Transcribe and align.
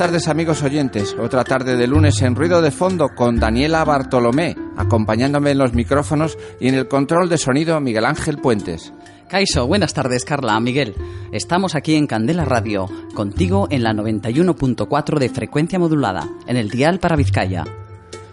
Tardes 0.00 0.28
amigos 0.28 0.62
oyentes, 0.62 1.14
otra 1.20 1.44
tarde 1.44 1.76
de 1.76 1.86
lunes 1.86 2.22
en 2.22 2.34
Ruido 2.34 2.62
de 2.62 2.70
Fondo 2.70 3.10
con 3.14 3.38
Daniela 3.38 3.84
Bartolomé, 3.84 4.56
acompañándome 4.78 5.50
en 5.50 5.58
los 5.58 5.74
micrófonos 5.74 6.38
y 6.58 6.68
en 6.68 6.74
el 6.74 6.88
control 6.88 7.28
de 7.28 7.36
sonido 7.36 7.78
Miguel 7.80 8.06
Ángel 8.06 8.38
Puentes. 8.38 8.94
Caiso, 9.28 9.66
buenas 9.66 9.92
tardes 9.92 10.24
Carla, 10.24 10.58
Miguel. 10.58 10.94
Estamos 11.32 11.74
aquí 11.74 11.96
en 11.96 12.06
Candela 12.06 12.46
Radio, 12.46 12.88
contigo 13.12 13.68
en 13.70 13.82
la 13.82 13.92
91.4 13.92 15.18
de 15.18 15.28
frecuencia 15.28 15.78
modulada, 15.78 16.26
en 16.46 16.56
el 16.56 16.70
dial 16.70 16.98
para 16.98 17.16
Vizcaya. 17.16 17.64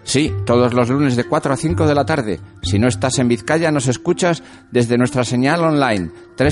Sí, 0.05 0.31
todos 0.45 0.73
los 0.73 0.87
lunes 0.87 1.17
de 1.17 1.25
4 1.25 1.51
a 1.51 1.57
5 1.57 1.85
de 1.85 1.95
la 1.95 2.05
tarde. 2.05 2.39
Si 2.61 2.79
no 2.79 2.87
estás 2.87 3.19
en 3.19 3.27
Vizcaya, 3.27 3.71
nos 3.71 3.89
escuchas 3.89 4.41
desde 4.71 4.97
nuestra 4.97 5.25
señal 5.25 5.65
online 5.65 6.11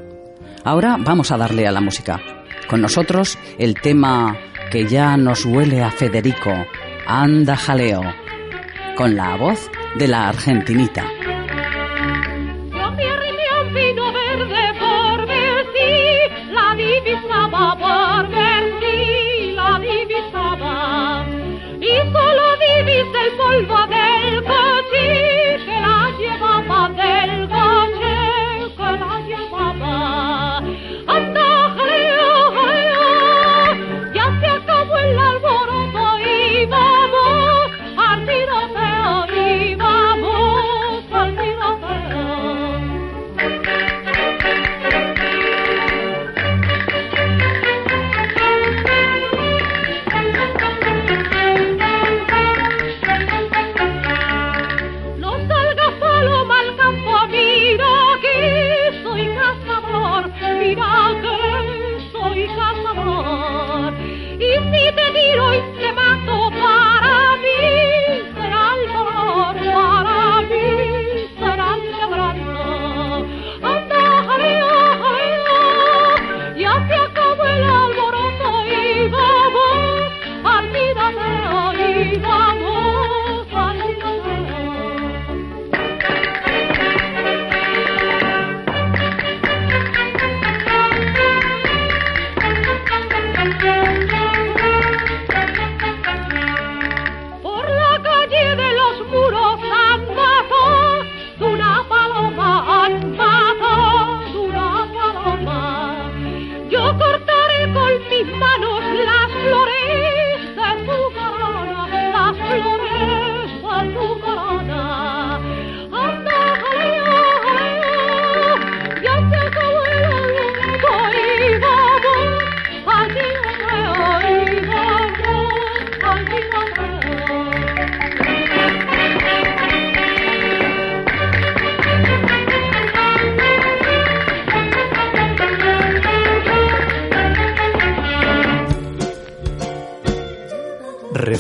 Ahora 0.64 0.96
vamos 0.98 1.30
a 1.32 1.38
darle 1.38 1.68
a 1.68 1.74
la 1.74 1.82
música. 1.82 2.22
Con 2.70 2.82
nosotros 2.82 3.38
el 3.58 3.74
tema 3.82 4.38
que 4.70 4.88
ya 4.88 5.18
nos 5.18 5.46
huele 5.46 5.84
a 5.84 5.92
Federico, 5.92 6.54
anda 7.08 7.56
jaleo, 7.56 8.02
con 8.96 9.16
la 9.16 9.36
voz 9.36 9.70
de 9.98 10.08
la 10.08 10.30
argentinita. 10.30 11.06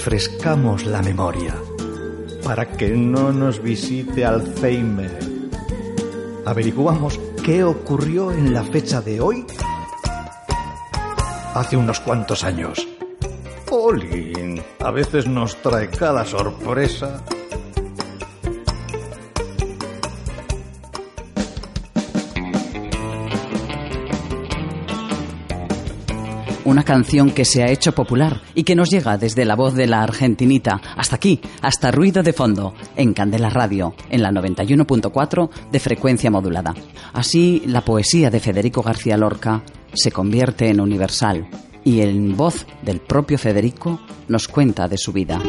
Refrescamos 0.10 0.88
la 0.88 1.04
memoria 1.04 1.54
para 2.44 2.66
que 2.66 2.90
no 2.90 3.32
nos 3.32 3.62
visite 3.62 4.26
Alzheimer. 4.26 5.20
Averiguamos 6.48 7.20
qué 7.46 7.64
ocurrió 7.64 8.32
en 8.32 8.52
la 8.52 8.64
fecha 8.64 9.02
de 9.02 9.22
hoy 9.22 9.46
hace 11.54 11.78
unos 11.78 12.00
cuantos 12.00 12.44
años. 12.44 12.88
Olin, 13.70 14.60
a 14.80 14.90
veces 14.90 15.28
nos 15.28 15.56
trae 15.62 15.92
cada 15.92 16.26
sorpresa. 16.26 17.24
Una 26.70 26.84
canción 26.84 27.32
que 27.32 27.46
se 27.46 27.64
ha 27.64 27.72
hecho 27.72 27.94
popular 27.94 28.42
y 28.54 28.64
que 28.64 28.76
nos 28.76 28.90
llega 28.90 29.18
desde 29.18 29.44
la 29.44 29.56
voz 29.56 29.74
de 29.74 29.88
la 29.88 30.04
argentinita 30.04 30.80
hasta 30.96 31.16
aquí, 31.16 31.42
hasta 31.62 31.92
ruido 31.92 32.22
de 32.22 32.32
fondo, 32.32 32.76
en 32.96 33.14
Candela 33.14 33.50
Radio, 33.50 33.96
en 34.10 34.22
la 34.22 34.30
91.4 34.32 35.50
de 35.72 35.80
frecuencia 35.80 36.30
modulada. 36.30 36.76
Así, 37.14 37.64
la 37.66 37.82
poesía 37.82 38.30
de 38.30 38.40
Federico 38.40 38.84
García 38.84 39.18
Lorca 39.18 39.64
se 39.94 40.12
convierte 40.12 40.70
en 40.70 40.80
universal 40.80 41.48
y 41.84 42.02
en 42.02 42.38
voz 42.38 42.68
del 42.84 43.00
propio 43.00 43.40
Federico 43.40 44.00
nos 44.28 44.48
cuenta 44.48 44.88
de 44.88 44.98
su 44.98 45.12
vida. 45.12 45.42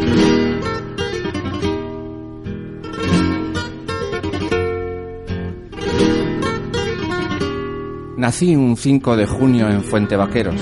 Nací 8.17 8.55
un 8.55 8.77
5 8.77 9.17
de 9.17 9.27
junio 9.27 9.69
en 9.71 9.83
Fuente 9.83 10.15
Vaqueros, 10.15 10.61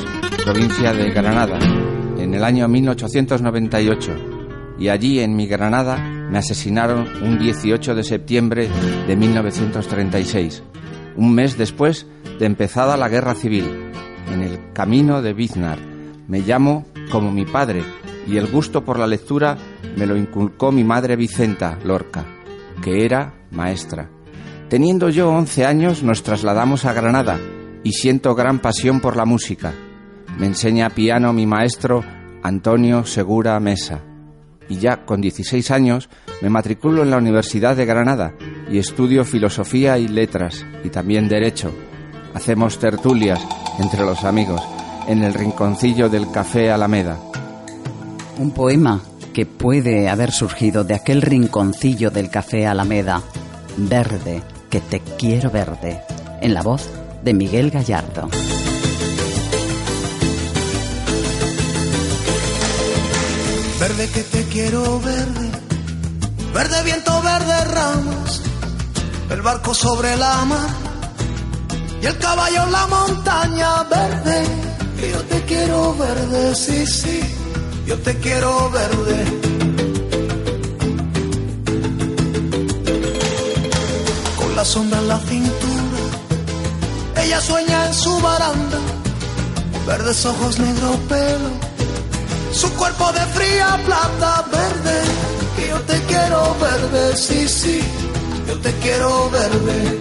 provincia 0.51 0.95
de 0.95 1.11
Granada, 1.11 1.59
en 2.17 2.33
el 2.33 2.43
año 2.43 2.67
1898, 2.69 4.15
y 4.79 4.89
allí 4.89 5.21
en 5.21 5.37
mi 5.37 5.47
Granada 5.47 5.99
me 5.99 6.39
asesinaron 6.39 7.07
un 7.23 7.39
18 7.39 7.95
de 7.95 8.03
septiembre 8.03 8.71
de 9.07 9.15
1936, 9.15 10.63
un 11.19 11.35
mes 11.35 11.59
después 11.59 12.07
de 12.39 12.47
empezada 12.47 12.97
la 12.97 13.11
guerra 13.11 13.35
civil, 13.35 13.67
en 14.33 14.41
el 14.41 14.73
camino 14.73 15.21
de 15.21 15.35
Biznar. 15.35 15.79
Me 16.29 16.41
llamo 16.41 16.87
como 17.11 17.31
mi 17.31 17.45
padre 17.45 17.83
y 18.27 18.39
el 18.39 18.47
gusto 18.47 18.87
por 18.87 18.99
la 18.99 19.07
lectura 19.07 19.59
me 19.99 20.07
lo 20.07 20.17
inculcó 20.17 20.73
mi 20.73 20.83
madre 20.83 21.17
Vicenta 21.17 21.79
Lorca, 21.85 22.25
que 22.83 23.05
era 23.05 23.35
maestra. 23.51 24.09
Teniendo 24.71 25.11
yo 25.11 25.29
11 25.29 25.67
años 25.67 26.03
nos 26.03 26.23
trasladamos 26.23 26.87
a 26.87 26.95
Granada 26.95 27.39
y 27.85 27.93
siento 27.93 28.35
gran 28.35 28.61
pasión 28.61 29.01
por 29.01 29.15
la 29.15 29.27
música. 29.27 29.75
Me 30.39 30.47
enseña 30.47 30.91
piano 30.91 31.33
mi 31.33 31.47
maestro 31.47 32.05
Antonio 32.43 33.05
Segura 33.05 33.59
Mesa. 33.59 34.01
Y 34.69 34.77
ya 34.77 35.05
con 35.05 35.21
16 35.21 35.71
años 35.71 36.09
me 36.41 36.49
matriculo 36.49 37.03
en 37.03 37.11
la 37.11 37.17
Universidad 37.17 37.77
de 37.77 37.87
Granada 37.87 38.35
y 38.71 38.79
estudio 38.79 39.25
filosofía 39.25 39.99
y 39.99 40.07
letras 40.07 40.65
y 40.85 40.91
también 40.91 41.29
derecho. 41.29 41.73
Hacemos 42.35 42.79
tertulias 42.79 43.41
entre 43.81 44.05
los 44.05 44.25
amigos 44.25 44.63
en 45.09 45.25
el 45.25 45.35
rinconcillo 45.35 46.09
del 46.09 46.31
Café 46.31 46.71
Alameda. 46.71 47.19
Un 48.39 48.53
poema 48.53 49.01
que 49.33 49.47
puede 49.47 50.09
haber 50.09 50.31
surgido 50.31 50.85
de 50.85 50.95
aquel 50.95 51.23
rinconcillo 51.23 52.11
del 52.11 52.31
Café 52.31 52.67
Alameda, 52.67 53.23
verde, 53.77 54.43
que 54.71 54.81
te 54.81 55.01
quiero 55.19 55.51
verde, 55.51 56.01
en 56.41 56.55
la 56.55 56.63
voz 56.63 56.89
de 57.25 57.35
Miguel 57.35 57.71
Gallardo. 57.71 58.29
Verde 63.81 64.11
que 64.11 64.23
te 64.25 64.45
quiero 64.47 65.01
verde, 65.01 65.51
verde 66.53 66.83
viento, 66.83 67.23
verde 67.23 67.65
ramas, 67.65 68.41
el 69.31 69.41
barco 69.41 69.73
sobre 69.73 70.17
la 70.17 70.45
mar. 70.45 70.71
Y 72.03 72.07
el 72.07 72.19
caballo 72.19 72.65
en 72.65 72.73
la 72.73 72.87
montaña 72.89 73.83
verde. 73.85 74.45
Yo 75.13 75.21
te 75.27 75.45
quiero 75.45 75.97
verde, 75.97 76.55
sí, 76.57 76.87
sí, 76.87 77.21
yo 77.87 77.97
te 77.99 78.19
quiero 78.19 78.69
verde. 78.71 79.25
Con 84.39 84.57
la 84.57 84.65
sombra 84.65 84.99
en 84.99 85.09
la 85.09 85.19
cintura, 85.21 86.01
ella 87.23 87.41
sueña 87.41 87.87
en 87.87 87.95
su 87.95 88.21
baranda, 88.21 88.79
verdes 89.87 90.27
ojos, 90.27 90.59
negro 90.59 90.99
pelo, 91.09 91.68
su 92.53 92.73
cuerpo 92.75 93.13
de 93.13 93.21
fría 93.37 93.79
plata 93.85 94.45
verde. 94.51 95.01
Y 95.63 95.69
yo 95.69 95.81
te 95.83 96.01
quiero 96.05 96.57
verde, 96.61 97.17
sí, 97.17 97.49
sí, 97.49 97.81
yo 98.47 98.59
te 98.59 98.73
quiero 98.75 99.31
verde. 99.31 100.01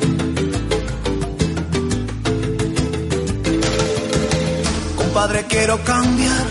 Compadre, 4.96 5.46
quiero 5.48 5.84
cambiar 5.84 6.46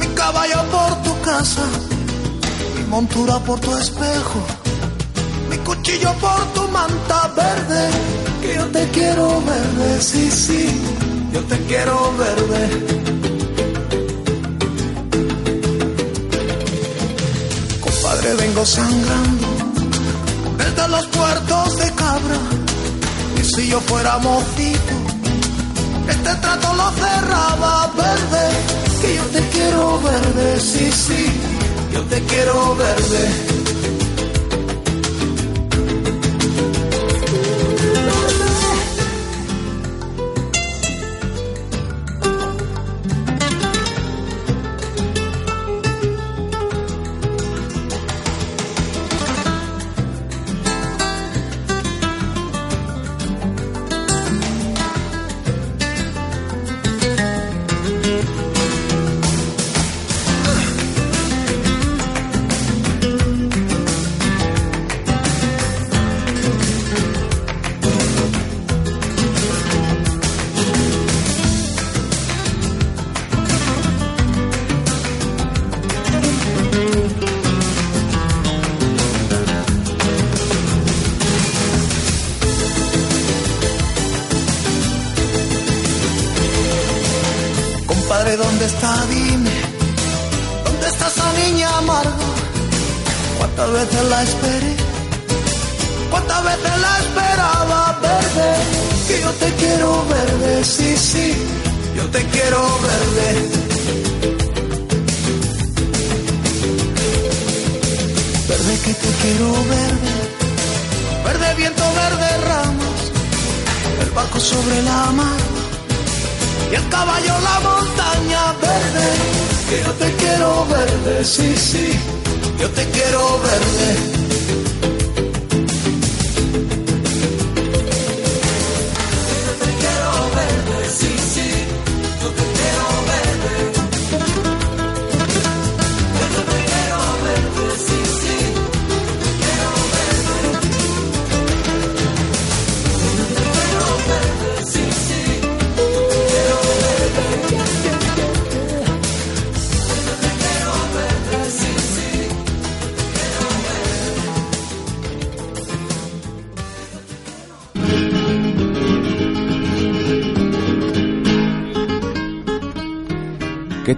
mi 0.00 0.06
caballo 0.14 0.62
por 0.70 1.02
tu 1.02 1.20
casa, 1.22 1.62
mi 2.76 2.84
montura 2.84 3.38
por 3.40 3.60
tu 3.60 3.76
espejo, 3.76 4.40
mi 5.50 5.56
cuchillo 5.58 6.12
por 6.14 6.40
tu 6.54 6.68
manta 6.68 7.32
verde. 7.36 7.90
Que 8.40 8.54
yo 8.56 8.66
te 8.66 8.88
quiero 8.88 9.42
verde, 9.42 10.02
sí, 10.02 10.30
sí, 10.30 10.80
yo 11.32 11.40
te 11.44 11.58
quiero 11.66 12.14
verde. 12.16 13.23
Compadre, 18.24 18.46
vengo 18.46 18.64
sangrando 18.64 19.48
desde 20.56 20.88
los 20.88 21.06
puertos 21.08 21.76
de 21.76 21.92
cabra. 21.92 22.38
Y 23.38 23.44
si 23.44 23.68
yo 23.68 23.80
fuera 23.82 24.18
mocito, 24.18 24.94
este 26.08 26.34
trato 26.36 26.72
lo 26.74 26.90
cerraba 26.92 27.92
verde. 27.96 28.46
Que 29.02 29.16
yo 29.16 29.24
te 29.24 29.48
quiero 29.48 30.00
verde, 30.00 30.60
sí, 30.60 30.90
sí, 30.90 31.26
yo 31.92 32.02
te 32.04 32.22
quiero 32.22 32.76
verde. 32.76 33.53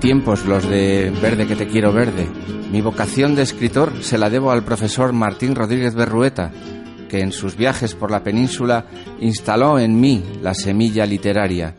Tiempos 0.07 0.47
los 0.47 0.63
de 0.71 1.13
Verde 1.21 1.49
que 1.49 1.57
te 1.57 1.67
quiero 1.67 1.93
verde. 1.93 2.29
Mi 2.71 2.81
vocación 2.81 3.35
de 3.35 3.43
escritor 3.43 4.05
se 4.05 4.19
la 4.19 4.31
debo 4.31 4.53
al 4.53 4.63
profesor 4.63 5.13
Martín 5.13 5.57
Rodríguez 5.57 5.97
Berrueta, 5.97 6.53
que 7.09 7.19
en 7.19 7.33
sus 7.33 7.57
viajes 7.57 7.97
por 7.97 8.13
la 8.13 8.23
península 8.23 8.87
instaló 9.19 9.81
en 9.81 10.01
mí 10.01 10.23
la 10.43 10.55
semilla 10.55 11.07
literaria. 11.07 11.75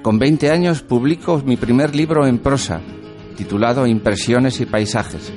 Con 0.00 0.20
20 0.20 0.52
años 0.52 0.82
publico 0.82 1.42
mi 1.44 1.56
primer 1.56 1.96
libro 1.96 2.24
en 2.24 2.38
prosa, 2.38 2.80
titulado 3.36 3.84
Impresiones 3.88 4.60
y 4.60 4.66
Paisajes. 4.66 5.32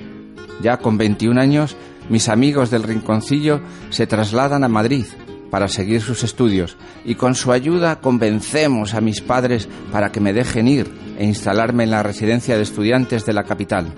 Ya 0.61 0.77
con 0.77 0.99
21 0.99 1.41
años, 1.41 1.75
mis 2.09 2.29
amigos 2.29 2.69
del 2.69 2.83
Rinconcillo 2.83 3.61
se 3.89 4.05
trasladan 4.05 4.63
a 4.63 4.67
Madrid 4.67 5.07
para 5.49 5.67
seguir 5.67 6.01
sus 6.01 6.23
estudios 6.23 6.77
y 7.03 7.15
con 7.15 7.35
su 7.35 7.51
ayuda 7.51 8.01
convencemos 8.01 8.93
a 8.93 9.01
mis 9.01 9.21
padres 9.21 9.69
para 9.91 10.11
que 10.11 10.19
me 10.19 10.33
dejen 10.33 10.67
ir 10.67 10.91
e 11.17 11.25
instalarme 11.25 11.83
en 11.83 11.91
la 11.91 12.03
residencia 12.03 12.57
de 12.57 12.63
estudiantes 12.63 13.25
de 13.25 13.33
la 13.33 13.43
capital. 13.43 13.93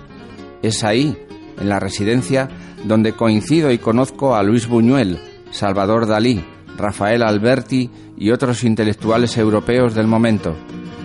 Es 0.62 0.84
ahí, 0.84 1.16
en 1.58 1.68
la 1.68 1.80
residencia, 1.80 2.48
donde 2.84 3.12
coincido 3.12 3.70
y 3.70 3.78
conozco 3.78 4.36
a 4.36 4.42
Luis 4.42 4.68
Buñuel, 4.68 5.18
Salvador 5.50 6.06
Dalí, 6.06 6.44
Rafael 6.76 7.22
Alberti 7.22 7.90
y 8.16 8.30
otros 8.30 8.62
intelectuales 8.64 9.36
europeos 9.36 9.94
del 9.94 10.06
momento, 10.06 10.54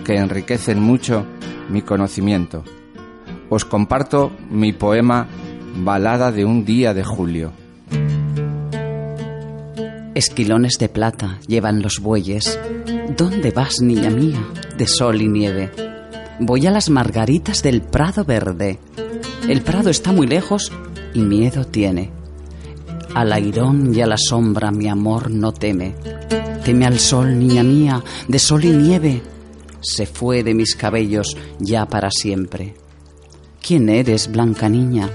que 0.04 0.16
enriquecen 0.16 0.80
mucho 0.80 1.26
mi 1.68 1.82
conocimiento. 1.82 2.62
Os 3.48 3.64
comparto 3.64 4.32
mi 4.50 4.72
poema 4.72 5.26
Balada 5.76 6.30
de 6.30 6.44
un 6.44 6.64
día 6.64 6.94
de 6.94 7.02
julio. 7.02 7.63
Esquilones 10.14 10.78
de 10.78 10.88
plata 10.88 11.40
llevan 11.48 11.82
los 11.82 11.98
bueyes. 11.98 12.56
¿Dónde 13.16 13.50
vas, 13.50 13.80
niña 13.80 14.10
mía, 14.10 14.46
de 14.78 14.86
sol 14.86 15.20
y 15.20 15.26
nieve? 15.26 15.72
Voy 16.38 16.68
a 16.68 16.70
las 16.70 16.88
margaritas 16.88 17.64
del 17.64 17.82
Prado 17.82 18.24
Verde. 18.24 18.78
El 19.48 19.62
Prado 19.62 19.90
está 19.90 20.12
muy 20.12 20.28
lejos 20.28 20.70
y 21.14 21.18
miedo 21.18 21.64
tiene. 21.64 22.12
Al 23.12 23.32
airón 23.32 23.92
y 23.92 24.02
a 24.02 24.06
la 24.06 24.16
sombra 24.16 24.70
mi 24.70 24.86
amor 24.86 25.32
no 25.32 25.52
teme. 25.52 25.96
Teme 26.64 26.86
al 26.86 27.00
sol, 27.00 27.36
niña 27.36 27.64
mía, 27.64 28.00
de 28.28 28.38
sol 28.38 28.64
y 28.64 28.70
nieve. 28.70 29.20
Se 29.80 30.06
fue 30.06 30.44
de 30.44 30.54
mis 30.54 30.76
cabellos 30.76 31.36
ya 31.58 31.86
para 31.86 32.12
siempre. 32.12 32.74
¿Quién 33.60 33.88
eres, 33.88 34.30
blanca 34.30 34.68
niña? 34.68 35.10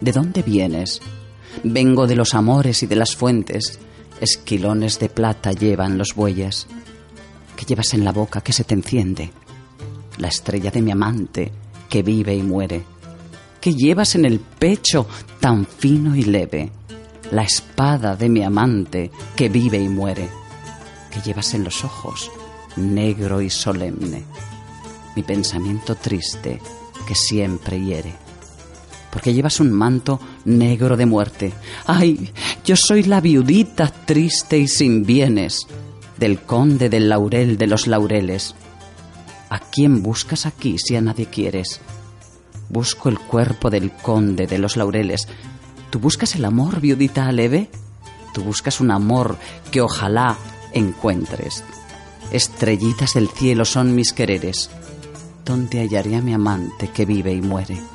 ¿De 0.00 0.12
dónde 0.12 0.42
vienes? 0.42 1.00
Vengo 1.64 2.06
de 2.06 2.14
los 2.14 2.34
amores 2.34 2.84
y 2.84 2.86
de 2.86 2.96
las 2.96 3.16
fuentes. 3.16 3.80
Esquilones 4.20 4.98
de 4.98 5.08
plata 5.08 5.52
llevan 5.52 5.98
los 5.98 6.14
bueyes. 6.14 6.66
¿Qué 7.56 7.64
llevas 7.64 7.94
en 7.94 8.04
la 8.04 8.12
boca 8.12 8.40
que 8.40 8.52
se 8.52 8.64
te 8.64 8.74
enciende? 8.74 9.32
la 10.18 10.28
estrella 10.28 10.70
de 10.70 10.82
mi 10.82 10.92
amante, 10.92 11.52
que 11.88 12.02
vive 12.02 12.34
y 12.34 12.42
muere, 12.42 12.84
que 13.60 13.74
llevas 13.74 14.14
en 14.14 14.24
el 14.24 14.40
pecho 14.40 15.06
tan 15.40 15.66
fino 15.66 16.14
y 16.14 16.22
leve, 16.22 16.70
la 17.30 17.42
espada 17.42 18.16
de 18.16 18.28
mi 18.28 18.42
amante, 18.42 19.10
que 19.34 19.48
vive 19.48 19.78
y 19.78 19.88
muere, 19.88 20.28
que 21.10 21.20
llevas 21.20 21.54
en 21.54 21.64
los 21.64 21.84
ojos, 21.84 22.30
negro 22.76 23.40
y 23.40 23.50
solemne, 23.50 24.24
mi 25.16 25.22
pensamiento 25.22 25.94
triste, 25.94 26.60
que 27.06 27.14
siempre 27.14 27.80
hiere 27.80 28.23
porque 29.14 29.32
llevas 29.32 29.60
un 29.60 29.72
manto 29.72 30.20
negro 30.44 30.98
de 30.98 31.06
muerte. 31.06 31.54
¡Ay! 31.86 32.32
Yo 32.66 32.76
soy 32.76 33.04
la 33.04 33.22
viudita 33.22 33.88
triste 33.88 34.58
y 34.58 34.68
sin 34.68 35.06
bienes 35.06 35.66
del 36.18 36.40
conde 36.40 36.90
del 36.90 37.08
laurel 37.08 37.56
de 37.56 37.66
los 37.66 37.86
laureles, 37.86 38.54
¿A 39.54 39.60
quién 39.60 40.02
buscas 40.02 40.46
aquí 40.46 40.78
si 40.78 40.96
a 40.96 41.00
nadie 41.00 41.26
quieres? 41.26 41.80
Busco 42.70 43.08
el 43.08 43.20
cuerpo 43.20 43.70
del 43.70 43.92
conde 43.92 44.48
de 44.48 44.58
los 44.58 44.76
laureles. 44.76 45.28
¿Tú 45.90 46.00
buscas 46.00 46.34
el 46.34 46.44
amor, 46.44 46.80
viudita 46.80 47.28
aleve? 47.28 47.70
Tú 48.32 48.42
buscas 48.42 48.80
un 48.80 48.90
amor 48.90 49.36
que 49.70 49.80
ojalá 49.80 50.36
encuentres. 50.72 51.62
Estrellitas 52.32 53.14
del 53.14 53.28
cielo 53.28 53.64
son 53.64 53.94
mis 53.94 54.12
quereres. 54.12 54.70
¿Dónde 55.44 55.78
hallaré 55.78 56.16
a 56.16 56.20
mi 56.20 56.34
amante 56.34 56.88
que 56.88 57.04
vive 57.04 57.32
y 57.32 57.40
muere? 57.40 57.93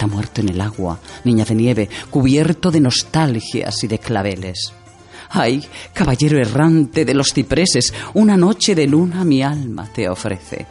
Está 0.00 0.14
muerto 0.14 0.40
en 0.40 0.48
el 0.48 0.62
agua, 0.62 0.98
niña 1.24 1.44
de 1.44 1.54
nieve, 1.54 1.90
cubierto 2.08 2.70
de 2.70 2.80
nostalgias 2.80 3.84
y 3.84 3.86
de 3.86 3.98
claveles. 3.98 4.72
Ay, 5.28 5.62
caballero 5.92 6.38
errante 6.38 7.04
de 7.04 7.12
los 7.12 7.34
cipreses, 7.34 7.92
una 8.14 8.34
noche 8.38 8.74
de 8.74 8.86
luna 8.86 9.26
mi 9.26 9.42
alma 9.42 9.90
te 9.92 10.08
ofrece. 10.08 10.64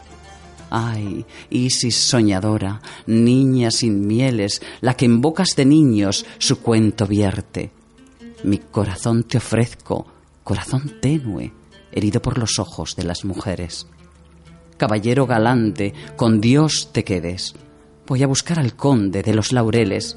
Ay, 0.68 1.24
Isis 1.48 1.94
soñadora, 1.94 2.82
niña 3.06 3.70
sin 3.70 4.04
mieles, 4.04 4.62
la 4.80 4.94
que 4.94 5.04
en 5.04 5.20
bocas 5.20 5.54
de 5.54 5.64
niños 5.64 6.26
su 6.38 6.60
cuento 6.60 7.06
vierte. 7.06 7.70
Mi 8.42 8.58
corazón 8.58 9.22
te 9.22 9.38
ofrezco, 9.38 10.08
corazón 10.42 10.94
tenue, 11.00 11.52
herido 11.92 12.20
por 12.20 12.36
los 12.36 12.58
ojos 12.58 12.96
de 12.96 13.04
las 13.04 13.24
mujeres. 13.24 13.86
Caballero 14.76 15.24
galante, 15.28 15.94
con 16.16 16.40
Dios 16.40 16.88
te 16.92 17.04
quedes. 17.04 17.54
Voy 18.10 18.24
a 18.24 18.26
buscar 18.26 18.58
al 18.58 18.74
conde 18.74 19.22
de 19.22 19.32
los 19.32 19.52
laureles. 19.52 20.16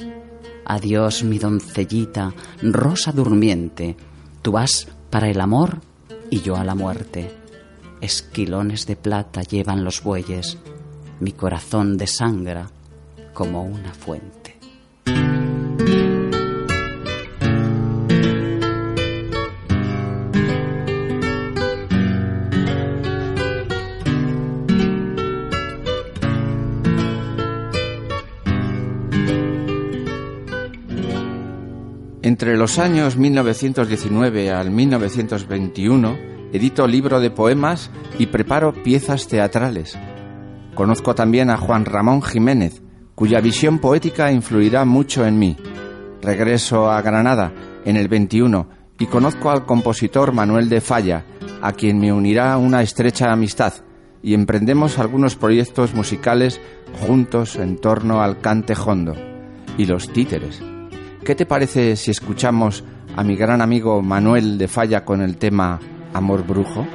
Adiós, 0.66 1.24
mi 1.24 1.38
doncellita, 1.38 2.34
rosa 2.64 3.12
durmiente, 3.12 3.96
Tú 4.42 4.54
vas 4.54 4.88
para 5.12 5.30
el 5.30 5.40
amor 5.40 5.80
y 6.32 6.42
yo 6.42 6.56
a 6.56 6.64
la 6.64 6.74
muerte. 6.74 7.32
Esquilones 8.02 8.88
de 8.88 8.96
plata 8.96 9.44
llevan 9.44 9.84
los 9.84 10.02
bueyes, 10.02 10.58
mi 11.20 11.34
corazón 11.34 11.96
desangra 11.96 12.72
como 13.32 13.62
una 13.62 13.94
fuente. 13.94 14.58
Entre 32.24 32.56
los 32.56 32.80
años 32.80 33.18
1919 33.18 34.50
al 34.50 34.72
1921 34.72 36.18
edito 36.54 36.88
libro 36.88 37.20
de 37.20 37.32
poemas 37.32 37.92
y 38.18 38.28
preparo 38.28 38.72
piezas 38.72 39.28
teatrales. 39.28 40.00
Conozco 40.74 41.16
también 41.16 41.50
a 41.50 41.58
Juan 41.58 41.84
Ramón 41.84 42.22
Jiménez, 42.22 42.82
cuya 43.14 43.42
visión 43.42 43.80
poética 43.80 44.32
influirá 44.32 44.86
mucho 44.86 45.26
en 45.26 45.38
mí. 45.38 45.58
Regreso 46.22 46.90
a 46.90 47.02
Granada 47.02 47.52
en 47.84 47.98
el 47.98 48.08
21 48.08 48.70
y 49.00 49.08
conozco 49.08 49.52
al 49.52 49.66
compositor 49.66 50.32
Manuel 50.32 50.70
de 50.70 50.80
Falla, 50.80 51.26
a 51.62 51.74
quien 51.74 52.00
me 52.00 52.14
unirá 52.14 52.58
una 52.58 52.82
estrecha 52.82 53.34
amistad, 53.34 53.74
y 54.22 54.34
emprendemos 54.34 54.98
algunos 54.98 55.36
proyectos 55.36 55.94
musicales 55.94 56.62
juntos 57.06 57.58
en 57.58 57.76
torno 57.76 58.22
al 58.22 58.40
cante 58.40 58.76
hondo 58.82 59.14
y 59.78 59.86
los 59.88 60.14
títeres. 60.14 60.64
¿Qué 61.26 61.36
te 61.36 61.46
parece 61.46 61.96
si 61.96 62.12
escuchamos 62.12 62.84
a 63.16 63.24
mi 63.24 63.38
gran 63.38 63.62
amigo 63.62 64.02
Manuel 64.02 64.58
de 64.58 64.68
Falla 64.68 65.06
con 65.06 65.22
el 65.22 65.38
tema 65.38 65.80
Amor 66.14 66.46
Brujo? 66.46 66.86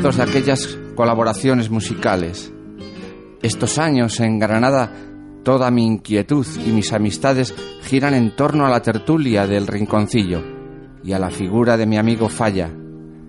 De 0.00 0.22
aquellas 0.22 0.78
colaboraciones 0.94 1.70
musicales. 1.70 2.52
Estos 3.42 3.78
años 3.78 4.20
en 4.20 4.38
Granada, 4.38 4.92
toda 5.42 5.72
mi 5.72 5.84
inquietud 5.84 6.46
y 6.64 6.70
mis 6.70 6.92
amistades 6.92 7.52
giran 7.82 8.14
en 8.14 8.36
torno 8.36 8.64
a 8.64 8.70
la 8.70 8.80
tertulia 8.80 9.44
del 9.48 9.66
rinconcillo 9.66 10.40
y 11.02 11.14
a 11.14 11.18
la 11.18 11.30
figura 11.30 11.76
de 11.76 11.86
mi 11.86 11.98
amigo 11.98 12.28
Falla. 12.28 12.70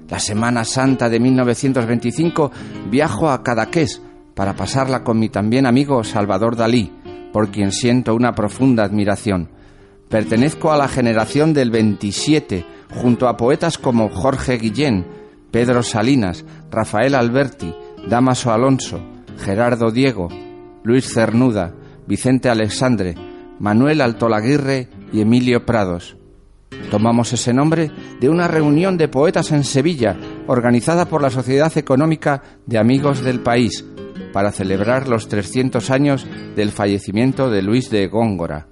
La 0.10 0.19
Semana 0.19 0.63
Santa 0.63 1.10
de 1.10 1.19
1925 1.19 2.51
viajo 2.91 3.32
a 3.32 3.41
Cadaqués 3.41 3.99
para 4.36 4.55
pasarla 4.55 5.03
con 5.03 5.17
mi 5.17 5.29
también 5.29 5.65
amigo 5.65 6.03
Salvador 6.03 6.55
Dalí, 6.55 6.93
por 7.34 7.49
quien 7.49 7.71
siento 7.71 8.13
una 8.13 8.36
profunda 8.36 8.84
admiración. 8.84 9.49
Pertenezco 10.08 10.71
a 10.71 10.77
la 10.77 10.88
generación 10.88 11.51
del 11.55 11.71
27, 11.71 12.63
junto 13.01 13.27
a 13.27 13.38
poetas 13.38 13.79
como 13.79 14.10
Jorge 14.10 14.60
Guillén, 14.60 15.19
Pedro 15.51 15.83
Salinas, 15.83 16.45
Rafael 16.71 17.15
Alberti, 17.15 17.73
Damaso 18.07 18.51
Alonso, 18.51 18.99
Gerardo 19.39 19.91
Diego, 19.91 20.29
Luis 20.83 21.12
Cernuda, 21.13 21.73
Vicente 22.07 22.49
Alexandre, 22.49 23.15
Manuel 23.59 24.01
Altolaguirre 24.01 24.89
y 25.12 25.21
Emilio 25.21 25.65
Prados. 25.65 26.17
Tomamos 26.91 27.33
ese 27.33 27.53
nombre 27.53 27.91
de 28.19 28.29
una 28.29 28.47
reunión 28.47 28.97
de 28.97 29.07
poetas 29.07 29.51
en 29.51 29.63
Sevilla, 29.63 30.17
organizada 30.47 31.05
por 31.05 31.21
la 31.21 31.29
Sociedad 31.29 31.75
Económica 31.77 32.41
de 32.65 32.79
Amigos 32.79 33.23
del 33.23 33.41
País, 33.41 33.85
para 34.33 34.51
celebrar 34.51 35.07
los 35.07 35.27
300 35.27 35.89
años 35.89 36.25
del 36.55 36.71
fallecimiento 36.71 37.49
de 37.49 37.62
Luis 37.62 37.89
de 37.89 38.07
Góngora. 38.07 38.67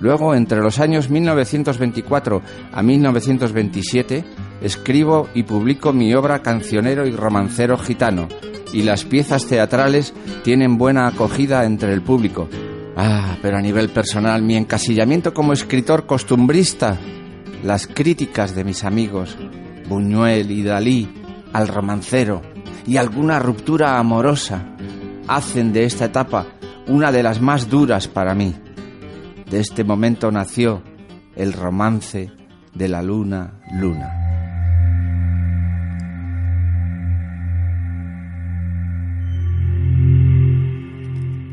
Luego, 0.00 0.34
entre 0.34 0.60
los 0.60 0.78
años 0.78 1.08
1924 1.08 2.42
a 2.72 2.82
1927, 2.82 4.24
escribo 4.60 5.28
y 5.34 5.42
publico 5.42 5.92
mi 5.92 6.14
obra 6.14 6.42
Cancionero 6.42 7.06
y 7.06 7.12
Romancero 7.12 7.76
Gitano, 7.78 8.28
y 8.72 8.82
las 8.82 9.04
piezas 9.04 9.46
teatrales 9.46 10.14
tienen 10.42 10.78
buena 10.78 11.06
acogida 11.06 11.64
entre 11.64 11.92
el 11.92 12.02
público. 12.02 12.48
Ah, 12.96 13.36
pero 13.42 13.58
a 13.58 13.60
nivel 13.60 13.90
personal, 13.90 14.42
mi 14.42 14.56
encasillamiento 14.56 15.34
como 15.34 15.52
escritor 15.52 16.06
costumbrista, 16.06 16.98
las 17.62 17.86
críticas 17.86 18.54
de 18.54 18.64
mis 18.64 18.84
amigos, 18.84 19.36
Buñuel 19.88 20.50
y 20.50 20.62
Dalí, 20.62 21.08
al 21.52 21.68
romancero, 21.68 22.42
y 22.86 22.96
alguna 22.96 23.38
ruptura 23.38 23.98
amorosa, 23.98 24.76
hacen 25.28 25.72
de 25.72 25.84
esta 25.84 26.06
etapa 26.06 26.46
una 26.86 27.10
de 27.10 27.22
las 27.22 27.40
más 27.40 27.68
duras 27.68 28.08
para 28.08 28.34
mí. 28.34 28.54
De 29.50 29.60
este 29.60 29.84
momento 29.84 30.30
nació 30.30 30.82
el 31.34 31.52
romance 31.52 32.30
de 32.74 32.88
la 32.88 33.02
luna 33.02 33.60
luna. 33.72 34.25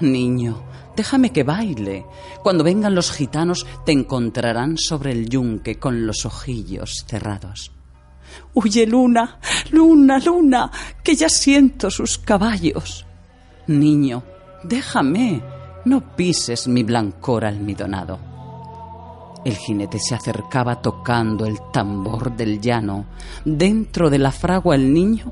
Niño, 0.00 0.62
déjame 0.96 1.30
que 1.30 1.44
baile. 1.44 2.04
Cuando 2.42 2.64
vengan 2.64 2.94
los 2.94 3.12
gitanos 3.12 3.66
te 3.84 3.92
encontrarán 3.92 4.76
sobre 4.76 5.12
el 5.12 5.28
yunque 5.28 5.78
con 5.78 6.06
los 6.06 6.26
ojillos 6.26 7.04
cerrados. 7.06 7.70
Huye, 8.54 8.86
luna, 8.86 9.38
luna, 9.70 10.18
luna, 10.18 10.70
que 11.02 11.14
ya 11.14 11.28
siento 11.28 11.90
sus 11.90 12.18
caballos. 12.18 13.06
Niño, 13.68 14.22
déjame, 14.64 15.42
no 15.84 16.16
pises 16.16 16.66
mi 16.66 16.82
blancor 16.82 17.44
almidonado. 17.44 18.18
El 19.44 19.56
jinete 19.56 19.98
se 19.98 20.14
acercaba 20.14 20.80
tocando 20.80 21.44
el 21.44 21.58
tambor 21.72 22.34
del 22.34 22.60
llano. 22.60 23.04
Dentro 23.44 24.08
de 24.08 24.18
la 24.18 24.32
fragua 24.32 24.74
el 24.74 24.92
niño 24.92 25.30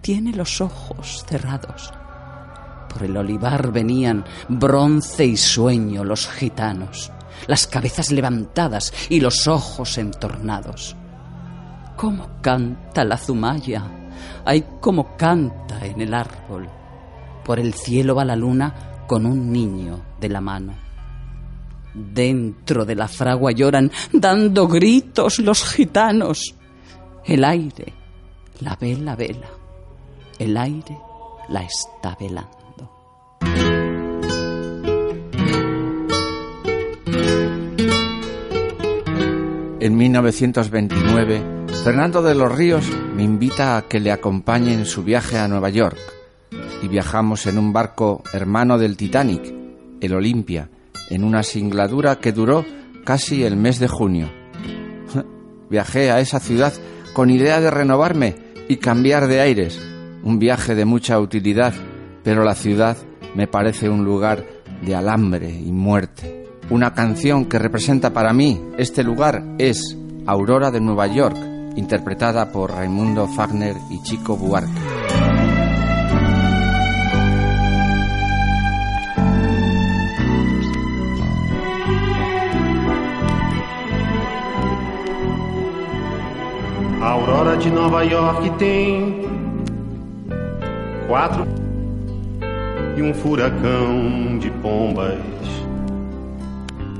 tiene 0.00 0.32
los 0.32 0.60
ojos 0.60 1.24
cerrados. 1.28 1.92
Por 2.94 3.02
el 3.02 3.16
olivar 3.16 3.72
venían 3.72 4.24
bronce 4.48 5.26
y 5.26 5.36
sueño 5.36 6.04
los 6.04 6.28
gitanos, 6.28 7.10
las 7.48 7.66
cabezas 7.66 8.12
levantadas 8.12 8.92
y 9.08 9.18
los 9.18 9.48
ojos 9.48 9.98
entornados. 9.98 10.94
¿Cómo 11.96 12.40
canta 12.40 13.04
la 13.04 13.16
zumaya? 13.16 13.82
Ay, 14.44 14.64
cómo 14.80 15.16
canta 15.16 15.84
en 15.84 16.00
el 16.00 16.14
árbol. 16.14 16.68
Por 17.44 17.58
el 17.58 17.74
cielo 17.74 18.14
va 18.14 18.24
la 18.24 18.36
luna 18.36 18.72
con 19.08 19.26
un 19.26 19.50
niño 19.50 20.00
de 20.20 20.28
la 20.28 20.40
mano. 20.40 20.74
Dentro 21.94 22.84
de 22.84 22.94
la 22.94 23.08
fragua 23.08 23.50
lloran, 23.50 23.90
dando 24.12 24.68
gritos 24.68 25.40
los 25.40 25.64
gitanos. 25.64 26.54
El 27.24 27.44
aire, 27.44 27.92
la 28.60 28.76
vela, 28.76 29.16
vela. 29.16 29.48
El 30.38 30.56
aire 30.56 30.96
la 31.48 31.62
está 31.62 32.16
velando. 32.18 32.63
En 39.84 39.98
1929, 39.98 41.42
Fernando 41.84 42.22
de 42.22 42.34
los 42.34 42.50
Ríos 42.50 42.90
me 43.14 43.22
invita 43.22 43.76
a 43.76 43.82
que 43.82 44.00
le 44.00 44.12
acompañe 44.12 44.72
en 44.72 44.86
su 44.86 45.04
viaje 45.04 45.36
a 45.36 45.46
Nueva 45.46 45.68
York 45.68 45.98
y 46.82 46.88
viajamos 46.88 47.46
en 47.46 47.58
un 47.58 47.74
barco 47.74 48.22
hermano 48.32 48.78
del 48.78 48.96
Titanic, 48.96 49.42
el 50.00 50.14
Olimpia, 50.14 50.70
en 51.10 51.22
una 51.22 51.42
singladura 51.42 52.16
que 52.16 52.32
duró 52.32 52.64
casi 53.04 53.44
el 53.44 53.58
mes 53.58 53.78
de 53.78 53.88
junio. 53.88 54.30
Viajé 55.68 56.10
a 56.10 56.20
esa 56.20 56.40
ciudad 56.40 56.72
con 57.12 57.28
idea 57.28 57.60
de 57.60 57.70
renovarme 57.70 58.36
y 58.70 58.76
cambiar 58.76 59.26
de 59.26 59.42
aires, 59.42 59.78
un 60.22 60.38
viaje 60.38 60.74
de 60.74 60.86
mucha 60.86 61.20
utilidad, 61.20 61.74
pero 62.22 62.42
la 62.42 62.54
ciudad 62.54 62.96
me 63.34 63.48
parece 63.48 63.90
un 63.90 64.02
lugar 64.02 64.46
de 64.80 64.94
alambre 64.94 65.50
y 65.50 65.72
muerte. 65.72 66.43
Una 66.70 66.94
canción 66.94 67.44
que 67.44 67.58
representa 67.58 68.10
para 68.14 68.32
mí 68.32 68.60
este 68.78 69.04
lugar 69.04 69.44
es 69.58 69.98
Aurora 70.26 70.70
de 70.70 70.80
Nueva 70.80 71.06
York, 71.06 71.36
interpretada 71.76 72.50
por 72.50 72.70
Raimundo 72.70 73.28
Fagner 73.28 73.76
y 73.90 74.02
Chico 74.02 74.34
Buarque. 74.36 74.70
Aurora 87.02 87.56
de 87.56 87.70
Nova 87.70 88.02
York 88.04 88.50
tem 88.58 89.22
quatro 91.06 91.46
e 92.96 93.02
um 93.02 93.12
furacão 93.12 94.38
de 94.38 94.50
pombas 94.62 95.20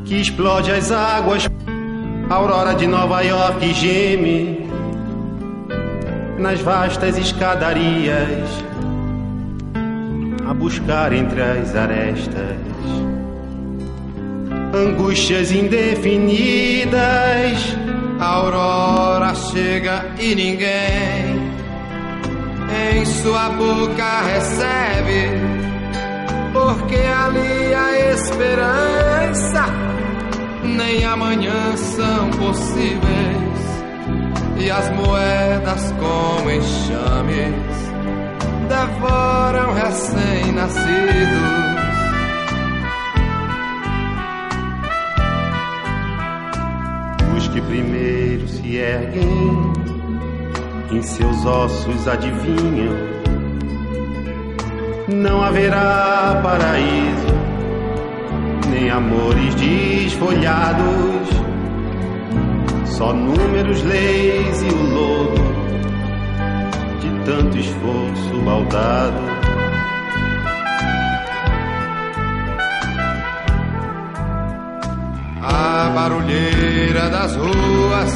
que 0.04 0.20
explode 0.20 0.70
as 0.70 0.90
águas. 0.90 1.48
A 2.28 2.34
aurora 2.34 2.74
de 2.74 2.86
Nova 2.86 3.20
York 3.22 3.72
geme 3.74 4.66
nas 6.38 6.60
vastas 6.60 7.18
escadarias 7.18 8.48
a 10.48 10.54
buscar 10.54 11.12
entre 11.12 11.40
as 11.42 11.74
arestas 11.76 12.56
angústias 14.74 15.52
indefinidas. 15.52 16.92
A 18.18 18.26
aurora 18.26 19.34
chega 19.34 20.06
e 20.18 20.34
ninguém 20.34 21.52
em 22.96 23.04
sua 23.04 23.50
boca 23.50 24.22
recebe, 24.22 25.28
porque 26.52 26.96
ali 26.96 27.74
a 27.74 28.12
esperança 28.12 29.93
nem 30.74 31.04
amanhã 31.04 31.76
são 31.76 32.30
possíveis, 32.30 33.60
e 34.58 34.70
as 34.70 34.90
moedas 34.90 35.92
como 35.92 36.50
enxames 36.50 37.74
devoram 38.68 39.72
recém-nascidos. 39.74 41.64
Os 47.36 47.48
que 47.48 47.60
primeiro 47.60 48.48
se 48.48 48.76
erguem 48.76 49.72
em 50.90 51.02
seus 51.02 51.44
ossos 51.44 52.08
adivinham. 52.08 53.14
Não 55.08 55.42
haverá 55.42 56.40
paraíso, 56.42 57.33
nem 58.74 58.90
amores 58.90 59.54
desfolhados, 59.54 61.28
só 62.86 63.12
números, 63.12 63.82
leis 63.84 64.62
e 64.62 64.66
o 64.66 64.82
lodo 64.94 65.54
de 67.00 67.24
tanto 67.24 67.56
esforço 67.56 68.42
baldado. 68.44 69.34
A 75.42 75.90
barulheira 75.94 77.10
das 77.10 77.36
ruas 77.36 78.10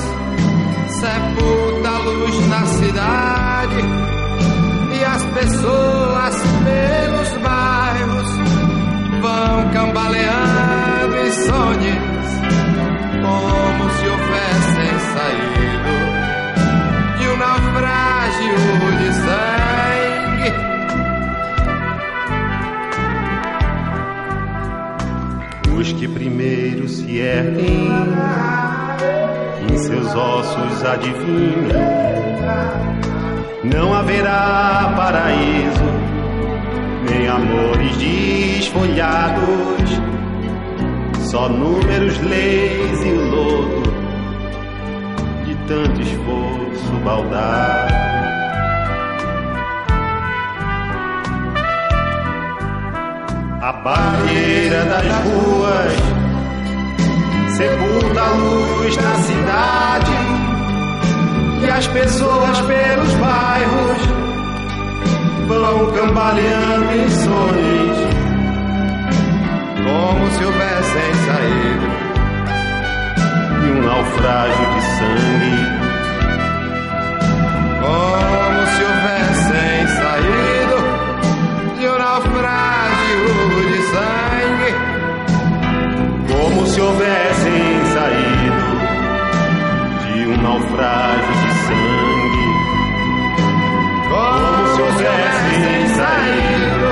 sepulta 0.88 1.88
a 1.88 1.98
luz 1.98 2.48
na 2.48 2.66
cidade 2.66 3.76
e 4.92 5.04
as 5.04 5.24
pessoas 5.26 6.42
pelos 6.64 7.42
bairros 7.42 8.37
vão 9.20 9.70
cambaleando 9.70 11.16
em 11.16 11.30
sonhos 11.32 12.18
como 13.22 13.90
se 13.90 14.06
houvessem 14.06 14.98
saído 15.14 15.94
de 17.18 17.28
um 17.28 17.36
naufrágio 17.36 18.54
de 18.98 19.08
sangue. 19.14 20.52
Os 25.78 25.92
que 25.92 26.06
primeiro 26.08 26.88
se 26.88 27.18
erguem 27.18 27.90
em 29.70 29.78
seus 29.78 30.14
ossos 30.14 30.84
adivinham. 30.84 32.18
Não 33.64 33.92
haverá 33.92 34.92
paraíso, 34.96 35.87
nem 37.10 37.28
amores 37.28 37.96
desfolhados, 37.96 39.90
só 41.30 41.48
números, 41.48 42.18
leis 42.18 43.04
e 43.04 43.08
o 43.08 43.30
lodo 43.30 43.82
de 45.44 45.54
tanto 45.66 46.00
esforço 46.00 46.92
baldado. 47.04 47.94
A 53.60 53.72
barreira 53.72 54.84
das 54.84 55.06
ruas 55.24 55.92
sepulta 57.56 58.20
a 58.20 58.30
luz 58.30 58.96
na 58.96 59.14
cidade 59.16 60.12
e 61.62 61.70
as 61.70 61.86
pessoas 61.88 62.60
pelos 62.62 63.12
bairros 63.14 64.27
vão 65.48 65.90
cambaleando 65.92 66.92
em 66.92 67.08
sonhos 67.08 67.98
como 69.82 70.30
se 70.32 70.44
houvessem 70.44 71.14
saído 71.26 71.88
de 73.60 73.70
um 73.70 73.80
naufrágio 73.80 74.66
de 74.74 74.82
sangue. 74.82 75.88
como 77.80 78.66
se 78.66 78.82
houvessem 78.84 79.86
saído 79.96 80.78
de 81.78 81.86
um 81.88 81.98
naufrágio 81.98 83.20
de 83.72 83.80
sangue. 83.92 84.72
Como 86.30 86.66
se 86.66 86.80
houvessem 86.80 87.86
saído 87.94 88.64
de 90.12 90.26
um 90.26 90.36
naufrágio 90.42 91.17
saído 95.98 96.90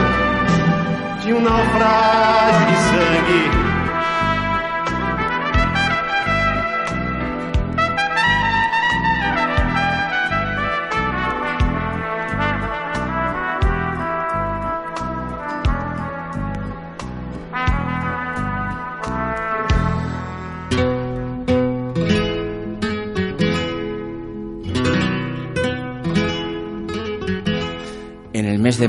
de 1.23 1.33
um 1.33 1.41
naufrágio 1.41 2.67
de 2.67 2.77
sangue. 2.89 3.56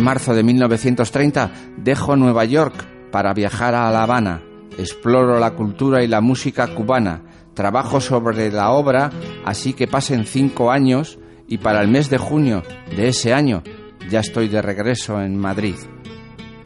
Marzo 0.08 0.34
de 0.34 0.41
1930 0.41 1.52
dejo 1.76 2.15
Nueva 2.15 2.46
York 2.46 3.12
para 3.12 3.34
viajar 3.34 3.76
a 3.76 3.91
La 3.91 4.04
Habana. 4.04 4.41
Exploro 4.78 5.38
la 5.38 5.52
cultura 5.52 6.02
y 6.02 6.08
la 6.08 6.22
música 6.22 6.65
cubana. 6.74 7.24
Trabajo 7.54 8.00
sobre 8.00 8.50
la 8.50 8.72
obra, 8.72 9.12
así 9.43 9.74
que 9.74 9.86
pasen 9.86 10.26
cinco 10.26 10.72
años 10.72 11.20
y 11.46 11.58
para 11.58 11.82
el 11.82 11.89
mes 11.89 12.10
de 12.10 12.17
junio 12.17 12.63
de 12.96 13.10
ese 13.10 13.34
año 13.34 13.63
ya 14.10 14.22
estoy 14.22 14.48
de 14.48 14.62
regreso 14.62 15.22
en 15.22 15.36
Madrid. 15.36 15.76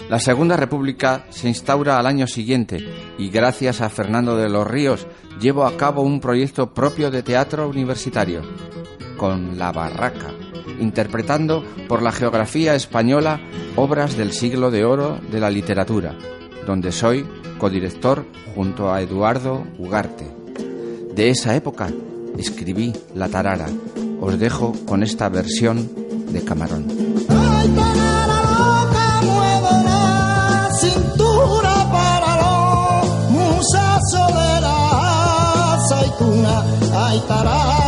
La 0.08 0.20
Segunda 0.20 0.56
República 0.56 1.26
se 1.32 1.48
instaura 1.48 1.98
al 1.98 2.06
año 2.06 2.28
siguiente 2.28 2.78
y 3.18 3.32
gracias 3.32 3.82
a 3.82 3.90
Fernando 3.90 4.38
de 4.38 4.50
los 4.50 4.68
Ríos 4.68 5.08
llevo 5.40 5.66
a 5.66 5.76
cabo 5.78 6.04
un 6.04 6.20
proyecto 6.20 6.76
propio 6.76 7.10
de 7.10 7.24
teatro 7.24 7.68
universitario 7.68 8.44
con 9.18 9.58
La 9.58 9.72
Barraca, 9.72 10.32
interpretando 10.82 11.64
por 11.88 12.02
la 12.02 12.12
geografía 12.12 12.76
española 12.76 13.40
obras 13.76 14.18
del 14.18 14.34
siglo 14.34 14.72
de 14.72 14.84
oro 14.84 15.20
de 15.32 15.40
la 15.40 15.50
literatura, 15.50 16.16
donde 16.66 16.92
soy 16.92 17.26
codirector 17.58 18.26
junto 18.56 18.92
a 18.92 19.02
Eduardo 19.02 19.64
Ugarte. 19.78 20.28
De 21.16 21.30
esa 21.30 21.56
época 21.56 21.90
escribí 22.38 22.94
La 23.16 23.30
Tarara. 23.30 23.68
Os 24.20 24.38
dejo 24.38 24.74
con 24.86 25.04
esta 25.04 25.30
versión 25.30 25.90
de 26.32 26.44
Camarón. 26.44 26.88
Ay, 36.94 37.20
tarara 37.28 37.81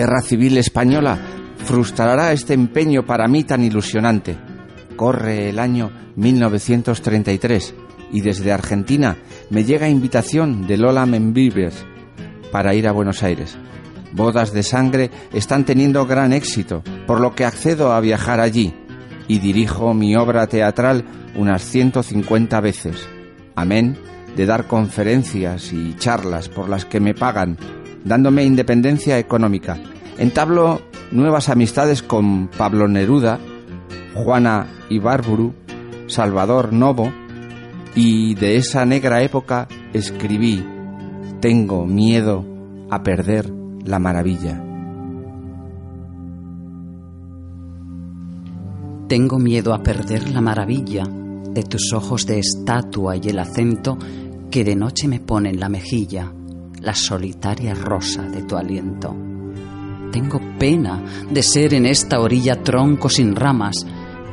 guerra 0.00 0.22
civil 0.22 0.56
española 0.56 1.18
frustrará 1.58 2.32
este 2.32 2.54
empeño 2.54 3.04
para 3.04 3.28
mí 3.28 3.44
tan 3.44 3.62
ilusionante. 3.62 4.34
Corre 4.96 5.50
el 5.50 5.58
año 5.58 5.90
1933 6.16 7.74
y 8.10 8.22
desde 8.22 8.50
Argentina 8.50 9.18
me 9.50 9.62
llega 9.62 9.90
invitación 9.90 10.66
de 10.66 10.78
Lola 10.78 11.04
Membibers 11.04 11.84
para 12.50 12.74
ir 12.74 12.88
a 12.88 12.92
Buenos 12.92 13.22
Aires. 13.22 13.58
Bodas 14.12 14.54
de 14.54 14.62
sangre 14.62 15.10
están 15.34 15.66
teniendo 15.66 16.06
gran 16.06 16.32
éxito, 16.32 16.82
por 17.06 17.20
lo 17.20 17.34
que 17.34 17.44
accedo 17.44 17.92
a 17.92 18.00
viajar 18.00 18.40
allí 18.40 18.72
y 19.28 19.38
dirijo 19.38 19.92
mi 19.92 20.16
obra 20.16 20.46
teatral 20.46 21.04
unas 21.36 21.60
150 21.60 22.58
veces. 22.62 23.06
Amén 23.54 23.98
de 24.36 24.46
dar 24.46 24.66
conferencias 24.66 25.72
y 25.72 25.94
charlas 25.96 26.48
por 26.48 26.68
las 26.68 26.84
que 26.84 27.00
me 27.00 27.14
pagan, 27.14 27.56
dándome 28.04 28.44
independencia 28.44 29.18
económica. 29.18 29.78
Entablo 30.18 30.80
nuevas 31.10 31.48
amistades 31.48 32.02
con 32.02 32.48
Pablo 32.48 32.88
Neruda, 32.88 33.38
Juana 34.14 34.66
Ibarburu, 34.88 35.54
Salvador 36.06 36.72
Novo, 36.72 37.12
y 37.94 38.34
de 38.34 38.56
esa 38.56 38.84
negra 38.84 39.22
época 39.22 39.66
escribí 39.92 40.64
Tengo 41.40 41.86
miedo 41.86 42.44
a 42.90 43.02
perder 43.02 43.50
la 43.84 43.98
maravilla. 43.98 44.62
Tengo 49.08 49.38
miedo 49.40 49.74
a 49.74 49.82
perder 49.82 50.30
la 50.30 50.40
maravilla 50.40 51.04
de 51.04 51.64
tus 51.64 51.92
ojos 51.92 52.26
de 52.26 52.38
estatua 52.38 53.16
y 53.16 53.28
el 53.28 53.40
acento 53.40 53.98
que 54.50 54.62
de 54.62 54.76
noche 54.76 55.08
me 55.08 55.18
pone 55.18 55.50
en 55.50 55.58
la 55.58 55.68
mejilla, 55.68 56.32
la 56.80 56.94
solitaria 56.94 57.74
rosa 57.74 58.22
de 58.22 58.42
tu 58.42 58.56
aliento. 58.56 59.14
Tengo 60.10 60.40
pena 60.58 61.02
de 61.30 61.42
ser 61.42 61.74
en 61.74 61.86
esta 61.86 62.20
orilla 62.20 62.62
tronco 62.62 63.08
sin 63.08 63.36
ramas 63.36 63.86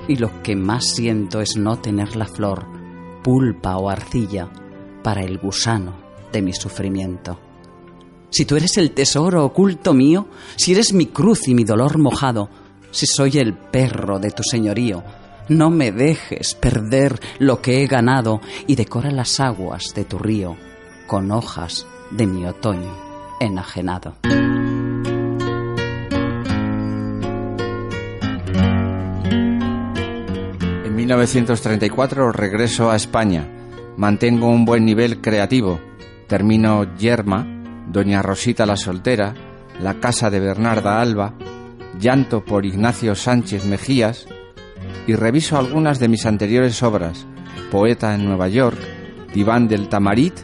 y 0.08 0.16
lo 0.16 0.42
que 0.42 0.56
más 0.56 0.86
siento 0.96 1.42
es 1.42 1.58
no 1.58 1.80
tener 1.80 2.16
la 2.16 2.26
flor, 2.26 2.66
pulpa 3.24 3.78
o 3.78 3.90
arcilla 3.90 4.50
para 5.04 5.22
el 5.22 5.38
gusano 5.38 5.96
de 6.32 6.42
mi 6.42 6.54
sufrimiento. 6.54 7.40
Si 8.30 8.46
tú 8.46 8.56
eres 8.56 8.78
el 8.78 8.92
tesoro 8.92 9.46
oculto 9.46 9.94
mío, 9.94 10.28
si 10.56 10.74
eres 10.74 10.94
mi 10.94 11.08
cruz 11.08 11.48
y 11.48 11.54
mi 11.54 11.64
dolor 11.64 11.98
mojado, 11.98 12.50
si 12.92 13.06
soy 13.06 13.38
el 13.38 13.54
perro 13.54 14.20
de 14.20 14.32
tu 14.32 14.44
señorío, 14.44 15.04
no 15.50 15.70
me 15.70 15.92
dejes 15.92 16.56
perder 16.56 17.20
lo 17.40 17.62
que 17.62 17.84
he 17.84 17.88
ganado 17.88 18.42
y 18.66 18.76
decora 18.76 19.12
las 19.12 19.40
aguas 19.40 19.94
de 19.96 20.04
tu 20.04 20.18
río 20.18 20.58
con 21.08 21.32
hojas 21.32 21.86
de 22.12 22.28
mi 22.28 22.46
otoño 22.46 22.92
enajenado. 23.40 24.16
En 30.86 30.96
1934 30.96 32.32
regreso 32.32 32.90
a 32.92 32.96
España. 32.96 33.48
Mantengo 33.98 34.48
un 34.48 34.66
buen 34.66 34.86
nivel 34.86 35.22
creativo. 35.22 35.80
Termino 36.28 36.96
Yerma, 36.98 37.46
Doña 37.88 38.22
Rosita 38.22 38.66
la 38.66 38.76
Soltera, 38.78 39.34
La 39.82 39.96
Casa 40.00 40.30
de 40.30 40.40
Bernarda 40.40 41.02
Alba, 41.02 41.34
Llanto 42.00 42.44
por 42.44 42.66
Ignacio 42.66 43.16
Sánchez 43.16 43.66
Mejías 43.66 44.28
y 45.08 45.16
reviso 45.16 45.58
algunas 45.58 46.00
de 46.00 46.10
mis 46.10 46.26
anteriores 46.26 46.84
obras, 46.84 47.26
Poeta 47.72 48.14
en 48.14 48.26
Nueva 48.26 48.50
York, 48.50 48.78
Diván 49.34 49.68
del 49.68 49.88
Tamarit 49.88 50.36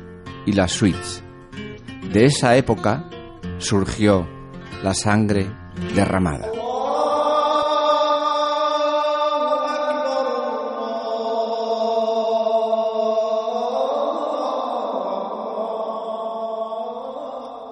y 0.46 0.54
Las 0.54 0.72
Suites. 0.72 1.24
De 2.14 2.26
esa 2.26 2.56
época 2.56 3.06
surgió 3.58 4.28
la 4.84 4.94
sangre 4.94 5.48
derramada. 5.96 6.52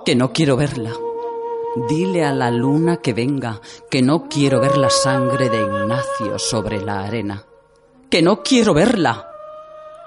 Que 0.04 0.16
no 0.16 0.34
quiero 0.34 0.58
verla. 0.58 0.92
Dile 1.88 2.26
a 2.26 2.34
la 2.34 2.50
luna 2.50 2.98
que 2.98 3.14
venga, 3.14 3.62
que 3.92 4.02
no 4.02 4.28
quiero 4.28 4.60
ver 4.60 4.76
la 4.76 4.90
sangre 4.90 5.50
de 5.50 5.62
Ignacio 5.62 6.40
sobre 6.40 6.82
la 6.82 7.02
arena. 7.04 7.46
Que 8.10 8.24
no 8.24 8.42
quiero 8.42 8.74
verla. 8.74 9.30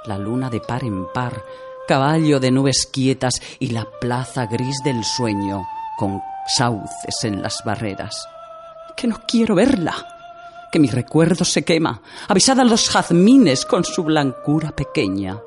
La 0.07 0.19
luna 0.19 0.51
de 0.51 0.59
par 0.59 0.83
en 0.83 1.07
par, 1.13 1.45
caballo 1.87 2.41
de 2.41 2.51
nubes 2.51 2.87
quietas 2.87 3.41
y 3.59 3.69
la 3.69 3.87
plaza 4.01 4.47
gris 4.47 4.77
del 4.85 5.05
sueño 5.05 5.67
con 5.97 6.21
sauces 6.47 7.25
en 7.25 7.43
las 7.43 7.63
barreras. 7.65 8.29
Que 8.97 9.07
no 9.07 9.21
quiero 9.27 9.55
verla. 9.55 9.95
Que 10.71 10.79
mi 10.79 10.89
recuerdo 10.89 11.45
se 11.45 11.65
quema. 11.65 12.03
Avisad 12.29 12.61
a 12.61 12.65
los 12.65 12.89
jazmines 12.89 13.65
con 13.65 13.85
su 13.85 14.03
blancura 14.03 14.73
pequeña. 14.73 15.39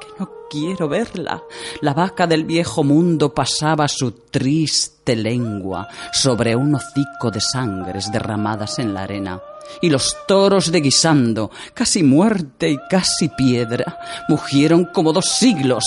Que 0.00 0.08
no 0.18 0.30
quiero 0.48 0.88
verla. 0.88 1.42
La 1.80 1.94
vaca 1.94 2.26
del 2.26 2.44
viejo 2.44 2.82
mundo 2.84 3.34
pasaba 3.34 3.88
su 3.88 4.12
triste 4.12 5.16
lengua 5.16 5.88
sobre 6.12 6.56
un 6.56 6.74
hocico 6.74 7.30
de 7.30 7.40
sangres 7.40 8.10
derramadas 8.10 8.78
en 8.78 8.94
la 8.94 9.02
arena. 9.02 9.40
Y 9.80 9.90
los 9.90 10.16
toros 10.26 10.72
de 10.72 10.80
guisando, 10.80 11.50
casi 11.74 12.02
muerte 12.02 12.70
y 12.70 12.78
casi 12.88 13.28
piedra, 13.28 13.98
mugieron 14.28 14.86
como 14.86 15.12
dos 15.12 15.26
siglos, 15.26 15.84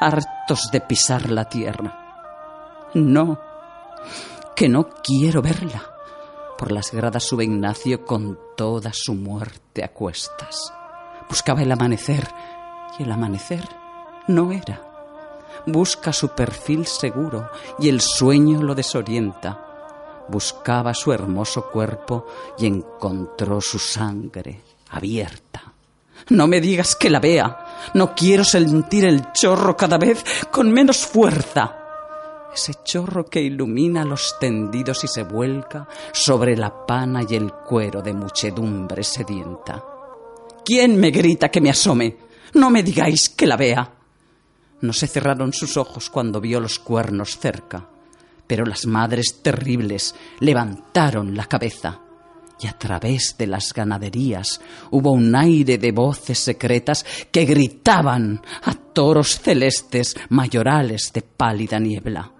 hartos 0.00 0.70
de 0.70 0.80
pisar 0.80 1.30
la 1.30 1.48
tierra. 1.48 2.90
No, 2.94 3.40
que 4.54 4.68
no 4.68 4.88
quiero 5.02 5.42
verla. 5.42 5.82
Por 6.58 6.70
las 6.70 6.92
gradas 6.92 7.24
sube 7.24 7.44
Ignacio 7.44 8.04
con 8.04 8.38
toda 8.56 8.92
su 8.92 9.14
muerte 9.14 9.82
a 9.82 9.88
cuestas. 9.88 10.72
Buscaba 11.28 11.62
el 11.62 11.72
amanecer 11.72 12.28
y 12.98 13.02
el 13.02 13.10
amanecer 13.10 13.66
no 14.28 14.52
era. 14.52 14.80
Busca 15.66 16.12
su 16.12 16.28
perfil 16.28 16.86
seguro 16.86 17.50
y 17.78 17.88
el 17.88 18.00
sueño 18.00 18.62
lo 18.62 18.74
desorienta. 18.74 19.71
Buscaba 20.32 20.94
su 20.94 21.12
hermoso 21.12 21.68
cuerpo 21.70 22.26
y 22.56 22.64
encontró 22.64 23.60
su 23.60 23.78
sangre 23.78 24.62
abierta. 24.88 25.74
No 26.30 26.46
me 26.46 26.58
digas 26.58 26.96
que 26.96 27.10
la 27.10 27.20
vea. 27.20 27.90
No 27.92 28.14
quiero 28.14 28.42
sentir 28.42 29.04
el 29.04 29.30
chorro 29.32 29.76
cada 29.76 29.98
vez 29.98 30.24
con 30.50 30.72
menos 30.72 31.04
fuerza. 31.04 31.76
Ese 32.54 32.76
chorro 32.82 33.26
que 33.26 33.42
ilumina 33.42 34.06
los 34.06 34.36
tendidos 34.40 35.04
y 35.04 35.08
se 35.08 35.24
vuelca 35.24 35.86
sobre 36.12 36.56
la 36.56 36.86
pana 36.86 37.26
y 37.28 37.34
el 37.34 37.52
cuero 37.52 38.00
de 38.00 38.14
muchedumbre 38.14 39.04
sedienta. 39.04 39.84
¿Quién 40.64 40.96
me 40.96 41.10
grita 41.10 41.50
que 41.50 41.60
me 41.60 41.68
asome? 41.68 42.16
No 42.54 42.70
me 42.70 42.82
digáis 42.82 43.28
que 43.28 43.46
la 43.46 43.58
vea. 43.58 43.92
No 44.80 44.94
se 44.94 45.08
cerraron 45.08 45.52
sus 45.52 45.76
ojos 45.76 46.08
cuando 46.08 46.40
vio 46.40 46.58
los 46.58 46.78
cuernos 46.78 47.38
cerca, 47.38 47.86
pero 48.46 48.64
las 48.64 48.86
madres 48.86 49.42
terribles 49.42 50.14
levantaron 50.40 51.36
la 51.36 51.46
cabeza 51.46 52.00
y 52.62 52.66
a 52.66 52.78
través 52.78 53.36
de 53.36 53.46
las 53.46 53.72
ganaderías 53.72 54.60
hubo 54.90 55.12
un 55.12 55.34
aire 55.34 55.78
de 55.78 55.92
voces 55.92 56.38
secretas 56.38 57.04
que 57.30 57.44
gritaban 57.44 58.40
a 58.62 58.74
toros 58.74 59.40
celestes 59.40 60.14
mayorales 60.28 61.12
de 61.12 61.22
pálida 61.22 61.78
niebla. 61.78 62.30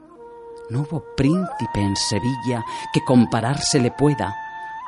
No 0.71 0.83
hubo 0.83 1.05
príncipe 1.17 1.81
en 1.81 1.97
Sevilla 1.97 2.65
que 2.93 3.01
compararse 3.05 3.81
le 3.81 3.91
pueda, 3.91 4.35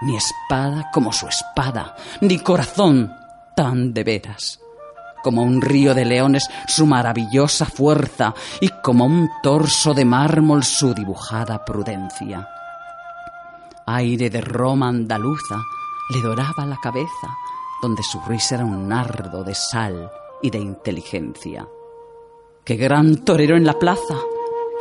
ni 0.02 0.16
espada 0.16 0.90
como 0.92 1.12
su 1.12 1.26
espada, 1.26 1.96
ni 2.20 2.38
corazón 2.38 3.10
tan 3.56 3.92
de 3.92 4.04
veras 4.04 4.63
como 5.24 5.42
un 5.42 5.62
río 5.62 5.94
de 5.94 6.04
leones 6.04 6.48
su 6.68 6.86
maravillosa 6.86 7.64
fuerza 7.64 8.34
y 8.60 8.68
como 8.82 9.06
un 9.06 9.30
torso 9.42 9.94
de 9.94 10.04
mármol 10.04 10.62
su 10.62 10.92
dibujada 10.92 11.64
prudencia. 11.64 12.46
Aire 13.86 14.28
de 14.28 14.42
Roma 14.42 14.88
andaluza 14.88 15.56
le 16.10 16.20
doraba 16.20 16.66
la 16.66 16.76
cabeza, 16.76 17.28
donde 17.80 18.02
su 18.02 18.20
risa 18.28 18.56
era 18.56 18.64
un 18.66 18.86
nardo 18.86 19.42
de 19.42 19.54
sal 19.54 20.10
y 20.42 20.50
de 20.50 20.58
inteligencia. 20.58 21.66
¡Qué 22.62 22.76
gran 22.76 23.24
torero 23.24 23.56
en 23.56 23.64
la 23.64 23.78
plaza! 23.78 24.18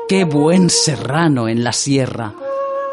¡Qué 0.10 0.26
buen 0.26 0.70
serrano 0.70 1.48
en 1.48 1.64
la 1.64 1.72
sierra! 1.72 2.34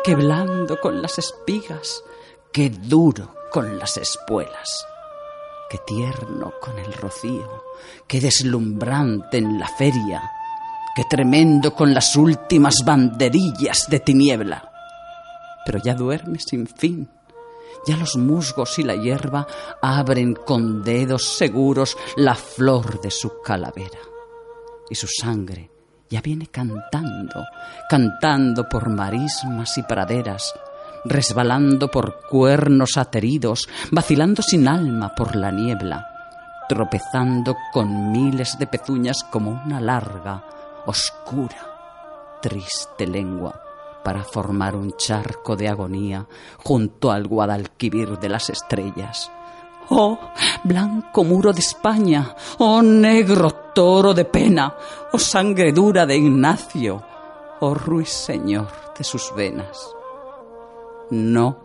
¡Qué 0.05 0.14
blando 0.14 0.80
con 0.80 1.03
las 1.03 1.18
espigas! 1.18 2.05
¡Qué 2.53 2.70
duro 2.70 3.34
con 3.51 3.78
las 3.78 3.96
espuelas! 3.96 4.86
Qué 5.71 5.79
tierno 5.87 6.53
con 6.61 6.79
el 6.81 6.93
rocío, 6.93 7.64
qué 8.09 8.21
deslumbrante 8.21 9.39
en 9.39 9.59
la 9.61 9.68
feria, 9.68 10.21
qué 10.97 11.05
tremendo 11.09 11.73
con 11.75 11.95
las 11.95 12.16
últimas 12.16 12.85
banderillas 12.85 13.87
de 13.89 14.01
tiniebla. 14.01 14.68
Pero 15.64 15.79
ya 15.79 15.95
duerme 15.95 16.41
sin 16.41 16.66
fin, 16.66 17.09
ya 17.87 17.97
los 17.97 18.16
musgos 18.16 18.81
y 18.81 18.83
la 18.83 18.97
hierba 18.97 19.47
abren 19.81 20.35
con 20.35 20.83
dedos 20.83 21.37
seguros 21.37 21.97
la 22.16 22.35
flor 22.35 23.01
de 23.01 23.12
su 23.12 23.41
calavera, 23.41 24.01
y 24.91 24.97
su 24.97 25.07
sangre 25.07 25.71
ya 26.09 26.21
viene 26.21 26.49
cantando, 26.49 27.45
cantando 27.89 28.68
por 28.68 28.89
marismas 28.89 29.79
y 29.79 29.85
praderas, 29.85 30.53
resbalando 31.05 31.90
por 31.90 32.20
cuernos 32.28 32.96
ateridos, 32.96 33.68
vacilando 33.90 34.42
sin 34.42 34.68
alma 34.68 35.14
por 35.14 35.36
la 35.36 35.51
niebla, 35.51 36.07
tropezando 36.68 37.57
con 37.72 38.12
miles 38.12 38.59
de 38.59 38.66
pezuñas 38.66 39.24
como 39.24 39.62
una 39.64 39.80
larga, 39.80 40.44
oscura, 40.86 42.38
triste 42.40 43.07
lengua 43.07 43.61
para 44.03 44.24
formar 44.24 44.76
un 44.76 44.96
charco 44.96 45.57
de 45.57 45.68
agonía 45.68 46.26
junto 46.62 47.11
al 47.11 47.26
Guadalquivir 47.26 48.18
de 48.18 48.28
las 48.28 48.51
estrellas. 48.51 49.30
Oh, 49.90 50.18
blanco 50.64 51.24
muro 51.24 51.53
de 51.53 51.61
España, 51.61 52.34
oh 52.59 52.80
negro 52.80 53.51
toro 53.74 54.14
de 54.14 54.24
pena, 54.24 54.74
oh 55.12 55.18
sangre 55.18 55.72
dura 55.72 56.07
de 56.07 56.16
Ignacio, 56.16 57.03
oh 57.61 57.74
ruiseñor 57.74 58.68
de 58.96 59.05
sus 59.05 59.34
venas. 59.34 59.99
No, 61.11 61.65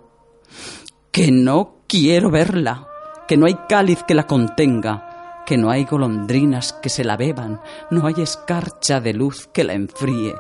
que 1.12 1.32
no 1.32 1.78
quiero 1.88 2.30
verla, 2.30 2.88
que 3.28 3.38
no 3.38 3.46
hay 3.46 3.56
cáliz 3.70 4.04
que 4.04 4.16
la 4.16 4.28
contenga, 4.28 5.44
que 5.46 5.58
no 5.58 5.70
hay 5.70 5.86
golondrinas 5.86 6.74
que 6.74 6.90
se 6.90 7.04
la 7.04 7.18
beban, 7.18 7.62
no 7.92 8.08
hay 8.08 8.16
escarcha 8.18 9.00
de 9.00 9.14
luz 9.14 9.48
que 9.54 9.64
la 9.64 9.74
enfríe, 9.74 10.34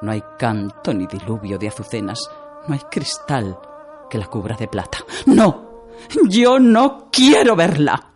no 0.00 0.10
hay 0.10 0.22
canto 0.38 0.92
ni 0.94 1.06
diluvio 1.06 1.58
de 1.58 1.68
azucenas, 1.68 2.18
no 2.66 2.74
hay 2.74 2.80
cristal 2.90 3.58
que 4.08 4.18
la 4.18 4.26
cubra 4.26 4.56
de 4.56 4.68
plata. 4.68 4.98
No, 5.26 5.86
yo 6.28 6.58
no 6.58 7.08
quiero 7.10 7.54
verla. 7.54 8.11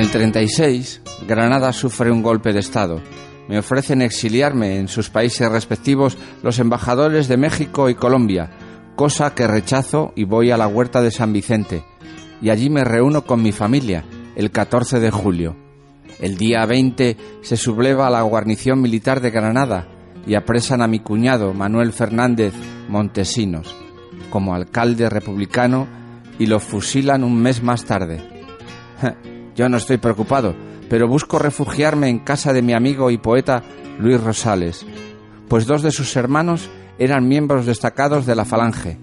El 0.00 0.10
36, 0.10 1.02
Granada 1.28 1.74
sufre 1.74 2.10
un 2.10 2.22
golpe 2.22 2.54
de 2.54 2.60
Estado. 2.60 3.02
Me 3.48 3.58
ofrecen 3.58 4.00
exiliarme 4.00 4.78
en 4.78 4.88
sus 4.88 5.10
países 5.10 5.50
respectivos 5.52 6.16
los 6.42 6.58
embajadores 6.58 7.28
de 7.28 7.36
México 7.36 7.90
y 7.90 7.94
Colombia, 7.94 8.50
cosa 8.96 9.34
que 9.34 9.46
rechazo 9.46 10.12
y 10.16 10.24
voy 10.24 10.52
a 10.52 10.56
la 10.56 10.68
huerta 10.68 11.02
de 11.02 11.10
San 11.10 11.34
Vicente. 11.34 11.84
Y 12.40 12.48
allí 12.48 12.70
me 12.70 12.82
reúno 12.82 13.26
con 13.26 13.42
mi 13.42 13.52
familia, 13.52 14.04
el 14.36 14.50
14 14.50 15.00
de 15.00 15.10
julio. 15.10 15.56
El 16.18 16.38
día 16.38 16.64
20 16.64 17.16
se 17.42 17.56
subleva 17.58 18.08
la 18.08 18.22
guarnición 18.22 18.80
militar 18.80 19.20
de 19.20 19.30
Granada 19.30 19.86
y 20.26 20.34
apresan 20.34 20.80
a 20.80 20.88
mi 20.88 21.00
cuñado 21.00 21.52
Manuel 21.52 21.92
Fernández 21.92 22.54
Montesinos 22.88 23.74
como 24.30 24.54
alcalde 24.54 25.10
republicano 25.10 25.86
y 26.38 26.46
lo 26.46 26.58
fusilan 26.58 27.22
un 27.22 27.42
mes 27.42 27.62
más 27.62 27.84
tarde. 27.84 28.22
Yo 29.60 29.68
no 29.68 29.76
estoy 29.76 29.98
preocupado, 29.98 30.56
pero 30.88 31.06
busco 31.06 31.38
refugiarme 31.38 32.08
en 32.08 32.20
casa 32.20 32.54
de 32.54 32.62
mi 32.62 32.72
amigo 32.72 33.10
y 33.10 33.18
poeta 33.18 33.62
Luis 33.98 34.18
Rosales, 34.18 34.86
pues 35.50 35.66
dos 35.66 35.82
de 35.82 35.90
sus 35.90 36.16
hermanos 36.16 36.70
eran 36.98 37.28
miembros 37.28 37.66
destacados 37.66 38.24
de 38.24 38.34
la 38.34 38.46
Falange. 38.46 38.96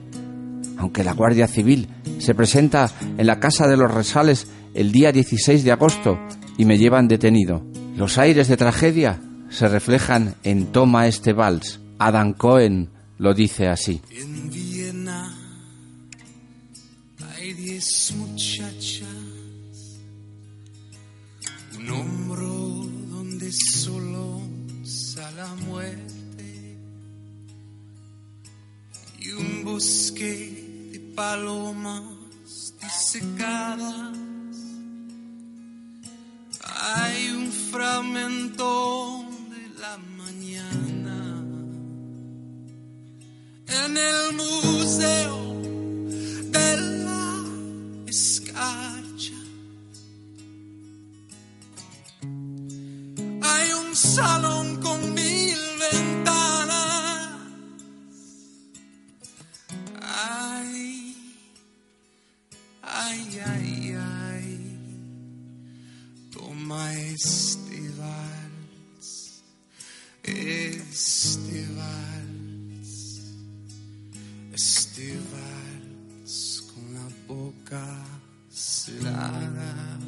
Aunque 0.79 1.03
la 1.03 1.13
Guardia 1.13 1.47
Civil 1.47 1.89
se 2.17 2.33
presenta 2.33 2.89
en 3.19 3.27
la 3.27 3.39
casa 3.39 3.67
de 3.67 3.77
los 3.77 3.93
Rosales 3.93 4.47
el 4.73 4.91
día 4.91 5.11
16 5.11 5.63
de 5.63 5.73
agosto 5.73 6.17
y 6.57 6.65
me 6.65 6.79
llevan 6.79 7.07
detenido. 7.07 7.61
Los 7.95 8.17
aires 8.17 8.47
de 8.47 8.57
tragedia 8.57 9.19
se 9.49 9.67
reflejan 9.67 10.33
en 10.41 10.71
Toma 10.71 11.05
este 11.05 11.33
vals. 11.33 11.81
Adam 11.99 12.33
Cohen 12.33 12.89
lo 13.19 13.35
dice 13.35 13.67
así. 13.67 14.01
Bosque 29.77 30.89
de 30.91 30.99
palomas 31.15 32.01
disecadas. 32.81 34.17
Hay 36.95 37.29
un 37.37 37.51
fragmento 37.51 39.23
de 39.53 39.63
la 39.79 39.95
mañana 40.17 41.19
en 43.67 43.97
el 44.11 44.21
museo 44.41 45.37
de 46.55 46.69
la 47.05 47.27
escarcha. 48.07 49.39
Hay 53.51 53.67
un 53.83 53.95
salón 53.95 54.81
con 54.81 55.13
mil 55.13 55.59
ventanas. 55.79 56.26
Ay, 60.19 61.15
ay, 62.81 63.39
ay, 63.45 63.95
ay. 63.95 64.49
Toma 66.33 66.91
este 66.95 67.91
vals, 67.99 69.43
este 70.23 71.67
vals, 71.77 73.21
este 74.53 75.19
vals 75.31 76.63
con 76.73 76.93
la 76.95 77.07
boca 77.27 77.85
cerrada. 78.49 79.99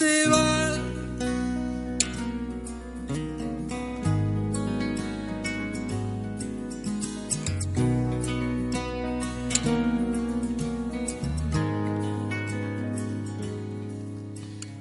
Este 0.00 0.28
vals 0.30 0.80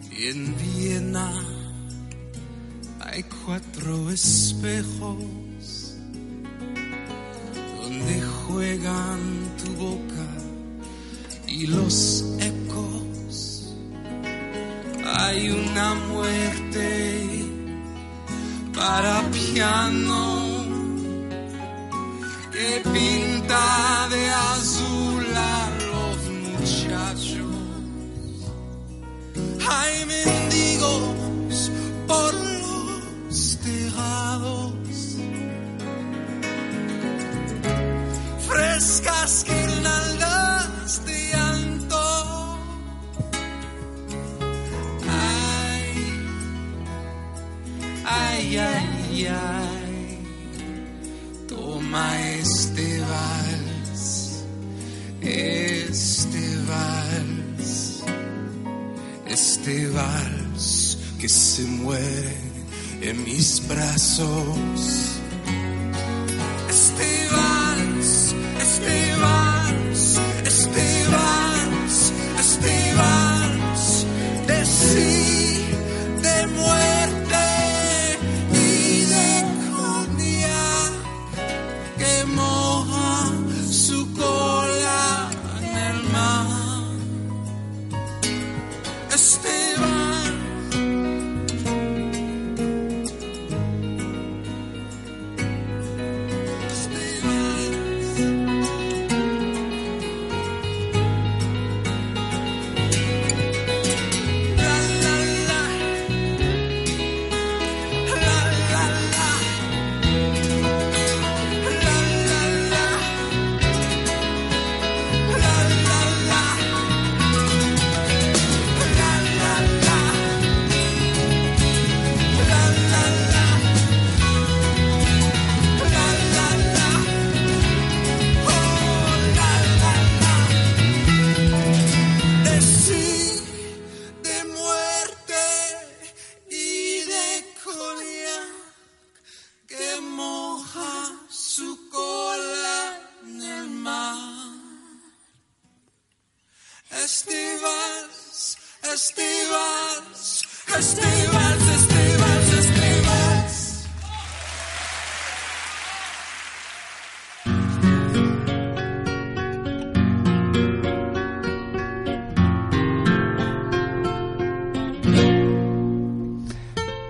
Y 0.10 0.28
en 0.28 0.56
Viena 0.58 1.34
hay 3.02 3.24
cuatro 3.44 4.10
espejos 4.12 5.98
donde 7.82 8.22
juegan 8.48 9.20
tu 9.62 9.74
boca 9.74 10.28
y 11.46 11.68
los 11.68 12.29
para 18.90 19.22
toma 51.48 52.08
este 52.40 53.00
vals, 53.00 54.44
este 55.22 56.58
vals 56.68 57.30
este 59.30 59.88
vals 59.90 60.98
que 61.20 61.30
se 61.30 61.64
muere 61.64 62.38
en 63.02 63.24
mis 63.24 63.62
brazos. 63.68 65.19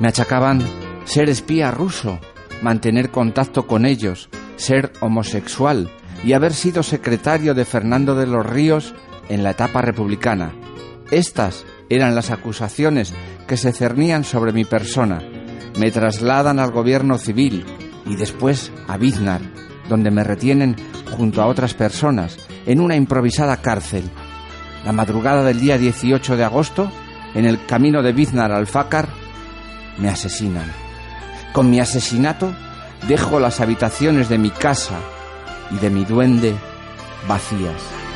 Achacaban 0.09 0.59
ser 1.05 1.29
espía 1.29 1.69
ruso, 1.69 2.19
mantener 2.63 3.11
contacto 3.11 3.67
con 3.67 3.85
ellos, 3.85 4.27
ser 4.55 4.91
homosexual 5.01 5.91
y 6.23 6.33
haber 6.33 6.55
sido 6.55 6.81
secretario 6.81 7.53
de 7.53 7.63
Fernando 7.63 8.15
de 8.15 8.25
los 8.25 8.43
Ríos 8.43 8.95
en 9.29 9.43
la 9.43 9.51
etapa 9.51 9.83
republicana. 9.83 10.51
Estas 11.11 11.63
eran 11.89 12.15
las 12.15 12.31
acusaciones 12.31 13.13
que 13.47 13.55
se 13.55 13.71
cernían 13.71 14.23
sobre 14.23 14.51
mi 14.51 14.65
persona. 14.65 15.21
Me 15.77 15.91
trasladan 15.91 16.57
al 16.57 16.71
gobierno 16.71 17.19
civil 17.19 17.63
y 18.07 18.15
después 18.15 18.71
a 18.87 18.97
Biznar, 18.97 19.41
donde 19.89 20.09
me 20.09 20.23
retienen 20.23 20.75
junto 21.15 21.43
a 21.43 21.45
otras 21.45 21.75
personas 21.75 22.39
en 22.65 22.81
una 22.81 22.95
improvisada 22.95 23.57
cárcel. 23.57 24.09
La 24.85 24.91
madrugada 24.91 25.43
del 25.43 25.59
día 25.59 25.77
18 25.77 26.35
de 26.35 26.45
agosto, 26.45 26.91
en 27.35 27.45
el 27.45 27.63
camino 27.67 28.01
de 28.01 28.11
Biznar 28.11 28.51
al 28.51 28.65
Fácar, 28.65 29.18
me 29.99 30.09
asesinan. 30.09 30.71
Con 31.53 31.69
mi 31.69 31.79
asesinato 31.79 32.53
dejo 33.07 33.39
las 33.39 33.59
habitaciones 33.59 34.29
de 34.29 34.37
mi 34.37 34.49
casa 34.49 34.99
y 35.71 35.77
de 35.77 35.89
mi 35.89 36.05
duende 36.05 36.55
vacías. 37.27 38.08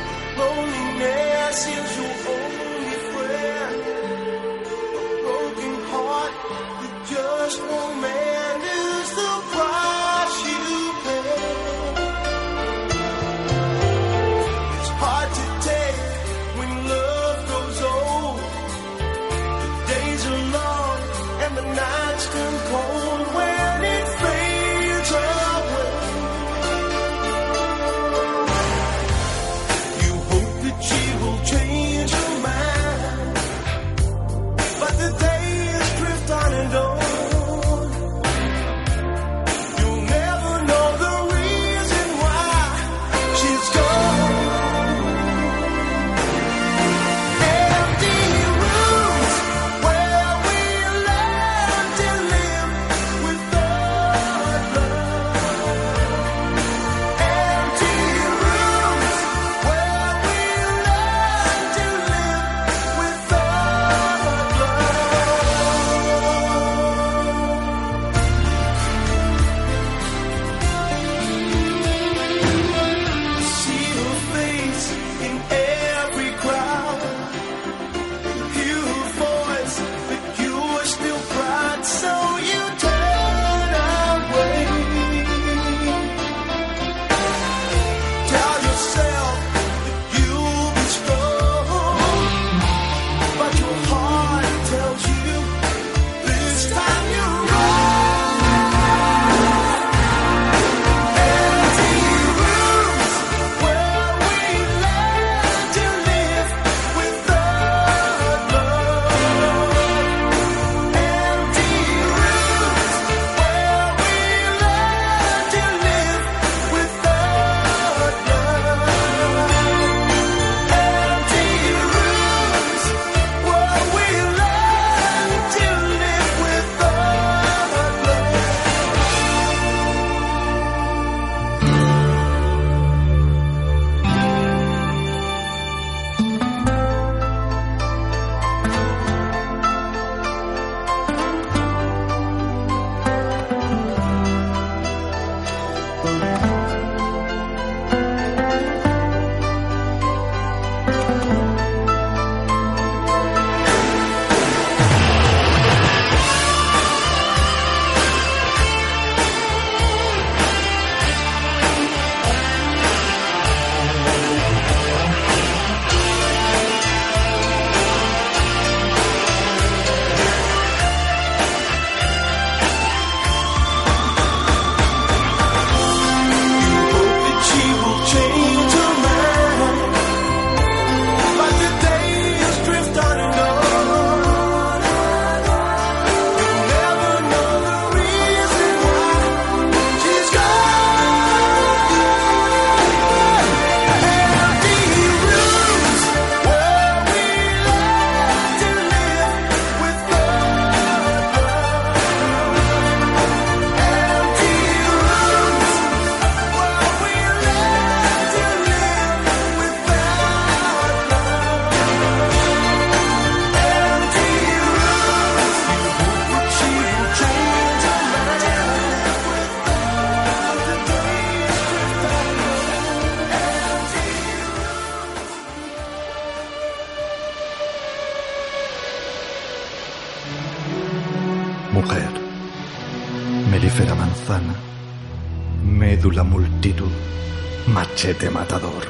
banquete 238.14 238.30
matador, 238.30 238.84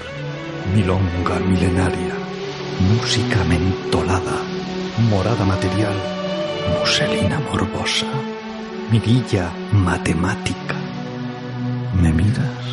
milonga 0.75 1.39
milenaria, 1.41 2.14
música 2.93 3.43
mentolada, 3.45 4.39
morada 5.11 5.45
material, 5.45 5.95
muselina 6.79 7.41
morbosa, 7.41 8.07
mirilla 8.91 9.51
matemática. 9.72 10.77
¿Me 12.01 12.12
miras? 12.12 12.64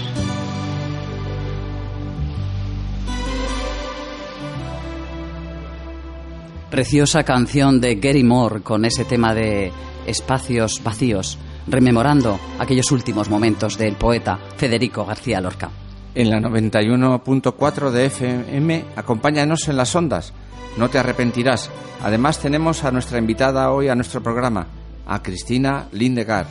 Preciosa 6.69 7.23
canción 7.23 7.79
de 7.79 7.95
Gary 7.95 8.23
Moore 8.23 8.61
con 8.61 8.85
ese 8.85 9.05
tema 9.05 9.33
de 9.33 9.71
espacios 10.05 10.81
vacíos 10.83 11.37
rememorando 11.67 12.39
aquellos 12.59 12.91
últimos 12.91 13.29
momentos 13.29 13.77
del 13.77 13.95
poeta 13.95 14.39
Federico 14.57 15.05
García 15.05 15.39
Lorca. 15.39 15.69
En 16.13 16.29
la 16.29 16.39
91.4 16.39 17.89
de 17.91 18.05
FM, 18.07 18.85
acompáñanos 18.95 19.67
en 19.69 19.77
las 19.77 19.95
ondas. 19.95 20.33
No 20.77 20.89
te 20.89 20.99
arrepentirás. 20.99 21.69
Además 22.03 22.39
tenemos 22.39 22.83
a 22.83 22.91
nuestra 22.91 23.17
invitada 23.17 23.71
hoy 23.71 23.87
a 23.87 23.95
nuestro 23.95 24.21
programa, 24.21 24.67
a 25.05 25.21
Cristina 25.23 25.87
Lindegar, 25.93 26.47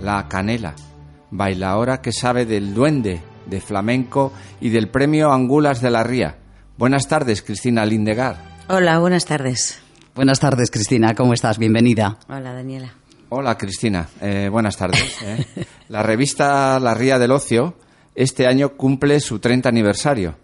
la 0.00 0.28
Canela, 0.28 0.74
bailaora 1.30 2.00
que 2.00 2.12
sabe 2.12 2.46
del 2.46 2.72
duende, 2.74 3.20
de 3.46 3.60
flamenco 3.60 4.32
y 4.60 4.68
del 4.68 4.88
premio 4.88 5.32
Angulas 5.32 5.80
de 5.80 5.90
la 5.90 6.04
Ría. 6.04 6.38
Buenas 6.78 7.08
tardes, 7.08 7.42
Cristina 7.42 7.84
Lindegar. 7.84 8.36
Hola, 8.68 8.98
buenas 9.00 9.24
tardes. 9.24 9.80
Buenas 10.14 10.38
tardes, 10.38 10.70
Cristina. 10.70 11.14
¿Cómo 11.14 11.32
estás? 11.34 11.58
Bienvenida. 11.58 12.18
Hola, 12.28 12.52
Daniela. 12.52 12.92
Hola, 13.30 13.56
Cristina. 13.58 14.06
Eh, 14.20 14.48
buenas 14.50 14.76
tardes. 14.76 15.16
eh. 15.22 15.46
La 15.88 16.02
revista 16.02 16.78
La 16.78 16.94
Ría 16.94 17.18
del 17.18 17.32
Ocio 17.32 17.74
este 18.14 18.46
año 18.46 18.70
cumple 18.76 19.20
su 19.20 19.38
30 19.38 19.68
aniversario. 19.68 20.36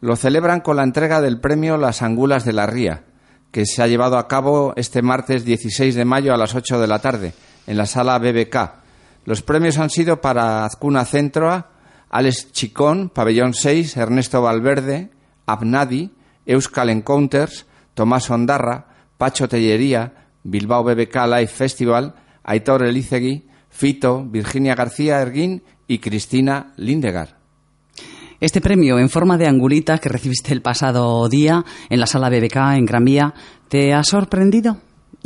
Lo 0.00 0.16
celebran 0.16 0.60
con 0.60 0.76
la 0.76 0.82
entrega 0.82 1.20
del 1.20 1.40
premio 1.40 1.76
Las 1.76 2.02
Angulas 2.02 2.44
de 2.44 2.52
la 2.52 2.66
Ría, 2.66 3.04
que 3.50 3.66
se 3.66 3.82
ha 3.82 3.86
llevado 3.86 4.18
a 4.18 4.28
cabo 4.28 4.72
este 4.76 5.02
martes 5.02 5.44
16 5.44 5.94
de 5.94 6.04
mayo 6.04 6.34
a 6.34 6.36
las 6.36 6.54
8 6.54 6.80
de 6.80 6.86
la 6.86 6.98
tarde, 6.98 7.32
en 7.66 7.76
la 7.76 7.86
sala 7.86 8.18
BBK. 8.18 8.56
Los 9.24 9.42
premios 9.42 9.78
han 9.78 9.90
sido 9.90 10.20
para 10.20 10.64
Azcuna 10.64 11.04
Centroa, 11.04 11.70
Alex 12.10 12.52
Chicón, 12.52 13.08
Pabellón 13.08 13.54
6, 13.54 13.96
Ernesto 13.96 14.42
Valverde, 14.42 15.10
Abnadi, 15.46 16.10
Euskal 16.46 16.90
Encounters, 16.90 17.66
Tomás 17.94 18.30
Ondarra, 18.30 18.86
Pacho 19.16 19.48
Tellería, 19.48 20.28
Bilbao 20.42 20.84
BBK 20.84 21.16
Live 21.26 21.46
Festival, 21.46 22.14
Aitor 22.42 22.84
Elizegui, 22.84 23.48
Fito, 23.76 24.24
Virginia 24.24 24.76
García 24.76 25.20
Erguín 25.20 25.62
y 25.88 25.98
Cristina 25.98 26.72
Lindegar. 26.76 27.36
Este 28.40 28.60
premio 28.60 28.98
en 28.98 29.08
forma 29.10 29.36
de 29.36 29.48
angulita 29.48 29.98
que 29.98 30.08
recibiste 30.08 30.52
el 30.52 30.62
pasado 30.62 31.28
día 31.28 31.64
en 31.90 31.98
la 32.00 32.06
sala 32.06 32.28
BBK 32.30 32.56
en 32.76 32.86
Gran 32.86 33.04
Vía, 33.04 33.34
¿te 33.68 33.92
ha 33.92 34.04
sorprendido? 34.04 34.76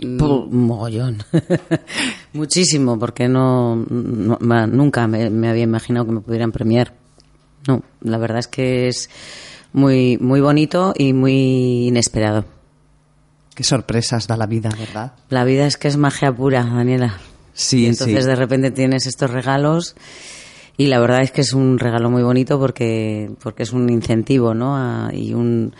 Pu- 0.00 0.48
mogollón. 0.50 1.18
Muchísimo, 2.32 2.98
porque 2.98 3.28
no, 3.28 3.76
nunca 3.76 5.06
me, 5.08 5.28
me 5.30 5.48
había 5.48 5.64
imaginado 5.64 6.06
que 6.06 6.12
me 6.12 6.20
pudieran 6.20 6.52
premiar. 6.52 6.94
No, 7.66 7.82
la 8.00 8.18
verdad 8.18 8.38
es 8.38 8.48
que 8.48 8.88
es 8.88 9.10
muy, 9.72 10.16
muy 10.18 10.40
bonito 10.40 10.94
y 10.96 11.12
muy 11.12 11.88
inesperado. 11.88 12.44
Qué 13.54 13.64
sorpresas 13.64 14.26
da 14.28 14.36
la 14.36 14.46
vida, 14.46 14.70
¿verdad? 14.78 15.12
La 15.28 15.44
vida 15.44 15.66
es 15.66 15.76
que 15.76 15.88
es 15.88 15.96
magia 15.96 16.32
pura, 16.32 16.62
Daniela. 16.64 17.18
Sí, 17.60 17.82
Y 17.82 17.86
entonces 17.86 18.22
sí. 18.24 18.30
de 18.30 18.36
repente 18.36 18.70
tienes 18.70 19.06
estos 19.06 19.30
regalos 19.32 19.96
y 20.76 20.86
la 20.86 21.00
verdad 21.00 21.22
es 21.22 21.32
que 21.32 21.40
es 21.40 21.52
un 21.54 21.80
regalo 21.80 22.08
muy 22.08 22.22
bonito 22.22 22.56
porque, 22.60 23.32
porque 23.42 23.64
es 23.64 23.72
un 23.72 23.90
incentivo, 23.90 24.54
¿no? 24.54 24.76
A- 24.76 25.10
y 25.12 25.34
un 25.34 25.74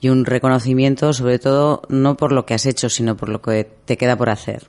y 0.00 0.08
un 0.08 0.24
reconocimiento, 0.24 1.12
sobre 1.12 1.38
todo 1.38 1.82
no 1.88 2.16
por 2.16 2.32
lo 2.32 2.46
que 2.46 2.54
has 2.54 2.66
hecho, 2.66 2.88
sino 2.88 3.16
por 3.16 3.28
lo 3.28 3.40
que 3.42 3.62
te 3.84 3.96
queda 3.96 4.16
por 4.16 4.30
hacer. 4.30 4.66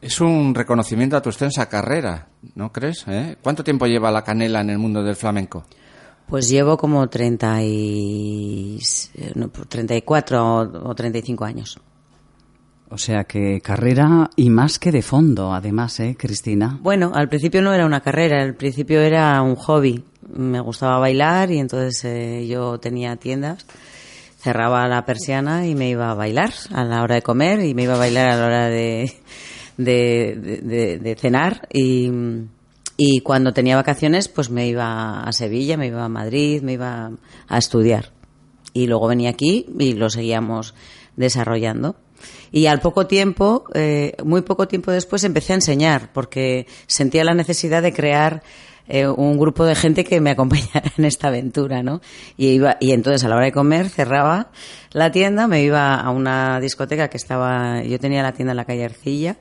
Es 0.00 0.20
un 0.20 0.54
reconocimiento 0.54 1.16
a 1.16 1.22
tu 1.22 1.28
extensa 1.28 1.68
carrera, 1.68 2.28
¿no 2.56 2.72
crees? 2.72 3.04
eh? 3.06 3.36
¿Cuánto 3.42 3.62
tiempo 3.62 3.86
lleva 3.86 4.10
la 4.10 4.24
canela 4.24 4.62
en 4.62 4.70
el 4.70 4.78
mundo 4.78 5.02
del 5.04 5.14
flamenco? 5.14 5.64
Pues 6.26 6.48
llevo 6.48 6.76
como 6.76 7.06
30 7.08 7.62
y, 7.62 8.80
no, 9.36 9.50
34 9.50 10.44
o, 10.44 10.88
o 10.90 10.94
35 10.96 11.44
años. 11.44 11.78
O 12.88 12.98
sea 12.98 13.24
que 13.24 13.60
carrera 13.60 14.30
y 14.36 14.48
más 14.48 14.78
que 14.78 14.92
de 14.92 15.02
fondo, 15.02 15.52
además, 15.52 15.98
¿eh, 15.98 16.16
Cristina? 16.16 16.78
Bueno, 16.82 17.12
al 17.14 17.28
principio 17.28 17.60
no 17.60 17.74
era 17.74 17.84
una 17.84 18.00
carrera, 18.00 18.42
al 18.42 18.54
principio 18.54 19.00
era 19.00 19.42
un 19.42 19.56
hobby. 19.56 20.04
Me 20.32 20.60
gustaba 20.60 20.98
bailar 20.98 21.50
y 21.50 21.58
entonces 21.58 22.04
eh, 22.04 22.46
yo 22.46 22.78
tenía 22.78 23.16
tiendas, 23.16 23.66
cerraba 24.38 24.86
la 24.86 25.04
persiana 25.04 25.66
y 25.66 25.74
me 25.74 25.88
iba 25.88 26.10
a 26.10 26.14
bailar 26.14 26.52
a 26.72 26.84
la 26.84 27.02
hora 27.02 27.16
de 27.16 27.22
comer 27.22 27.60
y 27.60 27.74
me 27.74 27.84
iba 27.84 27.94
a 27.94 27.98
bailar 27.98 28.28
a 28.28 28.36
la 28.36 28.46
hora 28.46 28.68
de, 28.68 29.12
de, 29.76 31.16
cenar 31.18 31.68
y 31.72 33.20
cuando 33.22 33.52
tenía 33.52 33.76
vacaciones 33.76 34.28
pues 34.28 34.48
me 34.50 34.68
iba 34.68 35.22
a 35.22 35.32
Sevilla, 35.32 35.76
me 35.76 35.88
iba 35.88 36.04
a 36.04 36.08
Madrid, 36.08 36.62
me 36.62 36.74
iba 36.74 37.10
a 37.48 37.58
estudiar. 37.58 38.12
Y 38.72 38.86
luego 38.86 39.08
venía 39.08 39.30
aquí 39.30 39.66
y 39.78 39.94
lo 39.94 40.08
seguíamos 40.10 40.74
desarrollando. 41.16 41.96
Y 42.52 42.66
al 42.66 42.80
poco 42.80 43.06
tiempo, 43.06 43.64
eh, 43.74 44.14
muy 44.24 44.42
poco 44.42 44.68
tiempo 44.68 44.90
después, 44.90 45.24
empecé 45.24 45.52
a 45.52 45.56
enseñar, 45.56 46.10
porque 46.12 46.66
sentía 46.86 47.24
la 47.24 47.34
necesidad 47.34 47.82
de 47.82 47.92
crear 47.92 48.42
eh, 48.88 49.08
un 49.08 49.36
grupo 49.38 49.64
de 49.64 49.74
gente 49.74 50.04
que 50.04 50.20
me 50.20 50.30
acompañara 50.32 50.92
en 50.96 51.04
esta 51.04 51.28
aventura, 51.28 51.82
¿no? 51.82 52.00
Y, 52.36 52.48
iba, 52.50 52.76
y 52.80 52.92
entonces 52.92 53.24
a 53.24 53.28
la 53.28 53.36
hora 53.36 53.46
de 53.46 53.52
comer 53.52 53.88
cerraba 53.88 54.50
la 54.92 55.10
tienda, 55.10 55.48
me 55.48 55.62
iba 55.62 55.94
a 55.96 56.10
una 56.10 56.60
discoteca 56.60 57.08
que 57.08 57.16
estaba, 57.16 57.82
yo 57.82 57.98
tenía 57.98 58.22
la 58.22 58.32
tienda 58.32 58.52
en 58.52 58.56
la 58.58 58.64
calle 58.64 58.84
Arcilla, 58.84 59.36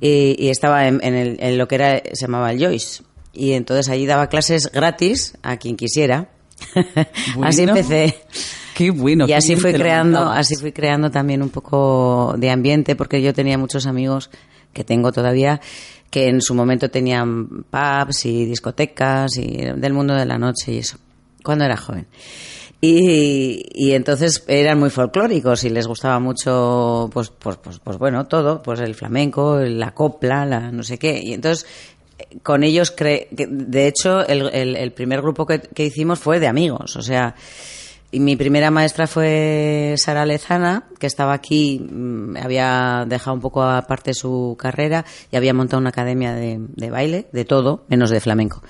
y, 0.00 0.34
y 0.38 0.48
estaba 0.48 0.86
en, 0.88 1.00
en 1.04 1.14
el- 1.14 1.36
en 1.40 1.58
lo 1.58 1.68
que 1.68 1.74
era, 1.76 1.96
se 2.12 2.22
llamaba 2.26 2.50
el 2.50 2.60
Joyce. 2.64 3.02
Y 3.34 3.52
entonces 3.52 3.88
allí 3.88 4.04
daba 4.06 4.26
clases 4.28 4.70
gratis 4.72 5.38
a 5.42 5.56
quien 5.58 5.76
quisiera. 5.76 6.28
Así 7.42 7.62
empecé. 7.62 8.16
Qué 8.74 8.90
bueno. 8.90 9.26
Y 9.28 9.32
así 9.32 9.54
fui 9.56 9.72
creando, 9.82 10.18
así 10.30 10.56
fui 10.56 10.72
creando 10.72 11.10
también 11.10 11.42
un 11.42 11.50
poco 11.50 12.34
de 12.38 12.50
ambiente, 12.50 12.96
porque 12.96 13.20
yo 13.22 13.34
tenía 13.34 13.58
muchos 13.58 13.86
amigos 13.86 14.30
que 14.72 14.84
tengo 14.84 15.12
todavía 15.12 15.60
que 16.10 16.28
en 16.28 16.40
su 16.42 16.54
momento 16.54 16.90
tenían 16.90 17.64
pubs 17.70 18.26
y 18.26 18.44
discotecas 18.44 19.36
y 19.38 19.46
del 19.76 19.92
mundo 19.94 20.14
de 20.14 20.26
la 20.26 20.36
noche 20.38 20.72
y 20.72 20.78
eso, 20.78 20.98
cuando 21.42 21.64
era 21.64 21.76
joven. 21.76 22.06
Y, 22.80 23.64
y 23.74 23.92
entonces 23.92 24.42
eran 24.48 24.78
muy 24.78 24.90
folclóricos 24.90 25.62
y 25.64 25.70
les 25.70 25.86
gustaba 25.86 26.18
mucho, 26.18 27.08
pues, 27.12 27.30
pues, 27.30 27.56
pues, 27.56 27.78
pues 27.78 27.96
bueno, 27.96 28.26
todo, 28.26 28.60
pues 28.62 28.80
el 28.80 28.94
flamenco, 28.94 29.58
la 29.60 29.92
copla, 29.94 30.44
la 30.44 30.70
no 30.72 30.82
sé 30.82 30.98
qué. 30.98 31.20
Y 31.22 31.32
entonces 31.32 31.66
con 32.42 32.64
ellos, 32.64 32.94
cre- 32.96 33.28
de 33.30 33.86
hecho, 33.86 34.26
el, 34.26 34.48
el- 34.52 34.76
el 34.76 34.92
primer 34.92 35.22
grupo 35.22 35.46
que, 35.46 35.60
que 35.60 35.84
hicimos 35.86 36.18
fue 36.18 36.40
de 36.40 36.48
amigos, 36.48 36.96
o 36.96 37.02
sea, 37.02 37.34
y 38.12 38.20
mi 38.20 38.36
primera 38.36 38.70
maestra 38.70 39.06
fue 39.06 39.94
Sara 39.96 40.26
Lezana, 40.26 40.84
que 40.98 41.06
estaba 41.06 41.32
aquí, 41.32 41.80
mm, 41.80 42.36
había 42.36 43.04
dejado 43.08 43.34
un 43.34 43.40
poco 43.40 43.62
aparte 43.62 44.12
su 44.14 44.54
carrera 44.58 45.04
y 45.30 45.36
había 45.36 45.54
montado 45.54 45.80
una 45.80 45.88
academia 45.88 46.34
de, 46.34 46.58
de 46.60 46.90
baile, 46.90 47.28
de 47.32 47.44
todo, 47.46 47.84
menos 47.88 48.10
de 48.10 48.20
flamenco. 48.20 48.62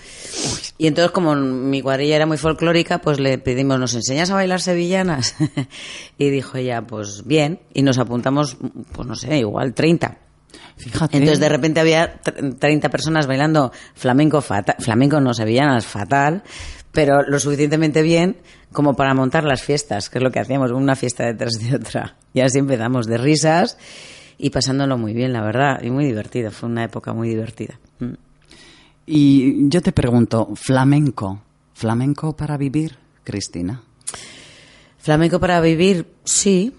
Y 0.79 0.87
entonces, 0.87 1.11
como 1.11 1.35
mi 1.35 1.83
cuadrilla 1.83 2.17
era 2.17 2.27
muy 2.27 2.39
folclórica, 2.39 2.99
pues 2.99 3.19
le 3.19 3.37
pedimos, 3.39 3.79
¿nos 3.79 3.95
enseñas 3.95 4.31
a 4.31 4.35
bailar 4.35 4.61
sevillanas? 4.61 5.35
y 6.19 6.31
dijo 6.31 6.57
ella, 6.57 6.83
pues 6.83 7.27
bien, 7.27 7.61
y 7.75 7.83
nos 7.83 7.99
apuntamos, 7.99 8.57
pues 8.93 9.09
no 9.09 9.17
sé, 9.17 9.39
igual 9.39 9.75
30. 9.75 10.19
Fíjate. 10.77 11.17
Entonces 11.17 11.39
de 11.41 11.49
repente 11.49 11.81
había 11.81 12.21
tr- 12.23 12.59
30 12.59 12.89
personas 12.89 13.27
bailando 13.27 13.73
flamenco 13.95 14.41
fatal, 14.41 14.77
flamenco 14.79 15.21
no 15.21 15.35
sevillanas 15.35 15.85
fatal, 15.87 16.43
pero 16.93 17.23
lo 17.23 17.41
suficientemente 17.41 18.03
bien 18.03 18.37
como 18.71 18.95
para 18.95 19.15
montar 19.15 19.45
las 19.45 19.63
fiestas, 19.63 20.09
que 20.09 20.19
es 20.19 20.25
lo 20.25 20.31
que 20.31 20.41
hacíamos, 20.41 20.71
una 20.71 20.95
fiesta 20.95 21.25
detrás 21.25 21.55
de 21.55 21.75
otra. 21.77 22.17
Y 22.35 22.41
así 22.41 22.59
empezamos 22.59 23.07
de 23.07 23.19
risas 23.19 23.79
y 24.39 24.51
pasándolo 24.51 24.99
muy 24.99 25.15
bien, 25.15 25.33
la 25.33 25.43
verdad, 25.43 25.83
y 25.83 25.91
muy 25.91 26.05
divertido, 26.05 26.51
fue 26.51 26.69
una 26.69 26.85
época 26.85 27.13
muy 27.13 27.29
divertida. 27.29 27.79
Mm. 27.99 28.13
Y 29.07 29.69
yo 29.69 29.81
te 29.81 29.93
pregunto, 29.93 30.51
flamenco, 30.55 31.43
flamenco 31.75 32.37
para 32.37 32.57
vivir, 32.57 32.97
Cristina. 33.25 33.83
Flamenco 34.99 35.41
para 35.41 35.61
vivir, 35.61 36.07
sí, 36.25 36.73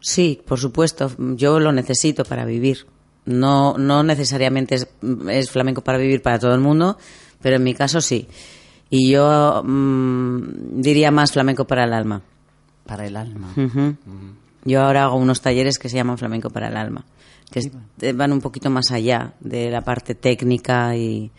sí, 0.00 0.40
por 0.44 0.58
supuesto, 0.58 1.12
yo 1.36 1.60
lo 1.60 1.72
necesito 1.72 2.24
para 2.24 2.44
vivir. 2.44 2.86
No, 3.24 3.78
no 3.78 4.02
necesariamente 4.02 4.74
es, 4.74 4.88
es 5.30 5.50
flamenco 5.50 5.82
para 5.82 5.98
vivir 5.98 6.22
para 6.22 6.40
todo 6.40 6.54
el 6.54 6.60
mundo, 6.60 6.98
pero 7.40 7.56
en 7.56 7.62
mi 7.62 7.74
caso 7.74 8.00
sí. 8.00 8.26
Y 8.94 9.10
yo 9.10 9.62
mm, 9.64 10.82
diría 10.82 11.10
más 11.10 11.32
flamenco 11.32 11.66
para 11.66 11.84
el 11.84 11.94
alma. 11.94 12.20
Para 12.84 13.06
el 13.06 13.16
alma. 13.16 13.48
Yo 14.64 14.82
ahora 14.82 15.04
hago 15.04 15.16
unos 15.16 15.40
talleres 15.40 15.78
que 15.78 15.88
se 15.88 15.96
llaman 15.96 16.18
flamenco 16.18 16.50
para 16.50 16.68
el 16.68 16.76
alma, 16.76 17.06
que 17.50 17.70
eh, 18.02 18.12
van 18.12 18.32
un 18.32 18.42
poquito 18.42 18.68
más 18.68 18.90
allá 18.90 19.32
de 19.40 19.70
la 19.70 19.80
parte 19.80 20.14
técnica 20.14 20.94
y, 20.94 21.30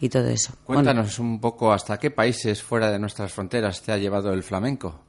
y 0.00 0.08
todo 0.08 0.28
eso. 0.28 0.54
Bueno, 0.66 0.82
Cuéntanos 0.82 1.18
un 1.18 1.38
poco 1.38 1.70
hasta 1.70 1.98
qué 1.98 2.10
países 2.10 2.62
fuera 2.62 2.90
de 2.90 2.98
nuestras 2.98 3.30
fronteras 3.30 3.82
te 3.82 3.92
ha 3.92 3.98
llevado 3.98 4.32
el 4.32 4.42
flamenco. 4.42 5.02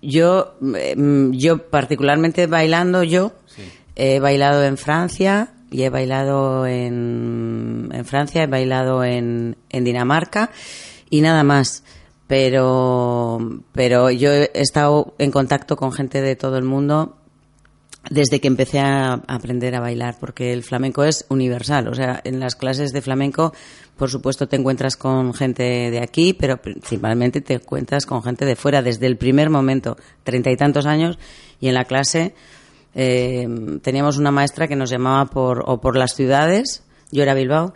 Yo, 0.00 0.54
mm, 0.60 1.32
yo 1.32 1.68
particularmente 1.68 2.46
bailando 2.46 3.02
yo, 3.02 3.32
he 3.96 4.20
bailado 4.20 4.62
en 4.62 4.76
Francia 4.76 5.55
y 5.70 5.82
he 5.82 5.90
bailado 5.90 6.66
en, 6.66 7.90
en 7.92 8.04
Francia, 8.04 8.42
he 8.44 8.46
bailado 8.46 9.04
en, 9.04 9.56
en 9.70 9.84
Dinamarca 9.84 10.50
y 11.10 11.20
nada 11.20 11.42
más. 11.42 11.82
Pero, 12.26 13.38
pero 13.72 14.10
yo 14.10 14.32
he 14.32 14.50
estado 14.54 15.14
en 15.18 15.30
contacto 15.30 15.76
con 15.76 15.92
gente 15.92 16.20
de 16.20 16.34
todo 16.34 16.58
el 16.58 16.64
mundo 16.64 17.16
desde 18.10 18.40
que 18.40 18.48
empecé 18.48 18.78
a 18.80 19.14
aprender 19.26 19.74
a 19.74 19.80
bailar, 19.80 20.16
porque 20.20 20.52
el 20.52 20.62
flamenco 20.62 21.04
es 21.04 21.24
universal. 21.28 21.88
O 21.88 21.94
sea, 21.94 22.20
en 22.24 22.40
las 22.40 22.54
clases 22.54 22.92
de 22.92 23.02
flamenco, 23.02 23.52
por 23.96 24.10
supuesto, 24.10 24.48
te 24.48 24.56
encuentras 24.56 24.96
con 24.96 25.34
gente 25.34 25.62
de 25.90 26.00
aquí, 26.00 26.32
pero 26.32 26.56
principalmente 26.56 27.40
te 27.40 27.54
encuentras 27.54 28.06
con 28.06 28.22
gente 28.22 28.44
de 28.44 28.56
fuera 28.56 28.82
desde 28.82 29.06
el 29.06 29.16
primer 29.16 29.50
momento, 29.50 29.96
treinta 30.22 30.50
y 30.50 30.56
tantos 30.56 30.86
años, 30.86 31.18
y 31.60 31.68
en 31.68 31.74
la 31.74 31.84
clase 31.84 32.34
eh, 32.98 33.46
teníamos 33.82 34.16
una 34.16 34.30
maestra 34.30 34.66
que 34.66 34.74
nos 34.74 34.88
llamaba 34.88 35.26
por, 35.26 35.62
o 35.66 35.80
por 35.80 35.96
las 35.96 36.14
ciudades, 36.14 36.82
yo 37.12 37.22
era 37.22 37.34
Bilbao, 37.34 37.74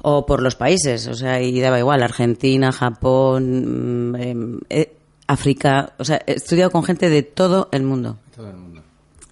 o 0.00 0.24
por 0.24 0.42
los 0.42 0.56
países, 0.56 1.06
o 1.08 1.14
sea, 1.14 1.42
y 1.42 1.60
daba 1.60 1.78
igual, 1.78 2.02
Argentina, 2.02 2.72
Japón, 2.72 4.12
mm, 4.12 4.16
em, 4.16 4.60
eh, 4.70 4.96
África, 5.26 5.92
o 5.98 6.04
sea, 6.04 6.22
he 6.26 6.32
estudiado 6.32 6.70
con 6.70 6.84
gente 6.84 7.10
de 7.10 7.22
todo 7.22 7.68
el 7.70 7.82
mundo. 7.82 8.18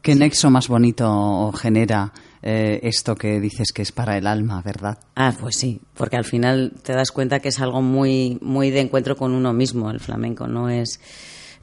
¿Qué 0.03 0.14
nexo 0.14 0.51
más 0.51 0.68
bonito 0.68 1.53
genera 1.53 2.12
eh, 2.43 2.80
esto 2.82 3.14
que 3.14 3.41
dices 3.41 3.72
que 3.72 3.82
es 3.82 3.93
para 3.93 4.18
el 4.18 4.26
alma, 4.26 4.62
verdad? 4.62 4.99
Ah, 5.16 5.34
pues 5.38 5.57
sí, 5.57 5.80
porque 5.95 6.16
al 6.16 6.24
final 6.24 6.74
te 6.82 6.93
das 6.93 7.12
cuenta 7.12 7.41
que 7.41 7.49
es 7.49 7.61
algo 7.61 7.80
muy, 7.80 8.38
muy 8.43 8.70
de 8.70 8.80
encuentro 8.80 9.16
con 9.16 9.32
uno 9.32 9.53
mismo, 9.55 9.91
el 9.91 10.01
flamenco, 10.01 10.47
no 10.47 10.68
es, 10.68 11.01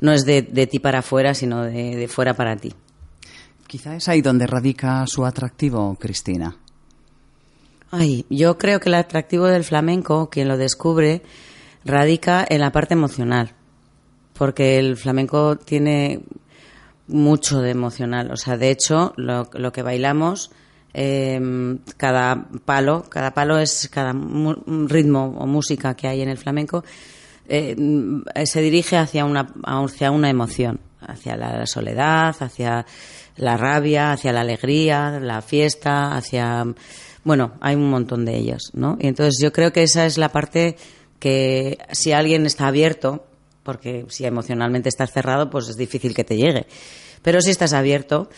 no 0.01 0.11
es 0.11 0.25
de, 0.25 0.41
de 0.41 0.67
ti 0.67 0.80
para 0.80 0.99
afuera, 0.99 1.36
sino 1.36 1.63
de, 1.63 1.95
de 1.95 2.07
fuera 2.07 2.34
para 2.34 2.57
ti. 2.57 2.73
Quizá 3.68 3.97
es 3.97 4.07
ahí 4.07 4.22
donde 4.22 4.47
radica 4.47 5.05
su 5.07 5.26
atractivo, 5.26 5.97
Cristina. 5.99 6.55
Ay, 7.91 8.26
yo 8.30 8.57
creo 8.57 8.80
que 8.80 8.88
el 8.88 8.95
atractivo 8.95 9.45
del 9.45 9.65
flamenco, 9.65 10.30
quien 10.30 10.47
lo 10.47 10.57
descubre, 10.57 11.22
radica 11.84 12.45
en 12.47 12.61
la 12.61 12.72
parte 12.72 12.93
emocional, 12.93 13.51
porque 14.34 14.78
el 14.78 14.95
flamenco 14.95 15.57
tiene 15.57 16.22
mucho 17.07 17.61
de 17.61 17.72
emocional. 17.72 18.32
O 18.32 18.38
sea, 18.38 18.55
de 18.55 18.72
hecho, 18.72 19.13
lo, 19.18 19.72
que 19.74 19.82
bailamos, 19.82 20.51
eh, 20.93 21.78
cada 21.97 22.47
palo, 22.63 23.03
cada 23.09 23.34
palo 23.34 23.59
es 23.59 23.89
cada 23.91 24.13
ritmo 24.13 25.36
o 25.38 25.45
música 25.45 25.93
que 25.93 26.07
hay 26.07 26.22
en 26.22 26.30
el 26.30 26.38
flamenco, 26.38 26.86
eh, 27.49 27.76
se 28.45 28.61
dirige 28.61 28.95
hacia 28.95 29.26
una, 29.26 29.53
hacia 29.63 30.11
una 30.11 30.30
emoción, 30.30 30.80
hacia 31.01 31.36
la 31.38 31.65
soledad, 31.65 32.36
hacia 32.39 32.86
la 33.38 33.57
rabia, 33.57 34.11
hacia 34.11 34.33
la 34.33 34.41
alegría, 34.41 35.19
la 35.19 35.41
fiesta, 35.41 36.15
hacia, 36.15 36.65
bueno, 37.23 37.53
hay 37.61 37.75
un 37.75 37.89
montón 37.89 38.25
de 38.25 38.38
ellos, 38.38 38.71
¿no? 38.73 38.97
Y 38.99 39.07
entonces 39.07 39.35
yo 39.41 39.51
creo 39.51 39.71
que 39.71 39.83
esa 39.83 40.05
es 40.05 40.17
la 40.17 40.29
parte 40.29 40.75
que 41.19 41.77
si 41.91 42.11
alguien 42.11 42.45
está 42.45 42.67
abierto, 42.67 43.25
porque 43.63 44.05
si 44.09 44.25
emocionalmente 44.25 44.89
estás 44.89 45.11
cerrado, 45.11 45.49
pues 45.49 45.69
es 45.69 45.75
difícil 45.75 46.13
que 46.13 46.23
te 46.23 46.38
llegue. 46.38 46.67
Pero 47.21 47.41
si 47.41 47.51
estás 47.51 47.73
abierto, 47.73 48.29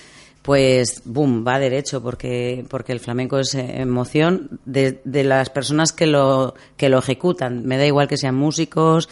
pues 0.41 1.01
boom, 1.05 1.45
va 1.45 1.59
derecho, 1.59 2.01
porque, 2.01 2.65
porque 2.69 2.93
el 2.93 2.99
flamenco 2.99 3.39
es 3.39 3.53
eh, 3.55 3.81
emoción 3.81 4.59
de, 4.65 5.01
de 5.03 5.23
las 5.23 5.49
personas 5.49 5.91
que 5.91 6.07
lo, 6.07 6.55
que 6.77 6.89
lo 6.89 6.99
ejecutan. 6.99 7.65
Me 7.65 7.77
da 7.77 7.85
igual 7.85 8.07
que 8.07 8.17
sean 8.17 8.35
músicos 8.35 9.09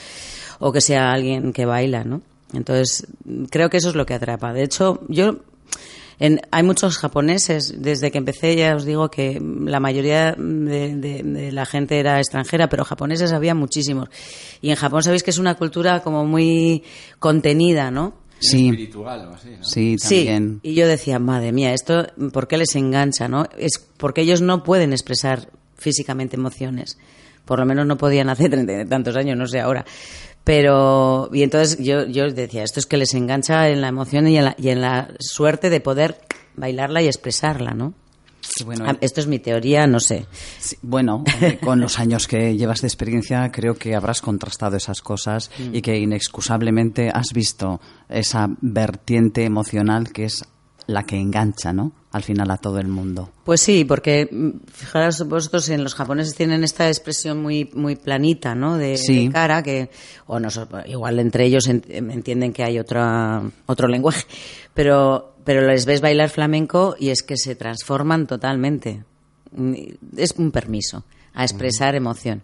o 0.59 0.71
que 0.71 0.81
sea 0.81 1.11
alguien 1.11 1.53
que 1.53 1.65
baila, 1.65 2.03
¿no? 2.03 2.21
Entonces, 2.53 3.05
creo 3.49 3.69
que 3.69 3.77
eso 3.77 3.89
es 3.89 3.95
lo 3.95 4.05
que 4.05 4.13
atrapa. 4.13 4.53
De 4.53 4.63
hecho, 4.63 5.01
yo 5.09 5.41
en- 6.19 6.41
hay 6.51 6.63
muchos 6.63 6.97
japoneses, 6.97 7.75
desde 7.81 8.09
que 8.11 8.17
empecé 8.17 8.55
ya 8.55 8.75
os 8.75 8.85
digo 8.85 9.09
que 9.09 9.39
la 9.65 9.79
mayoría 9.79 10.33
de, 10.37 10.95
de- 10.95 11.23
de 11.23 11.51
la 11.51 11.65
gente 11.65 11.99
era 11.99 12.17
extranjera, 12.19 12.69
pero 12.69 12.83
japoneses 12.85 13.31
había 13.33 13.53
muchísimos. 13.55 14.09
Y 14.61 14.69
en 14.71 14.75
Japón 14.75 15.03
sabéis 15.03 15.23
que 15.23 15.29
es 15.31 15.37
una 15.37 15.55
cultura 15.55 16.01
como 16.01 16.25
muy 16.25 16.83
contenida, 17.19 17.91
¿no? 17.91 18.13
Sí, 18.39 18.67
Espiritual 18.69 19.27
o 19.29 19.33
así, 19.33 19.49
¿no? 19.57 19.63
sí, 19.63 19.95
también. 19.99 20.59
Sí, 20.63 20.69
y 20.71 20.73
yo 20.75 20.87
decía, 20.87 21.17
madre 21.17 21.51
mía, 21.51 21.73
esto, 21.73 22.05
¿por 22.31 22.47
qué 22.47 22.57
les 22.57 22.75
engancha, 22.75 23.27
no? 23.27 23.45
Es 23.57 23.79
porque 23.97 24.21
ellos 24.21 24.41
no 24.41 24.63
pueden 24.63 24.93
expresar 24.93 25.49
físicamente 25.75 26.35
emociones. 26.35 26.97
Por 27.47 27.57
lo 27.59 27.65
menos 27.65 27.87
no 27.87 27.97
podían 27.97 28.29
hace 28.29 28.47
treinta 28.49 28.79
y 28.79 28.85
tantos 28.85 29.15
años, 29.15 29.35
no 29.35 29.47
sé 29.47 29.59
ahora. 29.59 29.83
Pero, 30.43 31.29
y 31.33 31.43
entonces 31.43 31.77
yo, 31.79 32.05
yo 32.05 32.29
decía, 32.31 32.63
esto 32.63 32.79
es 32.79 32.85
que 32.85 32.97
les 32.97 33.13
engancha 33.15 33.67
en 33.69 33.81
la 33.81 33.87
emoción 33.89 34.27
y 34.27 34.37
en 34.37 34.45
la, 34.45 34.55
y 34.57 34.69
en 34.69 34.81
la 34.81 35.09
suerte 35.19 35.69
de 35.69 35.81
poder 35.81 36.19
bailarla 36.55 37.01
y 37.01 37.07
expresarla, 37.07 37.71
¿no? 37.71 37.93
Bueno, 38.65 38.85
Ah, 38.87 38.95
Esto 39.01 39.19
es 39.19 39.27
mi 39.27 39.39
teoría, 39.39 39.87
no 39.87 39.99
sé. 39.99 40.25
Sí, 40.57 40.77
bueno, 40.81 41.25
con 41.61 41.81
los 41.81 41.99
años 41.99 42.27
que 42.27 42.55
llevas 42.55 42.79
de 42.81 42.87
experiencia, 42.87 43.51
creo 43.51 43.75
que 43.75 43.93
habrás 43.93 44.21
contrastado 44.21 44.77
esas 44.77 45.01
cosas 45.01 45.51
y 45.73 45.81
que 45.81 45.97
inexcusablemente 45.97 47.09
has 47.13 47.33
visto 47.33 47.81
esa 48.07 48.47
vertiente 48.61 49.43
emocional 49.43 50.13
que 50.13 50.25
es 50.25 50.45
la 50.87 51.03
que 51.03 51.17
engancha, 51.17 51.73
¿no? 51.73 51.91
Al 52.11 52.23
final 52.23 52.49
a 52.49 52.57
todo 52.57 52.79
el 52.79 52.87
mundo. 52.87 53.29
Pues 53.43 53.61
sí, 53.61 53.83
porque 53.85 54.27
mm, 54.31 54.49
fijaros 54.71 55.27
vosotros 55.27 55.67
en 55.69 55.83
los 55.83 55.93
japoneses 55.95 56.33
tienen 56.35 56.63
esta 56.63 56.87
expresión 56.87 57.41
muy 57.41 57.69
muy 57.73 57.95
planita, 57.95 58.55
¿no? 58.55 58.77
De, 58.77 58.97
Sí. 58.97 59.27
de 59.27 59.33
cara 59.33 59.61
que 59.61 59.89
o 60.25 60.39
no 60.39 60.47
igual 60.87 61.19
entre 61.19 61.45
ellos 61.45 61.67
en- 61.67 61.83
entienden 61.89 62.53
que 62.53 62.63
hay 62.63 62.79
otra 62.79 63.43
otro 63.65 63.87
lenguaje, 63.87 64.23
pero 64.73 65.35
pero 65.43 65.61
les 65.67 65.85
ves 65.85 66.01
bailar 66.01 66.29
flamenco 66.29 66.95
y 66.99 67.09
es 67.09 67.21
que 67.23 67.37
se 67.37 67.55
transforman 67.55 68.25
totalmente. 68.27 69.03
Mm, 69.51 69.73
Es 70.17 70.33
un 70.37 70.51
permiso 70.51 71.03
a 71.33 71.43
expresar 71.43 71.95
emoción. 71.95 72.41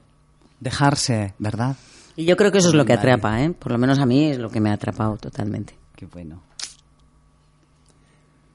Dejarse, 0.59 1.33
¿verdad? 1.39 1.75
Y 2.15 2.25
yo 2.25 2.37
creo 2.37 2.51
que 2.51 2.59
eso 2.59 2.69
es 2.69 2.75
lo 2.75 2.85
que 2.85 2.93
atrapa, 2.93 3.41
¿eh? 3.41 3.49
Por 3.51 3.71
lo 3.71 3.77
menos 3.77 3.99
a 3.99 4.05
mí 4.05 4.25
es 4.29 4.37
lo 4.37 4.49
que 4.49 4.59
me 4.61 4.69
ha 4.69 4.73
atrapado 4.73 5.17
totalmente. 5.17 5.73
Qué 5.95 6.05
bueno. 6.05 6.41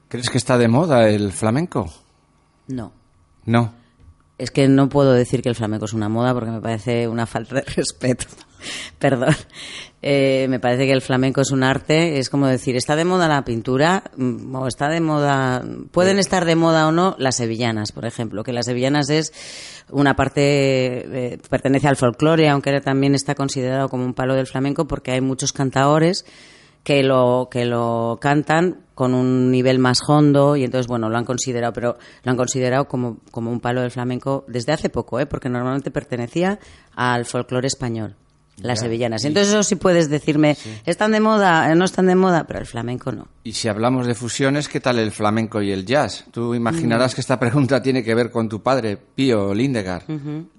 ¿Crees 0.09 0.29
que 0.29 0.37
está 0.37 0.57
de 0.57 0.67
moda 0.67 1.07
el 1.09 1.31
flamenco? 1.31 1.91
No. 2.67 2.91
No. 3.45 3.73
Es 4.37 4.51
que 4.51 4.67
no 4.67 4.89
puedo 4.89 5.11
decir 5.13 5.41
que 5.41 5.49
el 5.49 5.55
flamenco 5.55 5.85
es 5.85 5.93
una 5.93 6.09
moda 6.09 6.33
porque 6.33 6.51
me 6.51 6.61
parece 6.61 7.07
una 7.07 7.25
falta 7.25 7.55
de 7.55 7.61
respeto. 7.75 8.25
Perdón. 8.97 9.35
Eh, 10.01 10.47
me 10.49 10.59
parece 10.59 10.85
que 10.85 10.93
el 10.93 11.01
flamenco 11.01 11.41
es 11.41 11.51
un 11.51 11.61
arte. 11.63 12.19
Es 12.19 12.29
como 12.29 12.47
decir, 12.47 12.75
¿está 12.75 12.95
de 12.95 13.05
moda 13.05 13.27
la 13.27 13.43
pintura? 13.43 14.03
Mm, 14.17 14.55
O 14.55 14.67
está 14.67 14.87
de 14.89 14.99
moda. 15.01 15.63
Pueden 15.91 16.19
estar 16.19 16.45
de 16.45 16.55
moda 16.55 16.87
o 16.87 16.91
no 16.91 17.15
las 17.19 17.35
sevillanas, 17.35 17.91
por 17.91 18.05
ejemplo. 18.05 18.43
Que 18.43 18.53
las 18.53 18.65
sevillanas 18.65 19.09
es 19.09 19.33
una 19.89 20.15
parte. 20.15 20.41
eh, 21.33 21.39
pertenece 21.49 21.87
al 21.87 21.97
folclore, 21.97 22.49
aunque 22.49 22.79
también 22.81 23.15
está 23.15 23.35
considerado 23.35 23.89
como 23.89 24.05
un 24.05 24.13
palo 24.13 24.35
del 24.35 24.47
flamenco 24.47 24.87
porque 24.87 25.11
hay 25.11 25.21
muchos 25.21 25.51
cantaores 25.53 26.25
que 26.89 27.03
lo 27.03 27.49
que 27.51 27.65
lo 27.65 28.17
cantan 28.19 28.77
con 28.95 29.13
un 29.13 29.51
nivel 29.51 29.77
más 29.77 30.01
hondo 30.09 30.55
y 30.55 30.63
entonces 30.63 30.87
bueno 30.87 31.07
lo 31.07 31.19
han 31.19 31.23
considerado 31.23 31.71
pero 31.71 31.97
lo 32.23 32.31
han 32.31 32.35
considerado 32.35 32.87
como, 32.87 33.17
como 33.29 33.51
un 33.51 33.59
palo 33.59 33.81
del 33.81 33.91
flamenco 33.91 34.43
desde 34.47 34.73
hace 34.73 34.89
poco 34.89 35.19
¿eh? 35.19 35.27
porque 35.27 35.49
normalmente 35.49 35.91
pertenecía 35.91 36.57
al 36.95 37.25
folclore 37.25 37.67
español 37.67 38.15
las 38.61 38.79
Ya, 38.79 38.85
sevillanas. 38.85 39.25
Entonces 39.25 39.53
eso 39.53 39.63
sí 39.63 39.75
puedes 39.75 40.09
decirme 40.09 40.57
están 40.85 41.11
de 41.11 41.19
moda 41.19 41.71
eh, 41.71 41.75
no 41.75 41.85
están 41.85 42.07
de 42.07 42.15
moda 42.15 42.45
pero 42.47 42.59
el 42.59 42.65
flamenco 42.65 43.11
no. 43.11 43.27
Y 43.43 43.53
si 43.53 43.67
hablamos 43.67 44.05
de 44.05 44.15
fusiones, 44.15 44.67
¿qué 44.67 44.79
tal 44.79 44.99
el 44.99 45.11
flamenco 45.11 45.61
y 45.61 45.71
el 45.71 45.85
jazz? 45.85 46.25
Tú 46.31 46.53
imaginarás 46.53 47.15
que 47.15 47.21
esta 47.21 47.39
pregunta 47.39 47.81
tiene 47.81 48.03
que 48.03 48.13
ver 48.13 48.29
con 48.31 48.47
tu 48.49 48.61
padre, 48.61 48.97
Pío 48.97 49.53
Lindegar, 49.53 50.03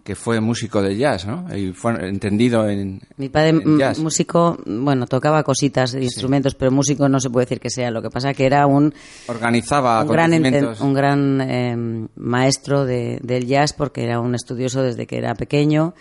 que 0.03 0.15
fue 0.17 0.41
músico 0.41 0.83
de 0.83 0.97
jazz, 0.97 1.27
¿no? 1.27 1.47
Y 1.57 1.73
fue 1.73 1.93
entendido 2.09 2.69
en, 2.69 3.01
mi 3.17 3.29
padre 3.29 3.51
en 3.51 3.79
jazz. 3.79 3.99
músico 3.99 4.59
bueno 4.67 5.07
tocaba 5.07 5.43
cositas 5.45 5.95
instrumentos 5.95 6.55
pero 6.55 6.71
músico 6.73 7.09
no 7.09 7.21
se 7.21 7.31
puede 7.31 7.47
decir 7.47 7.61
que 7.61 7.71
sea. 7.71 7.91
Lo 7.91 8.03
que 8.03 8.11
pasa 8.11 8.35
que 8.35 8.47
era 8.47 8.67
un 8.67 8.93
Organizaba 9.29 10.03
un 10.03 10.09
gran, 10.09 10.33
un 10.81 10.95
gran 10.95 11.41
eh, 11.41 12.09
maestro 12.17 12.85
de- 12.85 13.21
del 13.23 13.47
jazz 13.47 13.73
porque 13.73 14.03
era 14.05 14.21
un 14.21 14.35
estudioso 14.35 14.83
desde 14.83 15.07
que 15.07 15.19
era 15.19 15.35
pequeño 15.35 15.95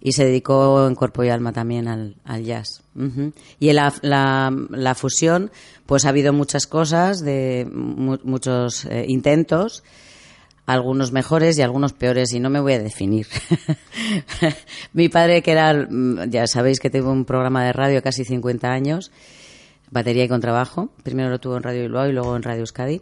y 0.00 0.12
se 0.12 0.24
dedicó 0.24 0.86
en 0.86 0.94
cuerpo 0.94 1.24
y 1.24 1.28
alma 1.30 1.45
también 1.52 1.88
al, 1.88 2.16
jazz. 2.44 2.82
Y 3.60 3.68
en 3.68 3.76
la, 3.76 3.92
la, 4.70 4.94
fusión, 4.94 5.50
pues 5.86 6.04
ha 6.04 6.10
habido 6.10 6.32
muchas 6.32 6.66
cosas, 6.66 7.20
de 7.20 7.68
mu- 7.72 8.18
muchos 8.24 8.84
eh, 8.86 9.04
intentos, 9.08 9.82
algunos 10.66 11.12
mejores 11.12 11.58
y 11.58 11.62
algunos 11.62 11.92
peores, 11.92 12.32
y 12.32 12.40
no 12.40 12.50
me 12.50 12.60
voy 12.60 12.72
a 12.74 12.78
definir. 12.78 13.26
Mi 14.92 15.08
padre, 15.08 15.42
que 15.42 15.52
era, 15.52 15.72
mm, 15.74 16.28
ya 16.30 16.46
sabéis 16.46 16.80
que 16.80 16.90
tuvo 16.90 17.10
un 17.12 17.24
programa 17.24 17.64
de 17.64 17.72
radio 17.72 18.02
casi 18.02 18.24
50 18.24 18.70
años, 18.70 19.10
batería 19.90 20.24
y 20.24 20.28
contrabajo. 20.28 20.90
Primero 21.02 21.30
lo 21.30 21.38
tuvo 21.38 21.56
en 21.56 21.62
Radio 21.62 21.82
Bilbao 21.82 22.08
y 22.08 22.12
luego 22.12 22.36
en 22.36 22.42
Radio 22.42 22.60
Euskadi. 22.60 23.00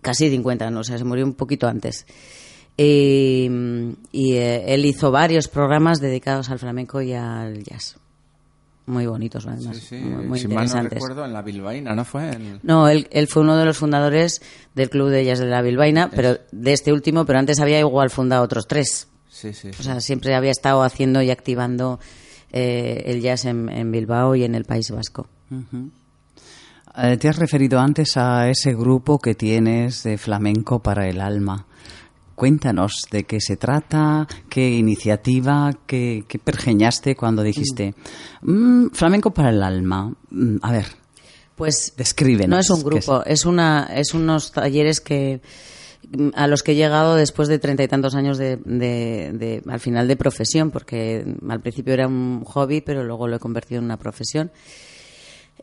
Casi 0.00 0.30
50, 0.30 0.70
no, 0.70 0.80
o 0.80 0.84
sea, 0.84 0.98
se 0.98 1.04
murió 1.04 1.24
un 1.24 1.34
poquito 1.34 1.68
antes. 1.68 2.06
Y, 2.76 3.48
y, 4.12 4.32
eh, 4.34 4.74
él 4.74 4.84
hizo 4.86 5.10
varios 5.10 5.48
programas 5.48 6.00
dedicados 6.00 6.48
al 6.50 6.58
flamenco 6.58 7.00
y 7.02 7.12
al 7.12 7.62
jazz. 7.62 7.96
muy 8.86 9.06
bonitos 9.06 9.46
además, 9.46 9.76
Sí, 9.76 9.86
sí, 9.90 9.96
muy, 9.96 10.26
muy 10.26 10.38
si 10.38 10.48
mal 10.48 10.54
no 10.56 10.62
interesantes. 10.62 10.94
recuerdo, 10.94 11.24
en 11.24 11.32
la 11.32 11.42
bilbaína, 11.42 11.94
¿no 11.94 12.04
fue? 12.04 12.30
No, 12.62 12.88
él, 12.88 13.06
él 13.10 13.28
fue 13.28 13.42
uno 13.42 13.56
de 13.56 13.64
los 13.66 13.76
fundadores 13.76 14.40
del 14.74 14.88
Club 14.90 15.10
de 15.10 15.24
Jazz 15.24 15.38
de 15.38 15.46
la 15.46 15.62
Bilbaína, 15.62 16.10
pero 16.10 16.38
de 16.50 16.72
este 16.72 16.92
último, 16.92 17.24
pero 17.26 17.38
antes 17.38 17.60
había 17.60 17.78
igual 17.78 18.10
fundado 18.10 18.42
otros 18.42 18.66
tres. 18.66 19.06
Sí, 19.28 19.52
sí. 19.52 19.70
O 19.78 19.82
sea, 19.82 20.00
siempre 20.00 20.34
había 20.34 20.50
estado 20.50 20.82
haciendo 20.82 21.22
y 21.22 21.30
activando 21.30 22.00
eh, 22.50 23.02
el 23.06 23.20
jazz 23.20 23.44
en, 23.44 23.68
en 23.68 23.90
Bilbao 23.92 24.34
y 24.34 24.44
en 24.44 24.54
el 24.54 24.64
País 24.64 24.90
Vasco. 24.90 25.28
Eh, 26.96 27.16
te 27.18 27.28
has 27.28 27.36
referido 27.38 27.78
antes 27.80 28.16
a 28.16 28.48
ese 28.48 28.74
grupo 28.74 29.18
que 29.18 29.34
tienes 29.34 30.02
de 30.02 30.18
flamenco 30.18 30.80
para 30.80 31.08
el 31.08 31.20
alma. 31.20 31.66
Cuéntanos 32.46 33.02
de 33.12 33.22
qué 33.22 33.40
se 33.40 33.56
trata, 33.56 34.26
qué 34.48 34.68
iniciativa, 34.70 35.70
qué, 35.86 36.24
qué 36.26 36.40
pergeñaste 36.40 37.14
cuando 37.14 37.44
dijiste 37.44 37.94
"Mm, 38.40 38.88
flamenco 38.92 39.30
para 39.32 39.50
el 39.50 39.62
alma. 39.62 40.12
Mm, 40.30 40.56
a 40.60 40.72
ver, 40.72 40.86
Pues 41.54 41.92
Descríbenos, 41.96 42.48
No 42.50 42.58
es 42.58 42.68
un 42.70 42.78
¿qué 42.90 42.98
es? 42.98 43.06
grupo, 43.06 43.24
es 43.24 43.46
una, 43.46 43.88
es 43.94 44.12
unos 44.12 44.50
talleres 44.50 45.00
que 45.00 45.40
mm, 46.18 46.30
a 46.34 46.48
los 46.48 46.64
que 46.64 46.72
he 46.72 46.74
llegado 46.74 47.14
después 47.14 47.46
de 47.46 47.60
treinta 47.60 47.84
y 47.84 47.86
tantos 47.86 48.16
años 48.16 48.38
de, 48.38 48.56
de- 48.56 49.30
de- 49.34 49.62
al 49.70 49.78
final 49.78 50.08
de 50.08 50.16
profesión, 50.16 50.72
porque 50.72 51.24
mm, 51.40 51.48
al 51.48 51.60
principio 51.60 51.94
era 51.94 52.08
un 52.08 52.42
hobby, 52.44 52.80
pero 52.80 53.04
luego 53.04 53.28
lo 53.28 53.36
he 53.36 53.38
convertido 53.38 53.78
en 53.78 53.84
una 53.84 53.98
profesión. 53.98 54.50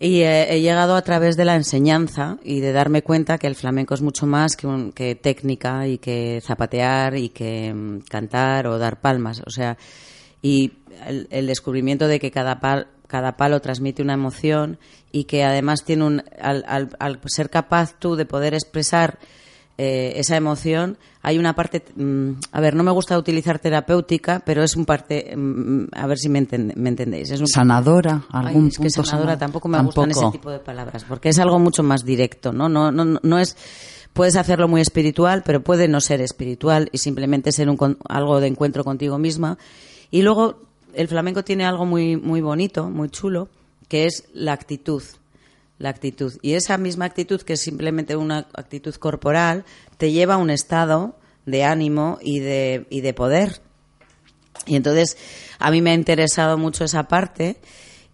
Y 0.02 0.22
he 0.22 0.62
llegado 0.62 0.96
a 0.96 1.02
través 1.02 1.36
de 1.38 1.46
la 1.46 1.56
enseñanza 1.56 2.38
y 2.44 2.60
de 2.62 2.72
darme 2.72 3.02
cuenta 3.02 3.38
que 3.38 3.48
el 3.48 3.56
flamenco 3.56 3.94
es 3.94 4.02
mucho 4.02 4.26
más 4.26 4.56
que, 4.56 4.66
un- 4.68 4.92
que 4.94 5.16
técnica 5.16 5.88
y 5.88 5.98
que 5.98 6.42
zapatear 6.42 7.18
y 7.18 7.30
que 7.30 7.74
mm, 7.74 8.00
cantar 8.10 8.68
o 8.68 8.78
dar 8.78 9.02
palmas. 9.02 9.42
O 9.46 9.50
sea, 9.50 9.78
y 10.42 10.72
el, 11.06 11.28
el 11.32 11.48
descubrimiento 11.48 12.08
de 12.08 12.20
que 12.20 12.32
cada, 12.32 12.62
pal- 12.62 12.88
cada 13.08 13.36
palo 13.36 13.60
transmite 13.60 14.02
una 14.02 14.14
emoción 14.14 14.78
y 15.12 15.26
que 15.26 15.44
además 15.44 15.84
tiene 15.84 16.06
un. 16.06 16.24
Al, 16.42 16.64
al- 16.68 16.96
al 17.00 17.20
ser 17.26 17.50
capaz 17.50 17.96
tú 18.00 18.16
de 18.16 18.26
poder 18.26 18.54
expresar 18.54 19.20
eh, 19.82 20.14
esa 20.20 20.36
emoción, 20.36 20.98
hay 21.22 21.38
una 21.40 21.56
parte. 21.56 21.82
mm, 21.96 22.32
a 22.52 22.60
ver, 22.60 22.76
no 22.76 22.84
me 22.84 22.92
gusta 22.92 23.18
utilizar 23.18 23.60
terapéutica, 23.60 24.42
pero 24.46 24.62
es 24.62 24.76
un 24.76 24.86
parte. 24.86 25.34
mm, 25.38 25.86
a 25.94 26.06
ver 26.06 26.18
si 26.18 26.28
me, 26.28 26.42
enten- 26.46 26.76
me 26.76 26.90
entendéis. 26.90 27.32
Es 27.32 27.40
un 27.40 27.48
sanadora, 27.48 28.24
Ay, 28.30 28.48
algún 28.48 28.68
es 28.68 28.74
que 28.78 28.84
punto 28.84 29.04
sanadora 29.06 29.32
sana- 29.34 29.40
tampoco 29.40 29.68
me 29.70 29.82
gustan 29.82 30.12
ese 30.12 30.20
Tampoco. 30.20 30.38
tipo 30.38 30.52
de 30.52 30.60
palabras, 30.60 31.06
porque 31.08 31.30
es 31.30 31.40
algo 31.40 31.60
mucho 31.60 31.82
más 31.84 32.04
directo, 32.04 32.52
¿no? 32.52 32.68
No, 32.68 32.92
no, 32.92 33.06
no- 33.24 33.40
es, 33.40 33.56
puedes 34.12 34.36
hacerlo 34.36 34.68
muy 34.68 34.82
espiritual, 34.82 35.44
pero 35.46 35.62
puede 35.64 35.88
no 35.88 36.02
ser 36.02 36.20
espiritual 36.20 36.90
y 36.92 36.98
simplemente 36.98 37.52
ser 37.54 37.70
un, 37.70 37.98
algo 38.10 38.42
de 38.42 38.48
encuentro 38.48 38.84
contigo 38.84 39.18
misma. 39.18 39.58
Y 40.12 40.24
luego 40.24 40.60
el 40.94 41.08
flamenco 41.08 41.44
tiene 41.46 41.64
algo 41.66 41.86
muy, 41.86 42.18
muy 42.18 42.42
bonito, 42.42 42.90
muy 42.90 43.10
chulo, 43.10 43.48
que 43.88 44.08
es 44.08 44.26
la 44.34 44.52
actitud. 44.54 45.04
La 45.80 45.90
actitud. 45.90 46.34
Y 46.42 46.54
esa 46.54 46.78
misma 46.78 47.06
actitud, 47.06 47.42
que 47.42 47.54
es 47.54 47.62
simplemente 47.62 48.16
una 48.16 48.48
actitud 48.54 48.94
corporal, 48.96 49.66
te 49.98 50.12
lleva 50.12 50.36
a 50.36 50.38
un 50.38 50.52
estado 50.52 51.16
de 51.46 51.64
ánimo 51.64 52.20
y 52.22 52.40
de, 52.40 52.86
y 52.90 53.02
de 53.02 53.14
poder. 53.14 53.62
Y 54.66 54.76
entonces 54.76 55.18
a 55.58 55.72
mí 55.72 55.82
me 55.82 55.92
ha 55.92 55.96
interesado 55.96 56.58
mucho 56.58 56.84
esa 56.84 57.04
parte 57.08 57.58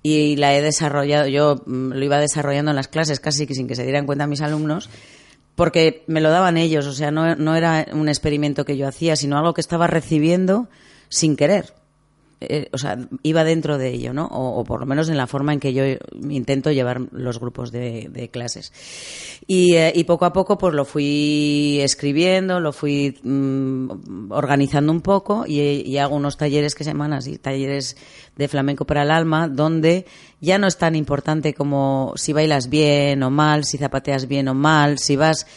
y 0.04 0.36
la 0.36 0.56
he 0.56 0.62
desarrollado, 0.62 1.28
yo 1.28 1.64
mm, 1.66 1.94
lo 1.94 2.06
iba 2.06 2.20
desarrollando 2.20 2.72
en 2.72 2.76
las 2.76 2.88
clases 2.88 3.20
casi 3.20 3.48
sin 3.48 3.68
que 3.68 3.76
se 3.76 3.84
dieran 3.84 4.06
cuenta 4.06 4.28
mis 4.28 4.42
alumnos, 4.42 4.90
porque 5.56 6.04
me 6.06 6.22
lo 6.22 6.30
daban 6.30 6.58
ellos, 6.58 6.86
o 6.86 6.94
sea, 6.94 7.10
no, 7.10 7.36
no 7.36 7.56
era 7.56 7.88
un 7.92 8.08
experimento 8.08 8.66
que 8.66 8.78
yo 8.78 8.88
hacía, 8.88 9.16
sino 9.16 9.38
algo 9.38 9.56
que 9.56 9.62
estaba 9.62 9.88
recibiendo 9.88 10.70
sin 11.10 11.36
querer. 11.36 11.74
Eh, 12.42 12.68
o 12.74 12.78
sea, 12.78 12.98
iba 13.24 13.46
dentro 13.46 13.78
de 13.78 13.90
ello, 13.90 14.14
¿no? 14.14 14.26
O, 14.26 14.60
o 14.60 14.64
por 14.66 14.82
lo 14.82 14.86
menos 14.86 15.08
en 15.08 15.16
la 15.16 15.26
forma 15.26 15.54
en 15.54 15.60
que 15.60 15.74
yo 15.74 15.84
intento 16.30 16.72
llevar 16.72 17.02
los 17.12 17.40
grupos 17.40 17.72
de, 17.72 18.30
clases. 18.32 18.74
Y, 19.48 19.76
eh, 19.76 19.94
y 19.96 20.04
poco 20.04 20.26
a 20.26 20.34
poco, 20.34 20.58
pues 20.58 20.74
lo 20.74 20.84
fui 20.84 21.80
escribiendo, 21.82 22.60
lo 22.60 22.74
fui 22.74 23.18
mm, 23.24 24.32
organizando 24.32 24.92
un 24.92 25.02
poco 25.02 25.46
y, 25.48 25.62
y 25.62 25.98
hago 25.98 26.16
unos 26.16 26.36
talleres 26.38 26.76
que 26.76 26.84
se 26.84 26.92
llaman 26.92 27.14
así, 27.14 27.38
talleres 27.38 27.96
de 28.36 28.48
flamenco 28.48 28.86
para 28.86 29.04
el 29.04 29.12
alma, 29.12 29.48
donde 29.48 30.06
ya 30.42 30.58
no 30.58 30.68
es 30.68 30.78
tan 30.78 30.96
importante 30.96 31.54
como 31.54 32.14
si 32.16 32.34
bailas 32.34 32.70
bien 32.70 33.24
o 33.24 33.30
mal, 33.30 33.64
si 33.64 33.78
zapateas 33.78 34.28
bien 34.28 34.50
o 34.50 34.54
mal, 34.54 35.00
si 35.00 35.16
vas 35.16 35.48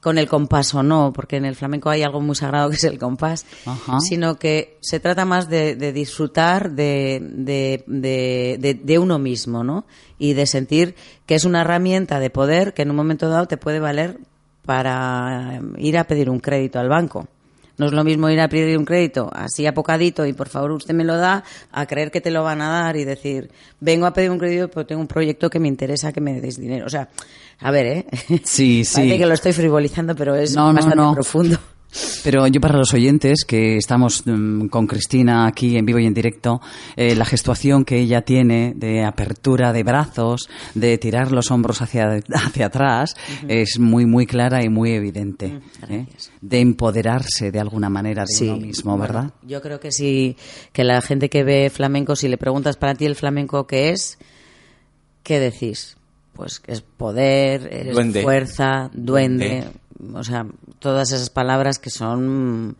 con 0.00 0.16
el 0.16 0.26
compás 0.28 0.74
o 0.74 0.82
no, 0.82 1.12
porque 1.12 1.36
en 1.36 1.44
el 1.44 1.54
flamenco 1.54 1.90
hay 1.90 2.02
algo 2.02 2.20
muy 2.22 2.34
sagrado 2.34 2.70
que 2.70 2.76
es 2.76 2.84
el 2.84 2.98
compás, 2.98 3.44
Ajá. 3.66 4.00
sino 4.00 4.36
que 4.38 4.78
se 4.80 4.98
trata 4.98 5.24
más 5.26 5.48
de, 5.50 5.76
de 5.76 5.92
disfrutar 5.92 6.70
de, 6.72 7.20
de, 7.22 7.84
de, 7.86 8.56
de- 8.58 8.74
de 8.74 8.98
uno 8.98 9.18
mismo, 9.18 9.62
¿no? 9.62 9.84
Y 10.18 10.32
de 10.32 10.46
sentir 10.46 10.94
que 11.26 11.34
es 11.34 11.44
una 11.44 11.60
herramienta 11.60 12.18
de 12.18 12.30
poder 12.30 12.72
que 12.72 12.82
en 12.82 12.90
un 12.90 12.96
momento 12.96 13.28
dado 13.28 13.46
te 13.46 13.58
puede 13.58 13.78
valer 13.78 14.18
para 14.64 15.60
ir 15.78 15.98
a 15.98 16.04
pedir 16.04 16.30
un 16.30 16.40
crédito 16.40 16.78
al 16.78 16.88
banco. 16.88 17.26
No 17.80 17.86
es 17.86 17.92
lo 17.92 18.04
mismo 18.04 18.28
ir 18.28 18.38
a 18.40 18.48
pedir 18.48 18.76
un 18.76 18.84
crédito 18.84 19.30
así 19.32 19.66
apocadito 19.66 20.26
y 20.26 20.34
por 20.34 20.48
favor 20.50 20.72
usted 20.72 20.92
me 20.92 21.02
lo 21.02 21.16
da, 21.16 21.42
a 21.72 21.86
creer 21.86 22.10
que 22.10 22.20
te 22.20 22.30
lo 22.30 22.44
van 22.44 22.60
a 22.60 22.68
dar 22.68 22.96
y 22.96 23.04
decir, 23.04 23.50
vengo 23.80 24.04
a 24.04 24.12
pedir 24.12 24.30
un 24.30 24.38
crédito 24.38 24.68
porque 24.68 24.88
tengo 24.88 25.00
un 25.00 25.08
proyecto 25.08 25.48
que 25.48 25.58
me 25.58 25.66
interesa 25.68 26.12
que 26.12 26.20
me 26.20 26.40
deis 26.42 26.60
dinero. 26.60 26.84
O 26.84 26.90
sea, 26.90 27.08
a 27.58 27.70
ver, 27.70 27.86
¿eh? 27.86 28.06
Sí, 28.44 28.84
sí. 28.84 28.94
Parece 28.96 29.18
que 29.18 29.26
lo 29.26 29.32
estoy 29.34 29.52
frivolizando, 29.54 30.14
pero 30.14 30.36
es 30.36 30.54
No, 30.54 30.68
no, 30.68 30.74
bastante 30.74 30.96
no. 30.96 31.14
profundo. 31.14 31.58
Pero 32.22 32.46
yo 32.46 32.60
para 32.60 32.78
los 32.78 32.92
oyentes 32.94 33.44
que 33.44 33.76
estamos 33.76 34.22
mm, 34.26 34.66
con 34.66 34.86
Cristina 34.86 35.46
aquí 35.46 35.76
en 35.76 35.86
vivo 35.86 35.98
y 35.98 36.06
en 36.06 36.14
directo, 36.14 36.60
eh, 36.96 37.14
la 37.14 37.24
gestuación 37.24 37.84
que 37.84 37.98
ella 37.98 38.22
tiene 38.22 38.74
de 38.76 39.04
apertura 39.04 39.72
de 39.72 39.82
brazos, 39.82 40.48
de 40.74 40.98
tirar 40.98 41.32
los 41.32 41.50
hombros 41.50 41.82
hacia, 41.82 42.20
hacia 42.34 42.66
atrás, 42.66 43.16
es 43.48 43.78
muy, 43.78 44.06
muy 44.06 44.26
clara 44.26 44.64
y 44.64 44.68
muy 44.68 44.92
evidente. 44.92 45.60
¿eh? 45.88 46.06
De 46.40 46.60
empoderarse 46.60 47.50
de 47.50 47.60
alguna 47.60 47.88
manera 47.88 48.24
de 48.24 48.50
uno 48.50 48.56
mismo, 48.58 48.96
bueno, 48.96 49.02
¿verdad? 49.02 49.30
Yo 49.42 49.60
creo 49.60 49.80
que 49.80 49.92
sí, 49.92 50.36
que 50.72 50.84
la 50.84 51.00
gente 51.02 51.28
que 51.28 51.44
ve 51.44 51.70
flamenco, 51.70 52.16
si 52.16 52.28
le 52.28 52.38
preguntas 52.38 52.76
para 52.76 52.94
ti 52.94 53.06
el 53.06 53.16
flamenco 53.16 53.66
qué 53.66 53.90
es, 53.90 54.18
¿qué 55.22 55.38
decís? 55.40 55.96
Pues 56.34 56.60
que 56.60 56.72
es 56.72 56.80
poder, 56.80 57.92
Duende. 57.92 58.22
fuerza, 58.22 58.90
duende, 58.94 59.64
o 60.14 60.24
sea, 60.24 60.46
todas 60.78 61.12
esas 61.12 61.30
palabras 61.30 61.78
que 61.78 61.90
son 61.90 62.76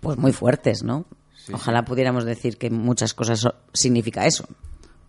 pues 0.00 0.18
muy 0.18 0.32
fuertes, 0.32 0.82
¿no? 0.82 1.04
Ojalá 1.52 1.84
pudiéramos 1.84 2.24
decir 2.24 2.56
que 2.56 2.70
muchas 2.70 3.14
cosas 3.14 3.46
significa 3.72 4.26
eso. 4.26 4.44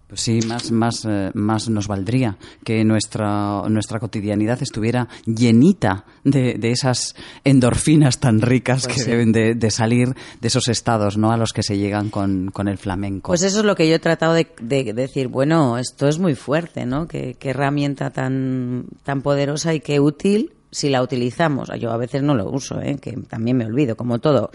Pues 0.08 0.22
sí, 0.22 0.42
más, 0.48 0.70
más, 0.72 1.06
eh, 1.10 1.32
más 1.34 1.70
nos 1.70 1.88
valdría 1.88 2.38
que 2.64 2.84
nuestra, 2.84 3.64
nuestra 3.68 4.00
cotidianidad 4.00 4.62
estuviera 4.62 5.08
llenita 5.26 6.06
de, 6.24 6.56
de 6.60 6.72
esas 6.72 7.16
endorfinas 7.44 8.20
tan 8.20 8.40
ricas 8.42 8.84
Pues 8.84 8.96
que 8.98 9.04
sí. 9.04 9.10
deben 9.10 9.32
de, 9.32 9.56
de 9.56 9.72
salir 9.72 10.10
de 10.40 10.48
esos 10.48 10.68
estados 10.68 11.18
¿no? 11.18 11.32
a 11.32 11.38
los 11.38 11.52
que 11.52 11.64
se 11.64 11.78
llegan 11.80 12.10
con, 12.10 12.52
con 12.52 12.68
el 12.68 12.78
flamenco. 12.78 13.30
Pues 13.32 13.42
eso 13.42 13.60
es 13.60 13.66
lo 13.66 13.76
que 13.76 13.88
yo 13.90 13.96
he 13.96 14.00
tratado 14.00 14.34
de, 14.34 14.48
de 14.62 14.94
decir, 14.94 15.30
bueno, 15.30 15.80
esto 15.80 16.08
es 16.08 16.20
muy 16.20 16.36
fuerte, 16.36 16.86
¿no? 16.86 17.08
Qué, 17.08 17.36
qué 17.40 17.50
herramienta 17.52 18.12
tan, 18.12 18.86
tan 19.04 19.24
poderosa 19.24 19.74
y 19.74 19.80
qué 19.80 20.00
útil 20.00 20.54
si 20.74 20.90
la 20.90 21.02
utilizamos. 21.02 21.70
Yo 21.80 21.92
a 21.92 21.98
veces 21.98 22.22
no 22.24 22.36
lo 22.36 22.50
uso, 22.50 22.82
¿eh? 22.82 22.98
que 23.02 23.14
también 23.30 23.56
me 23.58 23.66
olvido, 23.66 23.96
como 23.96 24.20
todo. 24.20 24.52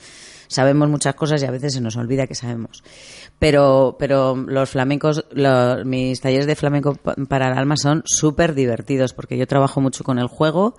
Sabemos 0.48 0.88
muchas 0.88 1.14
cosas 1.14 1.42
y 1.42 1.46
a 1.46 1.50
veces 1.50 1.74
se 1.74 1.80
nos 1.80 1.96
olvida 1.96 2.26
que 2.26 2.34
sabemos. 2.34 2.82
Pero, 3.38 3.96
pero 3.98 4.34
los 4.36 4.68
flamencos, 4.70 5.24
los- 5.32 5.84
mis 5.84 6.20
talleres 6.20 6.46
de 6.46 6.56
flamenco 6.56 6.94
pa- 6.94 7.14
para 7.28 7.52
el 7.52 7.58
alma 7.58 7.76
son 7.76 8.02
súper 8.06 8.54
divertidos 8.54 9.12
porque 9.12 9.36
yo 9.38 9.46
trabajo 9.46 9.80
mucho 9.80 10.04
con 10.04 10.18
el 10.18 10.26
juego 10.26 10.74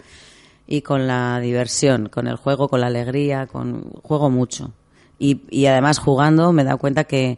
y 0.68 0.82
con 0.82 1.08
la 1.08 1.40
diversión, 1.40 2.10
con 2.10 2.28
el 2.28 2.36
juego, 2.36 2.68
con 2.68 2.82
la 2.82 2.88
alegría, 2.88 3.48
con 3.48 3.92
juego 4.04 4.30
mucho. 4.30 4.74
Y, 5.20 5.42
y 5.50 5.66
además 5.68 6.00
jugando 6.00 6.52
me 6.52 6.62
he 6.64 6.66
dado 6.66 6.78
cuenta 6.80 7.04
que, 7.04 7.38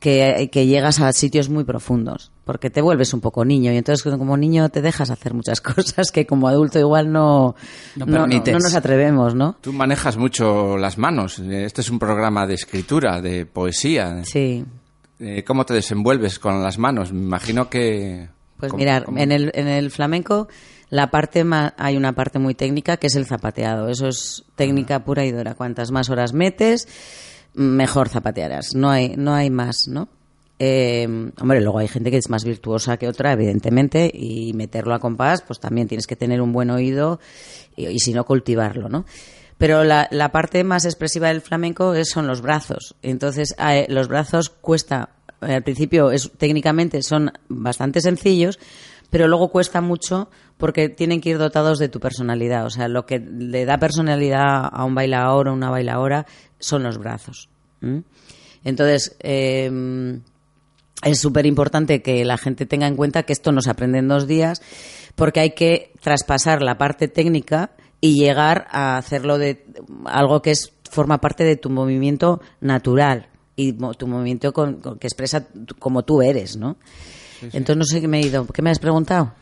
que 0.00 0.66
llegas 0.66 1.00
a 1.00 1.12
sitios 1.12 1.48
muy 1.48 1.64
profundos, 1.64 2.30
porque 2.48 2.70
te 2.70 2.80
vuelves 2.80 3.12
un 3.12 3.20
poco 3.20 3.44
niño 3.44 3.70
y 3.72 3.76
entonces 3.76 4.02
como 4.16 4.34
niño 4.38 4.70
te 4.70 4.80
dejas 4.80 5.10
hacer 5.10 5.34
muchas 5.34 5.60
cosas 5.60 6.10
que 6.10 6.24
como 6.26 6.48
adulto 6.48 6.78
igual 6.78 7.12
no, 7.12 7.54
No 7.94 8.06
no, 8.06 8.12
no- 8.12 8.18
permites. 8.22 8.54
no 8.54 8.58
nos 8.60 8.74
atrevemos, 8.74 9.34
¿no? 9.34 9.56
Tú 9.60 9.74
manejas 9.74 10.16
mucho 10.16 10.78
las 10.78 10.96
manos. 10.96 11.40
Este 11.40 11.82
es 11.82 11.90
un 11.90 11.98
programa 11.98 12.46
de 12.46 12.54
escritura, 12.54 13.20
de 13.20 13.44
poesía. 13.44 14.24
Sí. 14.24 14.64
Eh, 15.20 15.44
¿Cómo 15.44 15.66
te 15.66 15.74
desenvuelves 15.74 16.38
con 16.38 16.62
las 16.62 16.78
manos? 16.78 17.12
Me 17.12 17.20
imagino 17.20 17.68
que... 17.68 18.30
Pues 18.56 18.70
¿cómo- 18.72 18.78
mirar, 18.80 19.04
cómo- 19.04 19.18
en 19.18 19.30
el, 19.30 19.50
en 19.54 19.68
el 19.68 19.90
flamenco 19.90 20.48
la 20.88 21.10
parte 21.10 21.44
ma- 21.44 21.74
hay 21.76 21.98
una 21.98 22.14
parte 22.14 22.38
muy 22.38 22.54
técnica 22.54 22.96
que 22.96 23.08
es 23.08 23.14
el 23.16 23.26
zapateado. 23.26 23.90
Eso 23.90 24.08
es 24.08 24.44
técnica 24.56 25.04
pura 25.04 25.26
y 25.26 25.32
dura. 25.32 25.54
Cuantas 25.54 25.90
más 25.90 26.08
horas 26.08 26.32
metes, 26.32 26.88
mejor 27.52 28.08
zapatearás. 28.08 28.74
No 28.74 28.88
hay, 28.88 29.16
no 29.18 29.34
hay 29.34 29.50
más, 29.50 29.86
¿no? 29.86 30.08
Eh, 30.58 31.06
hombre, 31.40 31.60
luego 31.60 31.78
hay 31.78 31.88
gente 31.88 32.10
que 32.10 32.16
es 32.16 32.28
más 32.30 32.44
virtuosa 32.44 32.96
que 32.96 33.08
otra, 33.08 33.32
evidentemente, 33.32 34.10
y 34.12 34.52
meterlo 34.54 34.94
a 34.94 34.98
compás, 34.98 35.42
pues 35.42 35.60
también 35.60 35.86
tienes 35.86 36.06
que 36.06 36.16
tener 36.16 36.40
un 36.40 36.52
buen 36.52 36.70
oído 36.70 37.20
y, 37.76 37.98
si 38.00 38.12
no, 38.12 38.24
cultivarlo, 38.24 38.88
¿no? 38.88 39.04
Pero 39.56 39.84
la, 39.84 40.08
parte 40.32 40.62
más 40.64 40.84
expresiva 40.84 41.28
del 41.28 41.40
flamenco 41.40 41.94
es, 41.94 42.10
son 42.10 42.26
los 42.26 42.40
brazos. 42.42 42.94
Entonces, 43.02 43.54
a- 43.58 43.84
los 43.88 44.08
brazos 44.08 44.50
cuesta 44.50 45.10
eh, 45.42 45.54
al 45.54 45.62
principio 45.62 46.10
es, 46.10 46.30
técnicamente 46.36 47.02
son 47.02 47.32
bastante 47.48 48.00
sencillos, 48.00 48.58
pero 49.10 49.28
luego 49.28 49.48
cuesta 49.50 49.80
mucho 49.80 50.28
porque 50.58 50.88
tienen 50.88 51.20
que 51.20 51.30
ir 51.30 51.38
dotados 51.38 51.78
de 51.78 51.88
tu 51.88 52.00
personalidad. 52.00 52.66
O 52.66 52.70
sea, 52.70 52.88
lo 52.88 53.06
que 53.06 53.20
le 53.20 53.64
da 53.64 53.78
personalidad 53.78 54.68
a 54.70 54.84
un 54.84 54.94
bailador 54.94 55.48
o 55.48 55.52
una 55.54 55.70
bailadora 55.70 56.26
son 56.58 56.82
los 56.82 56.98
brazos. 56.98 57.48
¿m? 57.80 58.02
Entonces, 58.64 59.16
eh, 59.20 60.20
es 61.02 61.20
súper 61.20 61.46
importante 61.46 62.02
que 62.02 62.24
la 62.24 62.36
gente 62.38 62.66
tenga 62.66 62.86
en 62.86 62.96
cuenta 62.96 63.22
que 63.22 63.32
esto 63.32 63.52
no 63.52 63.60
se 63.60 63.70
aprende 63.70 63.98
en 63.98 64.08
dos 64.08 64.26
días 64.26 64.60
porque 65.14 65.40
hay 65.40 65.50
que 65.52 65.92
traspasar 66.00 66.62
la 66.62 66.76
parte 66.78 67.08
técnica 67.08 67.70
y 68.00 68.14
llegar 68.20 68.66
a 68.70 68.96
hacerlo 68.96 69.38
de 69.38 69.64
algo 70.04 70.42
que 70.42 70.50
es 70.52 70.72
forma 70.90 71.18
parte 71.20 71.44
de 71.44 71.56
tu 71.56 71.70
movimiento 71.70 72.40
natural 72.60 73.28
y 73.56 73.72
tu 73.72 74.06
movimiento 74.06 74.52
con- 74.52 74.80
con- 74.80 74.98
que 74.98 75.06
expresa 75.08 75.46
como 75.78 76.02
tú 76.04 76.22
eres, 76.22 76.56
¿no? 76.56 76.76
Entonces 77.42 77.76
no 77.76 77.84
sé 77.84 78.00
qué 78.00 78.08
me 78.08 78.18
he 78.20 78.26
ido. 78.26 78.46
¿Qué 78.46 78.62
me 78.62 78.70
has 78.70 78.78
preguntado? 78.78 79.32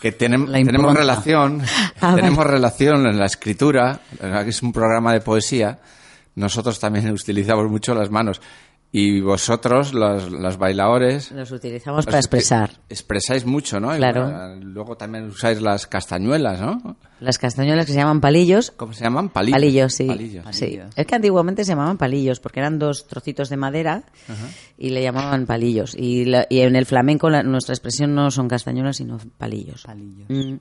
Que 0.00 0.10
tenemos 0.12 0.50
relación, 0.94 1.62
Ah, 2.00 2.14
tenemos 2.16 2.38
vale. 2.38 2.50
relación 2.50 3.06
en 3.06 3.18
la 3.18 3.26
escritura, 3.26 4.00
que 4.20 4.48
es 4.50 4.62
un 4.62 4.72
programa 4.72 5.12
de 5.12 5.20
poesía. 5.20 5.78
Nosotros 6.34 6.80
también 6.80 7.10
utilizamos 7.12 7.70
mucho 7.70 7.94
las 7.94 8.10
manos. 8.10 8.40
Y 8.94 9.22
vosotros, 9.22 9.94
los, 9.94 10.30
los 10.30 10.58
bailadores, 10.58 11.32
Los 11.32 11.50
utilizamos 11.50 12.00
los 12.00 12.04
para 12.04 12.18
expresar. 12.18 12.72
Expresáis 12.90 13.46
mucho, 13.46 13.80
¿no? 13.80 13.94
Y, 13.94 13.96
Claro. 13.96 14.54
luego 14.60 14.96
también 14.98 15.28
usáis 15.28 15.62
las 15.62 15.86
castañuelas, 15.86 16.60
¿no? 16.60 16.98
Las 17.18 17.38
castañuelas 17.38 17.86
que 17.86 17.92
se 17.92 17.98
llaman 17.98 18.20
palillos. 18.20 18.70
¿Cómo 18.70 18.92
se 18.92 19.04
llaman? 19.04 19.30
Palillos. 19.30 19.56
Palillos, 19.56 19.94
sí. 19.94 20.06
Palillos. 20.06 20.44
Sí. 20.50 20.78
Es 20.94 21.06
que 21.06 21.14
antiguamente 21.14 21.64
se 21.64 21.70
llamaban 21.72 21.96
palillos 21.96 22.38
porque 22.38 22.60
eran 22.60 22.78
dos 22.78 23.06
trocitos 23.06 23.48
de 23.48 23.56
madera 23.56 24.02
y 24.76 24.90
le 24.90 25.02
llamaban 25.02 25.46
palillos. 25.46 25.94
Y, 25.96 26.26
la- 26.26 26.46
y 26.50 26.60
en 26.60 26.76
el 26.76 26.84
flamenco 26.84 27.30
la- 27.30 27.42
nuestra 27.42 27.72
expresión 27.72 28.14
no 28.14 28.30
son 28.30 28.46
castañuelas 28.46 28.98
sino 28.98 29.18
palillos. 29.38 29.84
Palillos. 29.84 30.28
Mm. 30.28 30.56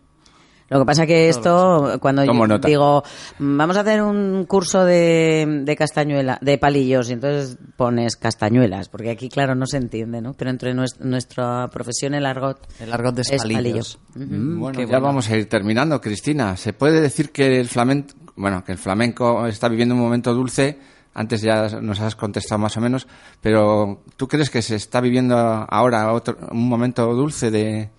Lo 0.71 0.79
que 0.79 0.85
pasa 0.85 1.05
que 1.05 1.27
esto, 1.27 1.97
cuando 2.01 2.23
Tomo 2.25 2.45
yo 2.45 2.47
nota. 2.47 2.67
digo, 2.67 3.03
vamos 3.39 3.75
a 3.75 3.81
hacer 3.81 4.01
un 4.01 4.45
curso 4.45 4.85
de, 4.85 5.61
de 5.65 5.75
castañuela, 5.75 6.37
de 6.41 6.57
palillos, 6.57 7.09
y 7.09 7.13
entonces 7.13 7.57
pones 7.75 8.15
castañuelas, 8.15 8.87
porque 8.87 9.09
aquí, 9.11 9.27
claro, 9.27 9.53
no 9.53 9.65
se 9.67 9.75
entiende, 9.77 10.21
¿no? 10.21 10.33
Pero 10.33 10.49
entre 10.49 10.73
nues- 10.73 10.97
nuestra 10.99 11.67
profesión, 11.67 12.13
el 12.13 12.25
argot, 12.25 12.57
El 12.79 12.93
argot 12.93 13.13
de 13.15 13.21
es 13.23 13.41
palillos. 13.41 13.99
palillo. 14.13 14.31
Mm, 14.33 14.59
Bueno, 14.61 14.77
qué 14.79 14.85
ya 14.85 14.91
bueno. 14.93 15.05
vamos 15.07 15.29
a 15.29 15.35
ir 15.35 15.49
terminando, 15.49 15.99
Cristina. 15.99 16.55
¿Se 16.55 16.71
puede 16.71 17.01
decir 17.01 17.31
que 17.31 17.59
el 17.59 17.67
flamenco, 17.67 18.13
bueno, 18.37 18.63
que 18.63 18.71
el 18.71 18.77
flamenco 18.77 19.45
está 19.47 19.67
viviendo 19.67 19.93
un 19.93 19.99
momento 20.01 20.33
dulce? 20.33 20.79
Antes 21.13 21.41
ya 21.41 21.67
nos 21.81 21.99
has 21.99 22.15
contestado 22.15 22.59
más 22.59 22.77
o 22.77 22.79
menos, 22.79 23.05
pero 23.41 24.03
¿tú 24.15 24.29
crees 24.29 24.49
que 24.49 24.61
se 24.61 24.75
está 24.77 25.01
viviendo 25.01 25.35
ahora 25.37 26.13
otro, 26.13 26.37
un 26.51 26.69
momento 26.69 27.13
dulce 27.13 27.51
de, 27.51 27.89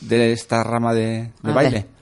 de 0.00 0.32
esta 0.32 0.62
rama 0.62 0.94
de, 0.94 1.32
baile? 1.42 1.70
ver. 1.70 1.93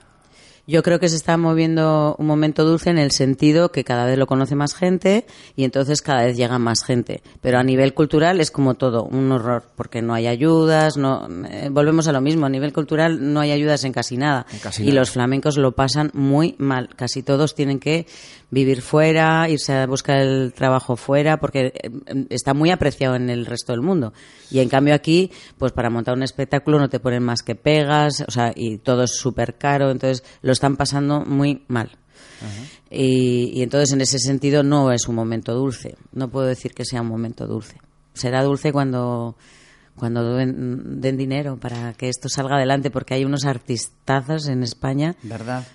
Yo 0.65 0.81
creo 0.81 0.97
que 0.97 1.09
se 1.09 1.17
está 1.17 1.35
moviendo 1.35 2.15
un 2.17 2.25
momento 2.25 2.63
dulce 2.63 2.89
en 2.89 2.97
el 2.97 3.11
sentido 3.11 3.73
que 3.73 3.83
cada 3.83 4.05
vez 4.05 4.17
lo 4.17 4.27
conoce 4.27 4.55
más 4.55 4.73
gente 4.73 5.25
y 5.57 5.65
entonces 5.65 6.01
cada 6.01 6.23
vez 6.23 6.37
llega 6.37 6.57
más 6.57 6.85
gente. 6.85 7.21
Pero 7.41 7.59
a 7.59 7.63
nivel 7.63 7.93
cultural 7.93 8.39
es 8.39 8.49
como 8.49 8.75
todo, 8.75 9.03
un 9.03 9.29
horror, 9.33 9.65
porque 9.75 10.01
no 10.01 10.13
hay 10.13 10.27
ayudas, 10.27 10.95
no 10.95 11.27
eh, 11.49 11.67
volvemos 11.69 12.07
a 12.07 12.13
lo 12.13 12.21
mismo, 12.21 12.45
a 12.45 12.49
nivel 12.49 12.71
cultural 12.71 13.33
no 13.33 13.41
hay 13.41 13.51
ayudas 13.51 13.83
en 13.83 13.91
casi 13.91 14.15
nada. 14.15 14.45
En 14.53 14.59
casi 14.59 14.83
y 14.83 14.87
nada. 14.87 14.99
los 14.99 15.11
flamencos 15.11 15.57
lo 15.57 15.73
pasan 15.73 16.11
muy 16.13 16.55
mal. 16.59 16.89
Casi 16.95 17.23
todos 17.23 17.55
tienen 17.55 17.79
que 17.79 18.07
vivir 18.53 18.81
fuera, 18.81 19.49
irse 19.49 19.73
a 19.73 19.87
buscar 19.87 20.19
el 20.19 20.53
trabajo 20.53 20.95
fuera, 20.95 21.37
porque 21.37 21.73
eh, 21.75 22.25
está 22.29 22.53
muy 22.53 22.69
apreciado 22.69 23.15
en 23.15 23.29
el 23.29 23.45
resto 23.47 23.73
del 23.73 23.81
mundo. 23.81 24.13
Y 24.51 24.59
en 24.59 24.69
cambio 24.69 24.93
aquí, 24.93 25.31
pues 25.57 25.71
para 25.71 25.89
montar 25.89 26.15
un 26.15 26.21
espectáculo 26.21 26.77
no 26.77 26.87
te 26.87 26.99
ponen 26.99 27.23
más 27.23 27.41
que 27.41 27.55
pegas, 27.55 28.23
o 28.27 28.31
sea, 28.31 28.53
y 28.55 28.77
todo 28.77 29.03
es 29.03 29.15
súper 29.15 29.55
caro, 29.55 29.89
entonces 29.89 30.23
lo 30.53 30.55
están 30.55 30.77
pasando 30.77 31.25
muy 31.25 31.63
mal. 31.67 31.97
y, 32.91 33.51
y 33.53 33.63
entonces 33.63 33.91
en 33.91 34.01
ese 34.01 34.19
sentido 34.19 34.61
no 34.61 34.91
es 34.91 35.07
un 35.07 35.15
momento 35.15 35.53
dulce. 35.55 35.97
No 36.11 36.29
puedo 36.29 36.45
decir 36.45 36.73
que 36.73 36.85
sea 36.85 37.01
un 37.01 37.07
momento 37.07 37.47
dulce. 37.47 37.77
Será 38.13 38.43
dulce 38.43 38.71
cuando 38.71 39.35
cuando 39.95 40.35
den, 40.35 41.01
den 41.01 41.17
dinero 41.17 41.57
para 41.57 41.93
que 41.93 42.09
esto 42.09 42.29
salga 42.29 42.55
adelante, 42.57 42.89
porque 42.89 43.13
hay 43.13 43.25
unos 43.25 43.45
artistazos 43.45 44.47
en 44.47 44.63
España 44.63 45.15
¿Verdad? 45.23 45.65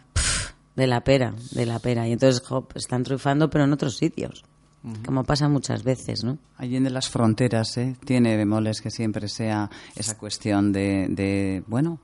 de 0.76 0.86
la 0.86 1.02
pera, 1.02 1.34
de 1.52 1.66
la 1.66 1.78
pera. 1.78 2.08
Y 2.08 2.12
entonces 2.12 2.42
jo, 2.46 2.66
están 2.74 3.04
triunfando, 3.04 3.48
pero 3.50 3.64
en 3.64 3.72
otros 3.72 3.96
sitios, 3.96 4.44
como 5.04 5.24
pasa 5.24 5.48
muchas 5.48 5.82
veces, 5.82 6.24
¿no? 6.24 6.38
Allí 6.56 6.76
en 6.76 6.92
las 6.92 7.08
fronteras, 7.08 7.76
¿eh? 7.78 7.96
Tiene 8.04 8.36
bemoles 8.36 8.80
que 8.80 8.90
siempre 8.90 9.28
sea 9.28 9.70
esa 9.94 10.16
cuestión 10.16 10.72
de, 10.72 11.06
de 11.10 11.62
bueno, 11.66 12.00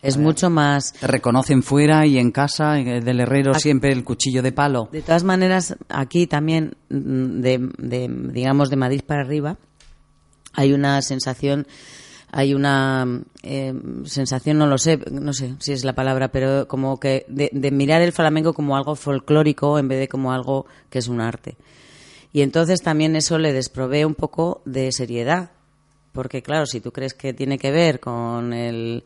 Es 0.00 0.16
mucho 0.16 0.48
más... 0.48 0.92
te 0.92 1.06
reconocen 1.06 1.62
fuera 1.62 2.06
y 2.06 2.18
en 2.18 2.30
casa, 2.30 2.74
del 2.74 3.20
herrero 3.20 3.54
siempre 3.54 3.92
el 3.92 4.04
cuchillo 4.04 4.42
de 4.42 4.52
palo. 4.52 4.88
De 4.92 5.02
todas 5.02 5.24
maneras, 5.24 5.76
aquí 5.88 6.26
también, 6.26 6.76
mm, 6.88 7.40
de, 7.40 7.68
de, 7.78 8.08
digamos, 8.32 8.70
de 8.70 8.76
Madrid 8.76 9.02
para 9.04 9.22
arriba, 9.22 9.56
hay 10.52 10.72
una 10.72 11.02
sensación, 11.02 11.66
hay 12.30 12.54
una 12.54 13.22
eh, 13.42 13.74
sensación, 14.04 14.58
no 14.58 14.66
lo 14.66 14.78
sé, 14.78 15.00
no 15.10 15.32
sé 15.32 15.56
si 15.58 15.72
es 15.72 15.84
la 15.84 15.94
palabra, 15.94 16.28
pero 16.28 16.68
como 16.68 17.00
que 17.00 17.24
de, 17.28 17.50
de 17.52 17.70
mirar 17.72 18.00
el 18.00 18.12
flamenco 18.12 18.54
como 18.54 18.76
algo 18.76 18.94
folclórico 18.94 19.78
en 19.80 19.88
vez 19.88 19.98
de 19.98 20.08
como 20.08 20.32
algo 20.32 20.66
que 20.90 21.00
es 21.00 21.08
un 21.08 21.20
arte. 21.20 21.56
Y 22.32 22.42
entonces 22.42 22.82
también 22.82 23.16
eso 23.16 23.38
le 23.38 23.52
desprovee 23.52 24.04
un 24.04 24.14
poco 24.14 24.62
de 24.64 24.92
seriedad. 24.92 25.50
Porque 26.12 26.42
claro, 26.42 26.66
si 26.66 26.80
tú 26.80 26.92
crees 26.92 27.14
que 27.14 27.32
tiene 27.32 27.58
que 27.58 27.70
ver 27.70 28.00
con 28.00 28.52
el, 28.52 29.04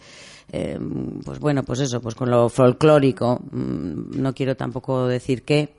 eh, 0.53 0.79
pues 1.25 1.39
bueno, 1.39 1.63
pues 1.63 1.81
eso, 1.81 2.01
pues 2.01 2.15
con 2.15 2.31
lo 2.31 2.49
folclórico, 2.49 3.41
mm, 3.51 4.21
no 4.21 4.35
quiero 4.35 4.55
tampoco 4.57 5.07
decir 5.09 5.43
qué, 5.43 5.75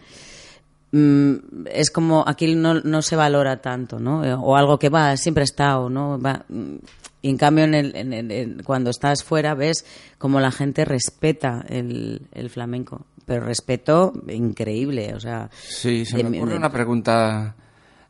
mm, 0.92 1.68
es 1.72 1.92
como 1.92 2.24
aquí 2.28 2.56
no, 2.56 2.76
no 2.76 3.02
se 3.02 3.16
valora 3.16 3.62
tanto, 3.62 4.00
¿no? 4.00 4.24
Eh, 4.26 4.34
O 4.34 4.56
algo 4.56 4.78
que 4.80 4.90
va, 4.90 5.16
siempre 5.18 5.42
ha 5.44 5.46
estado, 5.46 5.90
¿no? 5.90 6.20
Va, 6.20 6.46
mm, 6.50 6.76
y 7.22 7.30
en 7.30 7.38
cambio, 7.38 7.64
en 7.64 7.74
el, 7.74 7.96
en 7.96 8.12
el- 8.14 8.32
en- 8.32 8.64
cuando 8.64 8.90
estás 8.90 9.24
fuera, 9.24 9.54
ves 9.56 9.86
como 10.18 10.40
la 10.42 10.52
gente 10.52 10.84
respeta 10.86 11.64
el, 11.70 12.28
el 12.34 12.50
flamenco. 12.50 13.06
Pero 13.26 13.46
respeto 13.46 14.12
increíble, 14.28 15.14
o 15.14 15.20
sea... 15.22 15.50
Sí, 15.54 16.06
se 16.06 16.18
de 16.18 16.24
me 16.26 16.38
ocurre 16.40 16.52
de- 16.52 16.58
una 16.58 16.70
pregunta. 16.72 17.56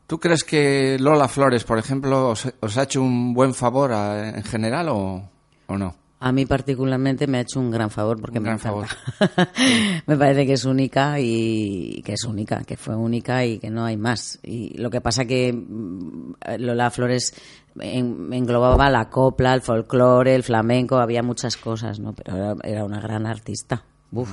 ¿Tú 0.08 0.18
crees 0.18 0.42
que 0.42 0.96
Lola 0.98 1.28
Flores, 1.28 1.62
por 1.62 1.78
ejemplo, 1.78 2.30
os, 2.30 2.48
os 2.60 2.76
ha 2.76 2.82
hecho 2.82 3.00
un 3.00 3.32
buen 3.32 3.54
favor 3.54 3.92
a- 3.92 4.30
en 4.30 4.42
general 4.42 4.88
o, 4.88 5.22
o 5.68 5.78
no? 5.78 5.94
A 6.26 6.32
mí 6.32 6.46
particularmente 6.46 7.26
me 7.26 7.36
ha 7.36 7.40
hecho 7.42 7.60
un 7.60 7.70
gran 7.70 7.90
favor 7.90 8.18
porque 8.18 8.38
Un 8.38 8.44
me 8.44 8.52
encanta. 8.52 8.88
me 10.06 10.16
parece 10.16 10.46
que 10.46 10.54
es 10.54 10.64
única 10.64 11.20
y 11.20 12.00
que 12.02 12.14
es 12.14 12.24
única, 12.24 12.62
que 12.64 12.78
fue 12.78 12.96
única 12.96 13.44
y 13.44 13.58
que 13.58 13.68
no 13.68 13.84
hay 13.84 13.98
más. 13.98 14.38
Y 14.42 14.76
lo 14.78 14.88
que 14.88 15.02
pasa 15.02 15.26
que 15.26 15.52
mm, 15.52 16.32
Lola 16.60 16.90
Flores 16.90 17.34
en- 17.78 18.32
englobaba 18.32 18.88
la 18.88 19.10
copla, 19.10 19.52
el 19.52 19.60
folclore, 19.60 20.34
el 20.34 20.42
flamenco, 20.42 20.96
había 20.96 21.22
muchas 21.22 21.58
cosas, 21.58 22.00
¿no? 22.00 22.14
Pero 22.14 22.56
era, 22.62 22.84
una 22.84 23.00
gran 23.00 23.26
artista. 23.26 23.82
Uf. 24.10 24.32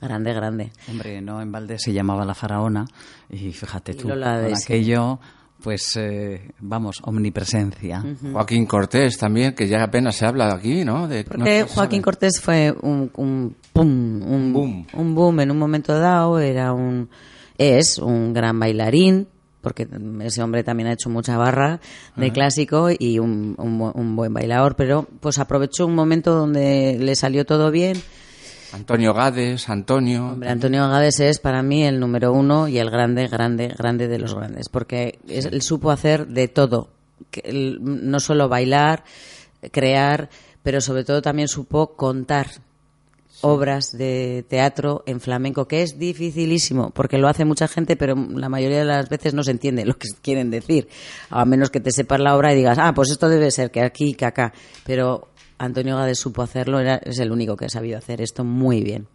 Grande, 0.00 0.32
grande. 0.32 0.72
Hombre, 0.88 1.20
no, 1.20 1.40
en 1.40 1.52
Valdés 1.52 1.82
se 1.82 1.92
llamaba 1.92 2.24
la 2.24 2.34
faraona 2.34 2.84
y 3.30 3.52
fíjate 3.52 3.94
tú, 3.94 4.08
con 4.08 4.22
aquello, 4.24 5.20
pues 5.62 5.96
eh, 5.96 6.52
vamos, 6.60 7.00
omnipresencia. 7.02 8.04
Joaquín 8.32 8.66
Cortés 8.66 9.18
también, 9.18 9.54
que 9.54 9.66
ya 9.66 9.82
apenas 9.82 10.16
se 10.16 10.24
habla 10.26 10.52
aquí, 10.54 10.84
¿no? 10.84 11.08
De, 11.08 11.24
Porque 11.24 11.38
no 11.38 11.44
se 11.46 11.62
Joaquín 11.64 11.98
sabe. 11.98 12.02
Cortés 12.02 12.40
fue 12.40 12.74
un, 12.80 13.10
un 13.16 13.56
pum, 13.72 14.22
un 14.22 14.52
Boom. 14.52 14.86
un 14.92 15.14
boom 15.14 15.40
en 15.40 15.50
un 15.50 15.58
momento 15.58 15.98
dado, 15.98 16.38
era 16.38 16.72
un, 16.72 17.08
es 17.58 17.98
un 17.98 18.32
gran 18.32 18.58
bailarín, 18.58 19.26
porque 19.60 19.88
ese 20.22 20.42
hombre 20.42 20.62
también 20.62 20.88
ha 20.88 20.92
hecho 20.92 21.10
mucha 21.10 21.36
barra 21.36 21.80
de 22.14 22.30
clásico 22.32 22.88
y 22.96 23.18
un, 23.18 23.56
un 23.58 23.82
un 23.92 24.16
buen 24.16 24.32
bailador, 24.32 24.76
pero 24.76 25.08
pues 25.20 25.38
aprovechó 25.38 25.84
un 25.86 25.94
momento 25.96 26.34
donde 26.34 26.96
le 27.00 27.16
salió 27.16 27.44
todo 27.44 27.70
bien. 27.72 28.00
Antonio 28.72 29.14
Gades, 29.14 29.68
Antonio. 29.68 30.26
Hombre, 30.32 30.48
Antonio 30.50 30.88
Gades 30.88 31.20
es 31.20 31.38
para 31.38 31.62
mí 31.62 31.84
el 31.84 31.98
número 32.00 32.32
uno 32.32 32.68
y 32.68 32.78
el 32.78 32.90
grande, 32.90 33.26
grande, 33.28 33.68
grande 33.68 34.08
de 34.08 34.18
los 34.18 34.34
grandes, 34.34 34.68
porque 34.68 35.18
es- 35.28 35.46
él 35.46 35.62
supo 35.62 35.90
hacer 35.90 36.26
de 36.26 36.48
todo, 36.48 36.88
no 37.80 38.20
solo 38.20 38.48
bailar, 38.48 39.04
crear, 39.70 40.28
pero 40.62 40.80
sobre 40.80 41.04
todo 41.04 41.22
también 41.22 41.48
supo 41.48 41.94
contar 41.96 42.48
obras 43.40 43.96
de 43.96 44.44
teatro 44.48 45.04
en 45.06 45.20
flamenco, 45.20 45.68
que 45.68 45.82
es 45.82 45.96
dificilísimo, 45.98 46.90
porque 46.90 47.18
lo 47.18 47.28
hace 47.28 47.44
mucha 47.44 47.68
gente, 47.68 47.94
pero 47.96 48.16
la 48.16 48.48
mayoría 48.48 48.78
de 48.78 48.84
las 48.84 49.08
veces 49.08 49.32
no 49.32 49.44
se 49.44 49.52
entiende 49.52 49.84
lo 49.84 49.94
que 49.96 50.08
quieren 50.22 50.50
decir, 50.50 50.88
a 51.30 51.44
menos 51.44 51.70
que 51.70 51.80
te 51.80 51.92
sepas 51.92 52.20
la 52.20 52.36
obra 52.36 52.52
y 52.52 52.56
digas, 52.56 52.78
ah, 52.80 52.92
pues 52.94 53.10
esto 53.10 53.28
debe 53.28 53.50
ser 53.52 53.70
que 53.70 53.80
aquí, 53.82 54.14
que 54.14 54.24
acá, 54.26 54.52
pero 54.84 55.28
Antonio 55.58 55.96
Gades 55.96 56.18
supo 56.18 56.42
hacerlo, 56.42 56.78
era, 56.80 56.96
es 56.96 57.18
el 57.18 57.30
único 57.32 57.56
que 57.56 57.66
ha 57.66 57.68
sabido 57.68 57.98
hacer 57.98 58.20
esto 58.20 58.44
muy 58.44 58.82
bien. 58.82 59.06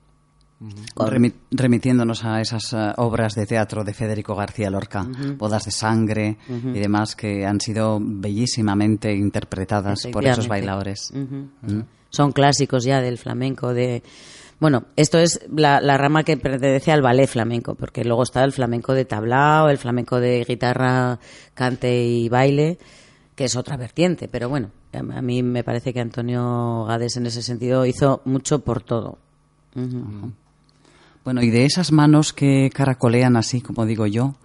Con- 0.94 1.34
remitiéndonos 1.52 2.24
a 2.24 2.40
esas 2.40 2.72
eh, 2.72 2.94
obras 2.98 3.34
de 3.36 3.46
teatro 3.46 3.84
de 3.84 3.94
Federico 3.94 4.34
García 4.36 4.70
Lorca, 4.70 5.06
Bodas 5.38 5.66
de 5.66 5.72
Sangre 5.72 6.38
y 6.48 6.80
demás, 6.80 7.16
que 7.18 7.46
han 7.46 7.60
sido 7.60 8.00
bellísimamente 8.02 9.14
interpretadas 9.14 10.00
por 10.12 10.24
esos 10.26 10.48
bailadores. 10.48 11.12
Son 12.10 12.32
clásicos 12.32 12.84
ya 12.86 13.02
del 13.02 13.18
flamenco. 13.18 13.74
de 13.74 14.04
Bueno, 14.60 14.86
esto 14.96 15.18
es 15.20 15.42
la, 15.54 15.82
la 15.82 15.98
rama 15.98 16.24
que 16.24 16.38
pertenece 16.38 16.92
al 16.94 17.02
ballet 17.02 17.28
flamenco, 17.28 17.76
porque 17.76 18.06
luego 18.06 18.24
está 18.24 18.44
el 18.46 18.54
flamenco 18.54 18.94
de 18.94 19.04
tablao, 19.04 19.68
el 19.70 19.78
flamenco 19.78 20.20
de 20.22 20.46
guitarra, 20.48 21.20
cante 21.56 22.04
y 22.06 22.30
baile, 22.30 22.78
que 23.36 23.46
es 23.46 23.56
otra 23.56 23.78
vertiente. 23.78 24.28
Pero 24.28 24.50
bueno, 24.50 24.72
a 24.94 25.22
mí 25.22 25.44
me 25.44 25.64
parece 25.64 25.94
que 25.94 26.00
Antonio 26.00 26.86
Gades 26.86 27.18
en 27.18 27.26
ese 27.26 27.42
sentido 27.42 27.86
hizo 27.86 28.22
mucho 28.26 28.60
por 28.60 28.82
todo. 28.82 29.18
Bueno, 31.24 31.42
y 31.42 31.50
de 31.50 31.66
esas 31.66 31.92
manos 31.92 32.34
que 32.34 32.70
caracolean 32.74 33.38
así, 33.38 33.62
como 33.62 33.86
digo 33.86 34.06
yo, 34.06 34.36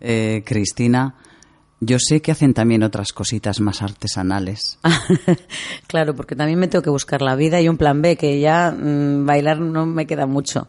eh, 0.00 0.42
Cristina, 0.46 1.14
yo 1.80 1.98
sé 1.98 2.20
que 2.20 2.30
hacen 2.30 2.54
también 2.54 2.82
otras 2.82 3.12
cositas 3.12 3.60
más 3.60 3.82
artesanales. 3.82 4.78
claro, 5.86 6.14
porque 6.14 6.36
también 6.36 6.58
me 6.58 6.68
tengo 6.68 6.82
que 6.82 6.90
buscar 6.90 7.22
la 7.22 7.36
vida 7.36 7.60
y 7.60 7.68
un 7.68 7.78
plan 7.78 8.00
B, 8.00 8.16
que 8.16 8.38
ya 8.38 8.70
mm, 8.70 9.26
bailar 9.26 9.60
no 9.60 9.86
me 9.86 10.06
queda 10.06 10.26
mucho. 10.26 10.68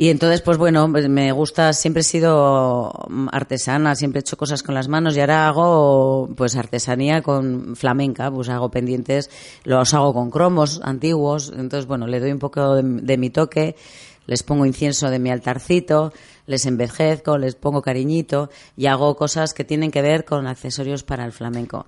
Y 0.00 0.08
entonces, 0.08 0.40
pues 0.40 0.56
bueno, 0.56 0.90
pues 0.90 1.10
me 1.10 1.30
gusta, 1.30 1.74
siempre 1.74 2.00
he 2.00 2.04
sido 2.04 2.90
mm, 3.10 3.28
artesana, 3.32 3.94
siempre 3.94 4.20
he 4.20 4.22
hecho 4.22 4.38
cosas 4.38 4.62
con 4.62 4.74
las 4.74 4.88
manos 4.88 5.14
y 5.14 5.20
ahora 5.20 5.46
hago 5.46 6.26
pues 6.38 6.56
artesanía 6.56 7.20
con 7.20 7.76
flamenca, 7.76 8.30
pues 8.30 8.48
hago 8.48 8.70
pendientes, 8.70 9.28
los 9.62 9.92
hago 9.92 10.14
con 10.14 10.30
cromos 10.30 10.80
antiguos, 10.82 11.52
entonces 11.54 11.84
bueno, 11.84 12.06
le 12.06 12.18
doy 12.18 12.32
un 12.32 12.38
poco 12.38 12.76
de, 12.76 12.82
de 12.82 13.18
mi 13.18 13.28
toque, 13.28 13.76
les 14.24 14.42
pongo 14.42 14.64
incienso 14.64 15.10
de 15.10 15.18
mi 15.18 15.30
altarcito, 15.30 16.14
les 16.46 16.64
envejezco, 16.64 17.36
les 17.36 17.54
pongo 17.54 17.82
cariñito 17.82 18.48
y 18.78 18.86
hago 18.86 19.14
cosas 19.16 19.52
que 19.52 19.64
tienen 19.64 19.90
que 19.90 20.00
ver 20.00 20.24
con 20.24 20.46
accesorios 20.46 21.02
para 21.04 21.26
el 21.26 21.32
flamenco. 21.32 21.84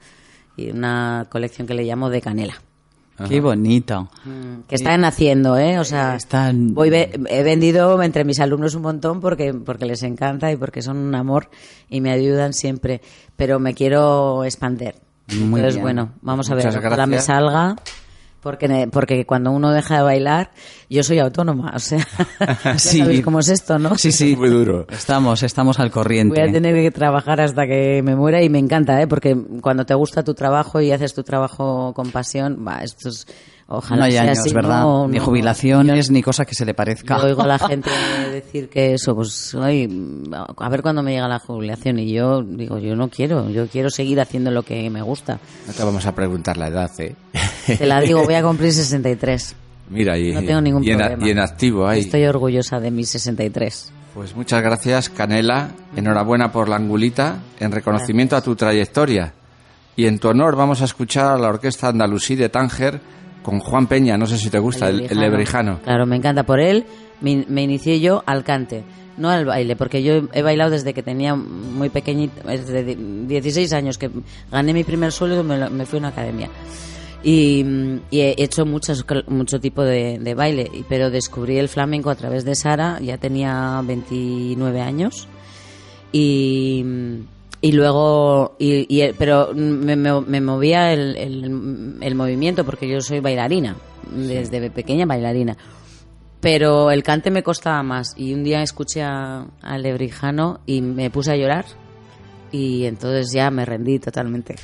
Y 0.55 0.69
una 0.69 1.29
colección 1.31 1.67
que 1.67 1.73
le 1.73 1.85
llamo 1.85 2.11
de 2.11 2.21
canela. 2.21 2.61
Qué 3.29 3.41
bonito. 3.41 4.09
Que 4.69 4.75
están 4.75 5.05
haciendo, 5.05 5.57
¿eh? 5.59 5.79
O 5.79 5.85
sea, 5.85 6.17
Están- 6.17 6.75
voy 6.75 6.91
ve- 6.91 7.19
he 7.29 7.43
vendido 7.43 8.03
entre 8.03 8.25
mis 8.25 8.41
alumnos 8.41 8.75
un 8.75 8.83
montón 8.83 9.21
porque, 9.21 9.53
porque 9.55 9.85
les 9.87 10.03
encanta 10.03 10.51
y 10.53 10.57
porque 10.57 10.83
son 10.83 10.97
un 10.99 11.15
amor 11.15 11.49
y 11.89 12.01
me 12.01 12.11
ayudan 12.11 12.53
siempre. 12.53 13.01
Pero 13.37 13.59
me 13.59 13.75
quiero 13.75 14.45
expander. 14.45 14.95
Muy 15.29 15.61
Entonces, 15.61 15.75
bien. 15.75 15.83
bueno, 15.83 16.11
vamos 16.21 16.51
a 16.51 16.55
ver, 16.55 16.67
Muchas 16.67 16.85
ojalá 16.85 17.07
me 17.07 17.19
salga. 17.21 17.77
Porque, 18.43 18.67
ne- 18.67 18.89
porque 18.89 19.25
cuando 19.25 19.53
uno 19.53 19.71
deja 19.71 19.99
de 19.99 20.03
bailar, 20.03 20.51
yo 20.91 21.05
soy 21.05 21.21
autónoma, 21.21 21.73
o 21.77 21.79
sea, 21.79 22.05
ya 22.65 22.77
Sí. 22.79 22.99
sabéis 22.99 23.23
cómo 23.23 23.39
es 23.39 23.49
esto, 23.49 23.79
¿no? 23.79 23.97
Sí, 23.97 24.11
sí. 24.11 24.35
Muy 24.37 24.51
duro. 24.51 24.85
Estamos, 24.91 25.45
estamos 25.45 25.79
al 25.79 25.93
corriente. 25.93 26.41
Voy 26.41 26.49
a 26.49 26.53
tener 26.53 26.75
que 26.75 26.91
trabajar 26.91 27.41
hasta 27.41 27.67
que 27.69 28.03
me 28.03 28.17
muera 28.17 28.43
y 28.43 28.49
me 28.49 28.59
encanta, 28.59 29.01
¿eh? 29.01 29.07
Porque 29.07 29.37
cuando 29.61 29.87
te 29.87 29.95
gusta 29.95 30.25
tu 30.25 30.35
trabajo 30.35 30.81
y 30.81 30.91
haces 30.91 31.15
tu 31.15 31.23
trabajo 31.23 31.93
con 31.95 32.11
pasión, 32.11 32.65
va, 32.67 32.83
esto 32.83 33.11
es, 33.11 33.27
ojalá 33.69 33.97
no 34.01 34.05
hay 34.07 34.13
sea 34.13 34.23
años, 34.23 34.39
así, 34.41 34.53
¿verdad? 34.53 34.81
no, 34.83 35.07
ni 35.07 35.19
no. 35.19 35.25
jubilaciones, 35.25 36.11
ni 36.11 36.21
cosa 36.21 36.45
que 36.45 36.57
se 36.57 36.65
le 36.65 36.75
parezca. 36.75 37.19
Yo 37.19 37.27
oigo 37.27 37.43
a 37.43 37.47
la 37.47 37.59
gente 37.69 37.91
decir 38.33 38.69
que 38.69 38.95
eso, 38.95 39.15
pues, 39.15 39.55
ay, 39.55 39.89
a 40.57 40.69
ver 40.69 40.83
cuándo 40.83 41.05
me 41.05 41.13
llega 41.13 41.29
la 41.29 41.39
jubilación. 41.39 42.01
Y 42.01 42.13
yo 42.13 42.43
digo, 42.43 42.79
yo 42.81 42.97
no 42.97 43.09
quiero, 43.09 43.49
yo 43.51 43.69
quiero 43.69 43.89
seguir 43.89 44.21
haciendo 44.21 44.51
lo 44.51 44.65
que 44.65 44.91
me 44.91 45.01
gusta. 45.01 45.39
No 45.69 45.73
te 45.73 45.85
vamos 45.85 46.05
a 46.07 46.13
preguntar 46.13 46.57
la 46.57 46.67
edad, 46.67 46.91
¿eh? 46.99 47.15
Te 47.79 47.87
la 47.87 48.01
digo, 48.01 48.25
voy 48.25 48.35
a 48.35 48.43
cumplir 48.43 48.73
63. 48.73 49.57
Mira, 49.91 50.19
y, 50.19 50.33
No 50.33 50.43
tengo 50.43 50.61
ningún 50.61 50.85
y 50.85 50.91
en, 50.91 50.99
problema. 50.99 51.27
y 51.27 51.31
en 51.31 51.39
activo 51.39 51.87
ahí. 51.87 52.01
Estoy 52.01 52.25
orgullosa 52.25 52.81
de 52.81 52.91
mis 52.91 53.11
63. 53.11 53.93
Pues 54.15 54.35
muchas 54.37 54.63
gracias, 54.63 55.09
Canela. 55.09 55.71
Enhorabuena 55.97 56.53
por 56.53 56.69
la 56.69 56.77
angulita, 56.77 57.39
en 57.61 57.73
reconocimiento 57.73 58.37
a 58.37 58.43
tu 58.43 58.55
trayectoria. 58.57 59.33
Y 59.97 60.07
en 60.07 60.19
tu 60.19 60.29
honor 60.29 60.57
vamos 60.57 60.81
a 60.83 60.85
escuchar 60.87 61.33
a 61.33 61.39
la 61.39 61.49
Orquesta 61.49 61.89
Andalusí 61.89 62.35
de 62.37 62.49
Tánger 62.49 63.01
con 63.43 63.59
Juan 63.59 63.87
Peña, 63.87 64.17
no 64.17 64.27
sé 64.27 64.39
si 64.39 64.49
te 64.51 64.59
gusta, 64.59 64.89
el, 64.89 65.01
el 65.11 65.19
lebrijano. 65.19 65.81
Claro, 65.83 66.07
me 66.07 66.17
encanta. 66.17 66.45
Por 66.45 66.61
él 66.61 66.87
me, 67.21 67.45
me 67.49 67.63
inicié 67.63 68.01
yo 68.01 68.23
al 68.25 68.45
cante, 68.45 68.85
no 69.19 69.29
al 69.31 69.45
baile, 69.45 69.77
porque 69.77 70.03
yo 70.03 70.23
he 70.33 70.43
bailado 70.43 70.71
desde 70.71 70.95
que 70.95 71.03
tenía 71.03 71.35
muy 71.35 71.89
pequeñita, 71.91 72.43
desde 72.49 72.95
16 72.97 73.73
años 73.73 73.99
que 73.99 74.11
gané 74.51 74.73
mi 74.73 74.85
primer 74.85 75.11
sueldo, 75.13 75.43
me, 75.45 75.59
lo- 75.59 75.71
me 75.71 75.85
fui 75.85 75.99
a 75.99 76.01
una 76.01 76.09
academia. 76.09 76.49
Y, 77.25 77.65
y 78.11 78.21
he 78.21 78.35
hecho 78.43 78.67
muchas, 78.67 79.05
mucho 79.29 79.61
tipo 79.61 79.83
de, 79.83 80.19
de 80.19 80.35
baile, 80.35 80.71
pero 80.89 81.09
descubrí 81.11 81.57
el 81.59 81.69
flamenco 81.69 82.11
a 82.11 82.17
través 82.17 82.45
de 82.45 82.55
Sara, 82.57 82.99
ya 83.01 83.17
tenía 83.19 83.81
29 83.85 84.81
años. 84.81 85.29
Y, 86.11 86.85
y 87.61 87.73
luego, 87.73 88.57
y, 88.59 88.87
y- 88.89 89.13
pero 89.13 89.53
me, 89.55 89.95
me- 89.97 90.21
me 90.21 90.41
movía 90.41 90.93
el, 90.93 91.17
el- 91.17 91.97
el 92.01 92.15
movimiento 92.15 92.65
porque 92.65 92.89
yo 92.89 93.01
soy 93.01 93.21
bailarina, 93.21 93.77
desde 94.11 94.69
pequeña 94.71 95.07
bailarina. 95.07 95.57
Pero 96.41 96.91
el 96.91 97.05
cante 97.05 97.31
me 97.31 97.45
costaba 97.45 97.83
más 97.85 98.15
y 98.17 98.35
un 98.35 98.43
día 98.43 98.63
escuché 98.63 99.03
a, 99.03 99.47
a 99.63 99.79
Lebrijano 99.79 100.59
y 100.67 100.81
me 100.83 101.09
puse 101.09 101.31
a 101.31 101.37
llorar 101.37 101.67
y 102.51 102.85
entonces 102.85 103.31
ya 103.33 103.49
me 103.53 103.65
rendí 103.65 104.01
totalmente. 104.01 104.57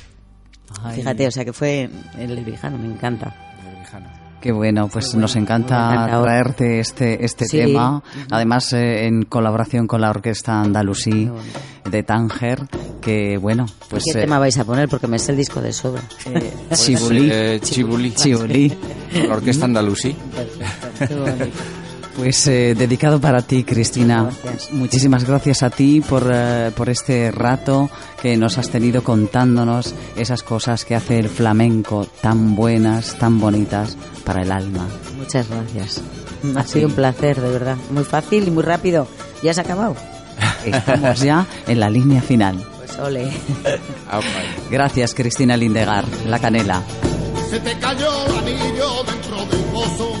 Ay, 0.83 0.95
Fíjate, 0.97 1.27
o 1.27 1.31
sea 1.31 1.43
que 1.45 1.53
fue 1.53 1.89
el 2.17 2.35
Lebrijano, 2.35 2.77
me 2.77 2.85
encanta. 2.87 3.33
Qué 4.41 4.53
bueno, 4.53 4.87
pues 4.87 5.15
nos 5.15 5.35
encanta 5.35 6.07
traerte 6.07 6.79
este, 6.79 7.25
este 7.25 7.43
Sí. 7.45 7.57
tema. 7.57 8.01
Además, 8.31 8.71
eh, 8.71 9.05
en 9.05 9.23
colaboración 9.23 9.85
con 9.85 9.99
la 9.99 10.09
Orquesta 10.11 10.61
Andalusí 10.61 11.29
de 11.91 12.03
Tánger, 12.03 12.61
que 13.01 13.37
bueno, 13.37 13.65
pues... 13.89 14.05
¿Qué 14.05 14.11
eh, 14.19 14.21
tema 14.21 14.39
vais 14.39 14.57
a 14.57 14.63
poner? 14.63 14.87
Porque 14.87 15.07
me 15.07 15.19
sé 15.19 15.31
el 15.33 15.37
disco 15.39 15.61
de 15.61 15.73
sobra. 15.73 16.03
eh, 16.27 16.53
Pues, 16.69 16.85
Chibulí. 16.85 17.29
eh, 17.29 17.59
Chibulí. 17.61 18.11
Chibulí. 18.13 18.73
La 19.27 19.33
Orquesta 19.33 19.65
Andalusí. 19.65 20.15
Qué 21.05 21.15
bonito. 21.15 21.45
Pues 22.19 22.47
eh, 22.47 22.75
dedicado 22.75 23.21
para 23.21 23.41
ti, 23.41 23.63
Cristina. 23.63 24.23
Gracias. 24.43 24.73
Muchísimas 24.73 25.23
gracias 25.23 25.63
a 25.63 25.69
ti 25.69 26.01
por, 26.01 26.29
eh, 26.29 26.69
por 26.75 26.89
este 26.89 27.31
rato 27.31 27.89
que 28.21 28.35
nos 28.35 28.57
has 28.57 28.69
tenido 28.69 29.05
contándonos 29.05 29.95
esas 30.17 30.43
cosas 30.43 30.83
que 30.83 30.95
hace 30.95 31.17
el 31.17 31.29
flamenco 31.29 32.05
tan 32.21 32.57
buenas, 32.57 33.17
tan 33.17 33.39
bonitas 33.39 33.95
para 34.25 34.41
el 34.41 34.51
alma. 34.51 34.85
Muchas 35.17 35.47
gracias. 35.49 36.01
Ha 36.57 36.63
sido 36.63 36.89
un 36.89 36.93
placer, 36.93 37.39
de 37.39 37.49
verdad. 37.51 37.77
Muy 37.89 38.03
fácil 38.03 38.49
y 38.49 38.51
muy 38.51 38.63
rápido. 38.63 39.07
¿Ya 39.41 39.53
se 39.53 39.61
ha 39.61 39.63
acabado? 39.63 39.95
Estamos 40.65 41.21
ya 41.21 41.47
en 41.67 41.79
la 41.79 41.89
línea 41.89 42.21
final. 42.21 42.61
Pues 42.77 42.99
ole. 42.99 43.31
Gracias, 44.69 45.13
Cristina 45.13 45.55
Lindegar, 45.55 46.03
La 46.27 46.37
Canela. 46.39 46.83
Se 47.49 47.61
te 47.61 47.79
cayó 47.79 48.25
el 48.25 48.37
anillo 48.39 49.03
dentro 49.05 49.37
del 49.45 49.63
pozo. 49.71 50.11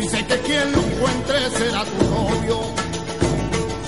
Dice 0.00 0.26
que 0.26 0.38
quien 0.40 0.72
lo 0.72 0.87
encuentre 0.98 1.50
será 1.50 1.84
tu 1.84 2.04
novio. 2.04 2.60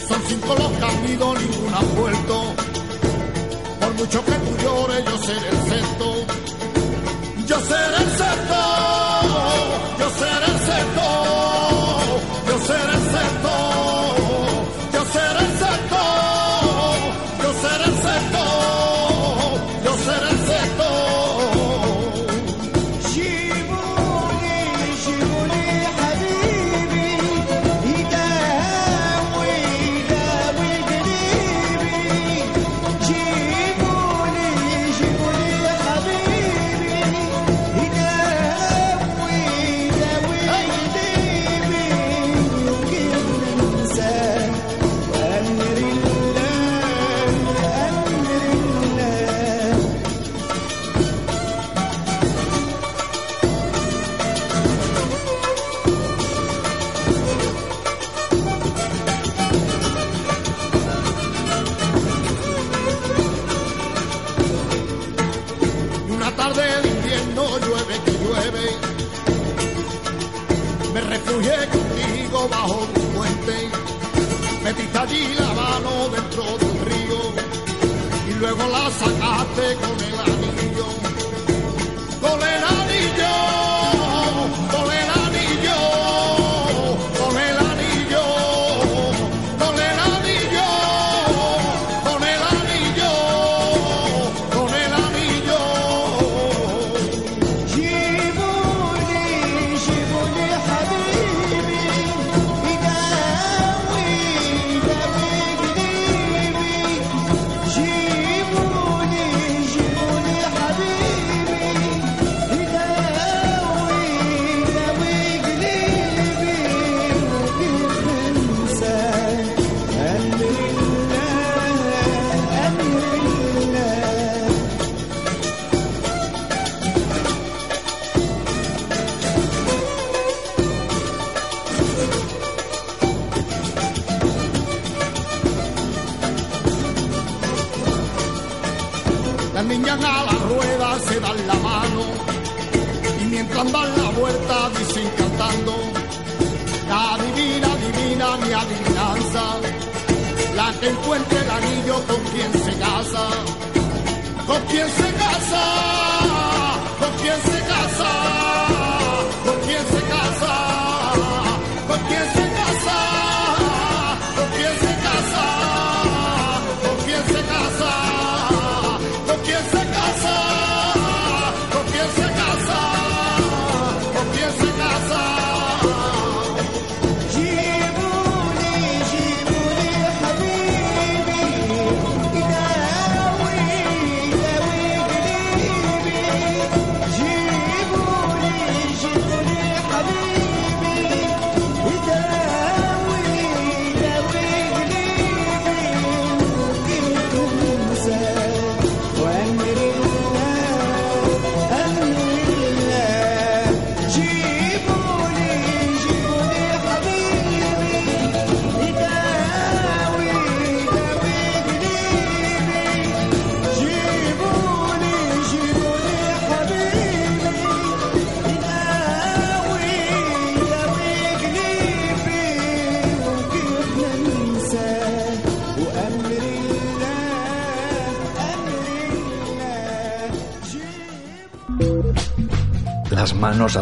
Son 0.09 0.23
cinco 0.28 0.55
los 0.55 1.11
ido, 1.11 1.35
ninguno 1.35 1.77
ha 1.77 1.82
vuelto. 2.01 2.55
Por 3.81 3.95
mucho 3.95 4.24
que 4.24 4.32
tú 4.32 4.57
llores, 4.62 5.05
yo 5.05 5.19
seré 5.19 5.49
el 5.49 5.70
sexto. 5.70 6.15
Yo 7.47 7.61
seré 7.61 7.97
el 7.97 8.11
sexto. 8.11 8.90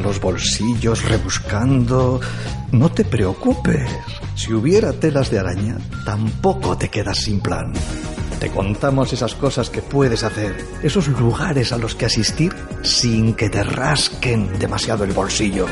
Los 0.09 0.23
bolsillos 0.23 1.05
rebuscando. 1.05 2.19
No 2.73 2.91
te 2.91 3.05
preocupes. 3.05 3.91
Si 4.35 4.55
hubiera 4.55 4.95
telas 4.95 5.31
de 5.31 5.39
araña, 5.39 5.77
tampoco 6.07 6.79
te 6.79 6.89
quedas 6.89 7.19
sin 7.19 7.41
plan. 7.41 7.75
Te 8.41 8.49
contamos 8.49 9.13
esas 9.13 9.35
cosas 9.35 9.69
que 9.69 9.83
puedes 9.83 10.23
hacer, 10.23 10.57
esos 10.83 11.09
lugares 11.09 11.73
a 11.73 11.77
los 11.77 11.95
que 11.95 12.07
asistir 12.07 12.55
sin 12.83 13.35
que 13.35 13.51
te 13.51 13.63
rasquen 13.63 14.59
demasiado 14.59 15.05
el 15.05 15.13
bolsillo. 15.13 15.67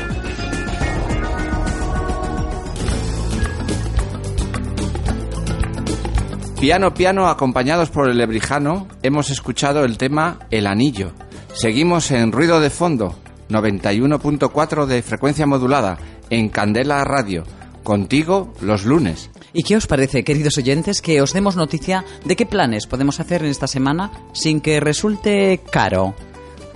Piano 6.59 6.93
piano 6.93 7.27
acompañados 7.27 7.89
por 7.89 8.07
el 8.07 8.19
lebrijano 8.19 8.87
hemos 9.01 9.31
escuchado 9.31 9.83
el 9.83 9.97
tema 9.97 10.37
El 10.51 10.67
Anillo. 10.67 11.13
Seguimos 11.53 12.11
en 12.11 12.31
ruido 12.31 12.59
de 12.59 12.69
fondo, 12.69 13.15
91.4 13.49 14.85
de 14.85 15.01
frecuencia 15.01 15.45
modulada, 15.45 15.97
en 16.29 16.49
Candela 16.49 17.03
Radio, 17.03 17.43
contigo 17.83 18.53
los 18.61 18.85
lunes. 18.85 19.29
¿Y 19.53 19.63
qué 19.63 19.77
os 19.77 19.87
parece, 19.87 20.23
queridos 20.23 20.57
oyentes, 20.57 21.01
que 21.01 21.21
os 21.21 21.33
demos 21.33 21.55
noticia 21.55 22.03
de 22.25 22.35
qué 22.35 22.45
planes 22.45 22.85
podemos 22.85 23.19
hacer 23.19 23.43
en 23.43 23.49
esta 23.49 23.67
semana 23.67 24.11
sin 24.33 24.61
que 24.61 24.79
resulte 24.79 25.61
caro? 25.71 26.13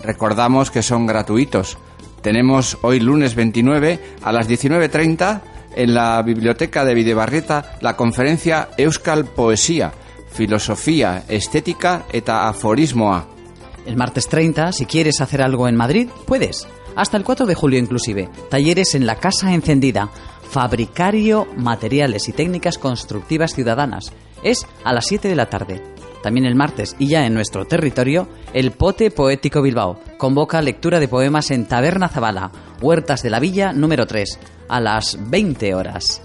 Recordamos 0.03 0.71
que 0.71 0.81
son 0.81 1.05
gratuitos. 1.05 1.77
Tenemos 2.21 2.77
hoy 2.81 2.99
lunes 2.99 3.35
29 3.35 3.99
a 4.23 4.31
las 4.31 4.49
19.30 4.49 5.41
en 5.75 5.93
la 5.93 6.21
biblioteca 6.21 6.85
de 6.85 6.93
Videbarrieta 6.93 7.77
la 7.81 7.95
conferencia 7.95 8.69
Euskal 8.77 9.25
Poesía, 9.25 9.91
Filosofía, 10.31 11.23
Estética 11.27 12.05
eta 12.11 12.47
Aforismoa. 12.47 13.27
El 13.85 13.97
martes 13.97 14.27
30, 14.27 14.71
si 14.71 14.85
quieres 14.85 15.21
hacer 15.21 15.41
algo 15.41 15.67
en 15.67 15.75
Madrid, 15.75 16.09
puedes. 16.25 16.67
Hasta 16.95 17.17
el 17.17 17.23
4 17.23 17.45
de 17.45 17.55
julio 17.55 17.79
inclusive. 17.79 18.29
Talleres 18.49 18.95
en 18.95 19.05
la 19.05 19.15
Casa 19.15 19.53
Encendida. 19.53 20.09
Fabricario, 20.49 21.47
materiales 21.55 22.27
y 22.27 22.33
técnicas 22.33 22.77
constructivas 22.77 23.53
ciudadanas. 23.53 24.11
Es 24.43 24.67
a 24.83 24.93
las 24.93 25.05
7 25.05 25.27
de 25.29 25.35
la 25.35 25.49
tarde. 25.49 25.81
También 26.21 26.45
el 26.45 26.55
martes, 26.55 26.95
y 26.99 27.07
ya 27.07 27.25
en 27.25 27.33
nuestro 27.33 27.65
territorio, 27.65 28.27
el 28.53 28.71
Pote 28.71 29.09
Poético 29.09 29.61
Bilbao 29.61 29.99
convoca 30.17 30.61
lectura 30.61 30.99
de 30.99 31.07
poemas 31.07 31.49
en 31.49 31.65
Taberna 31.65 32.09
Zabala, 32.09 32.51
Huertas 32.79 33.23
de 33.23 33.31
la 33.31 33.39
Villa 33.39 33.73
número 33.73 34.05
3, 34.05 34.39
a 34.67 34.79
las 34.79 35.17
20 35.29 35.73
horas. 35.73 36.21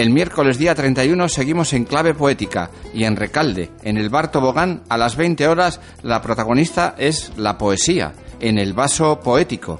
El 0.00 0.08
miércoles 0.08 0.56
día 0.56 0.74
31 0.74 1.28
seguimos 1.28 1.74
en 1.74 1.84
clave 1.84 2.14
poética 2.14 2.70
y 2.94 3.04
en 3.04 3.16
Recalde, 3.16 3.68
en 3.82 3.98
el 3.98 4.08
bar 4.08 4.32
Tobogán, 4.32 4.80
a 4.88 4.96
las 4.96 5.14
20 5.14 5.46
horas, 5.46 5.78
la 6.02 6.22
protagonista 6.22 6.94
es 6.96 7.32
la 7.36 7.58
poesía, 7.58 8.14
en 8.40 8.56
el 8.56 8.72
vaso 8.72 9.20
poético. 9.20 9.78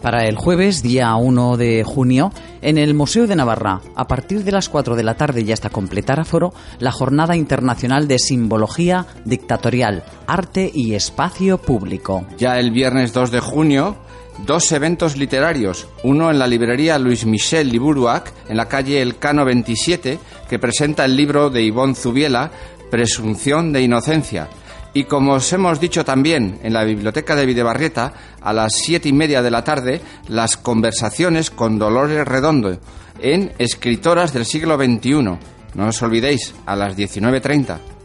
Para 0.00 0.24
el 0.26 0.36
jueves, 0.36 0.82
día 0.82 1.14
1 1.14 1.58
de 1.58 1.84
junio, 1.84 2.32
en 2.62 2.78
el 2.78 2.94
Museo 2.94 3.26
de 3.26 3.36
Navarra, 3.36 3.82
a 3.94 4.06
partir 4.06 4.42
de 4.42 4.52
las 4.52 4.70
4 4.70 4.96
de 4.96 5.02
la 5.02 5.18
tarde 5.18 5.42
y 5.42 5.52
hasta 5.52 5.68
completar 5.68 6.18
aforo, 6.18 6.54
la 6.78 6.90
Jornada 6.90 7.36
Internacional 7.36 8.08
de 8.08 8.18
Simbología 8.18 9.04
Dictatorial, 9.26 10.02
Arte 10.26 10.70
y 10.72 10.94
Espacio 10.94 11.58
Público. 11.58 12.24
Ya 12.38 12.58
el 12.58 12.70
viernes 12.70 13.12
2 13.12 13.32
de 13.32 13.40
junio, 13.40 13.96
dos 14.44 14.70
eventos 14.72 15.16
literarios, 15.16 15.88
uno 16.02 16.30
en 16.30 16.38
la 16.38 16.46
librería 16.46 16.98
Luis 16.98 17.26
Michel 17.26 17.68
Liburuac, 17.68 18.32
en 18.48 18.56
la 18.56 18.68
calle 18.68 19.02
Elcano 19.02 19.44
27, 19.44 20.18
que 20.48 20.58
presenta 20.58 21.04
el 21.04 21.16
libro 21.16 21.50
de 21.50 21.62
Ivonne 21.62 21.94
Zubiela, 21.94 22.50
Presunción 22.90 23.72
de 23.72 23.82
Inocencia, 23.82 24.48
y 24.94 25.04
como 25.04 25.34
os 25.34 25.52
hemos 25.52 25.80
dicho 25.80 26.04
también 26.04 26.58
en 26.62 26.72
la 26.72 26.84
biblioteca 26.84 27.36
de 27.36 27.46
Videbarrieta, 27.46 28.12
a 28.40 28.52
las 28.52 28.72
siete 28.74 29.08
y 29.08 29.12
media 29.12 29.42
de 29.42 29.50
la 29.50 29.62
tarde, 29.62 30.00
las 30.28 30.56
conversaciones 30.56 31.50
con 31.50 31.78
Dolores 31.78 32.26
Redondo 32.26 32.78
en 33.20 33.52
Escritoras 33.58 34.32
del 34.32 34.46
siglo 34.46 34.76
XXI. 34.76 35.38
No 35.74 35.88
os 35.88 36.02
olvidéis, 36.02 36.54
a 36.66 36.74
las 36.74 36.96
19.30. 36.96 37.97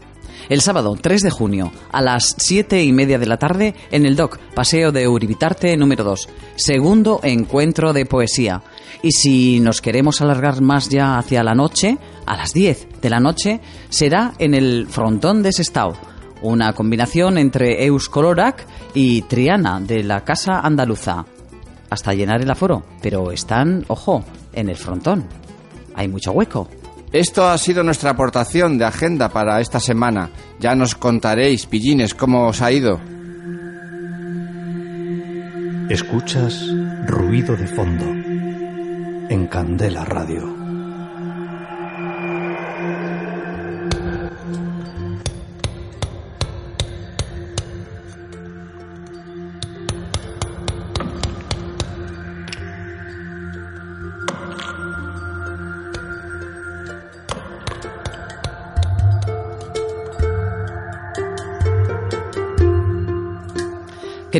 El 0.48 0.60
sábado 0.60 0.96
3 1.00 1.22
de 1.22 1.30
junio, 1.30 1.72
a 1.90 2.02
las 2.02 2.34
7 2.36 2.82
y 2.82 2.92
media 2.92 3.18
de 3.18 3.26
la 3.26 3.38
tarde, 3.38 3.74
en 3.90 4.04
el 4.04 4.14
DOC, 4.14 4.38
Paseo 4.54 4.92
de 4.92 5.08
Uribitarte 5.08 5.74
número 5.76 6.04
2, 6.04 6.28
segundo 6.56 7.20
encuentro 7.22 7.92
de 7.94 8.04
poesía. 8.04 8.62
Y 9.02 9.12
si 9.12 9.60
nos 9.60 9.80
queremos 9.80 10.20
alargar 10.20 10.60
más 10.60 10.88
ya 10.90 11.18
hacia 11.18 11.42
la 11.42 11.54
noche, 11.54 11.96
a 12.26 12.36
las 12.36 12.52
10 12.52 13.00
de 13.00 13.10
la 13.10 13.20
noche, 13.20 13.60
será 13.88 14.34
en 14.38 14.54
el 14.54 14.86
frontón 14.86 15.42
de 15.42 15.52
Sestao, 15.52 15.96
una 16.42 16.74
combinación 16.74 17.38
entre 17.38 17.86
Eus 17.86 18.10
Colorac 18.10 18.66
y 18.92 19.22
Triana 19.22 19.80
de 19.80 20.02
la 20.02 20.24
Casa 20.24 20.60
Andaluza. 20.60 21.24
Hasta 21.88 22.12
llenar 22.12 22.42
el 22.42 22.50
aforo, 22.50 22.82
pero 23.00 23.30
están, 23.30 23.84
ojo, 23.88 24.24
en 24.52 24.68
el 24.68 24.76
frontón. 24.76 25.24
Hay 25.94 26.08
mucho 26.08 26.32
hueco. 26.32 26.68
Esto 27.14 27.46
ha 27.46 27.56
sido 27.58 27.84
nuestra 27.84 28.10
aportación 28.10 28.76
de 28.76 28.86
agenda 28.86 29.28
para 29.28 29.60
esta 29.60 29.78
semana. 29.78 30.30
Ya 30.58 30.74
nos 30.74 30.96
contaréis, 30.96 31.64
pillines, 31.64 32.12
cómo 32.12 32.48
os 32.48 32.60
ha 32.60 32.72
ido. 32.72 33.00
Escuchas 35.88 36.60
ruido 37.06 37.54
de 37.54 37.68
fondo 37.68 38.04
en 39.30 39.46
Candela 39.46 40.04
Radio. 40.04 40.53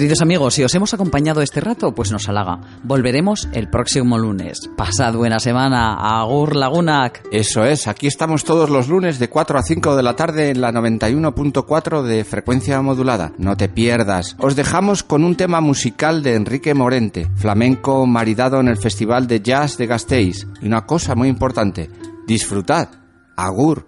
Queridos 0.04 0.20
amigos, 0.20 0.52
si 0.52 0.62
os 0.62 0.74
hemos 0.74 0.92
acompañado 0.92 1.40
este 1.40 1.62
rato, 1.62 1.94
pues 1.94 2.12
nos 2.12 2.28
halaga. 2.28 2.60
Volveremos 2.82 3.48
el 3.54 3.70
próximo 3.70 4.18
lunes. 4.18 4.68
Pasad 4.76 5.14
buena 5.14 5.40
semana. 5.40 5.94
Agur 5.94 6.56
Lagunac. 6.56 7.22
Eso 7.32 7.64
es, 7.64 7.88
aquí 7.88 8.06
estamos 8.06 8.44
todos 8.44 8.68
los 8.68 8.88
lunes 8.88 9.18
de 9.18 9.30
4 9.30 9.58
a 9.58 9.62
5 9.62 9.96
de 9.96 10.02
la 10.02 10.14
tarde 10.14 10.50
en 10.50 10.60
la 10.60 10.72
91.4 10.72 12.02
de 12.02 12.22
frecuencia 12.24 12.82
modulada. 12.82 13.32
No 13.38 13.56
te 13.56 13.70
pierdas. 13.70 14.36
Os 14.40 14.56
dejamos 14.56 15.04
con 15.04 15.24
un 15.24 15.36
tema 15.36 15.62
musical 15.62 16.22
de 16.22 16.34
Enrique 16.34 16.74
Morente, 16.74 17.30
flamenco 17.36 18.04
maridado 18.04 18.60
en 18.60 18.68
el 18.68 18.76
Festival 18.76 19.26
de 19.26 19.40
Jazz 19.40 19.78
de 19.78 19.86
Gasteiz. 19.86 20.46
Y 20.60 20.66
una 20.66 20.84
cosa 20.84 21.14
muy 21.14 21.28
importante, 21.28 21.88
disfrutad. 22.26 22.90
Agur. 23.36 23.86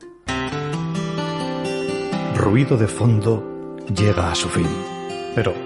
Ruido 2.34 2.78
de 2.78 2.88
fondo 2.88 3.76
llega 3.94 4.32
a 4.32 4.34
su 4.34 4.48
fin. 4.48 4.66
Pero 5.34 5.65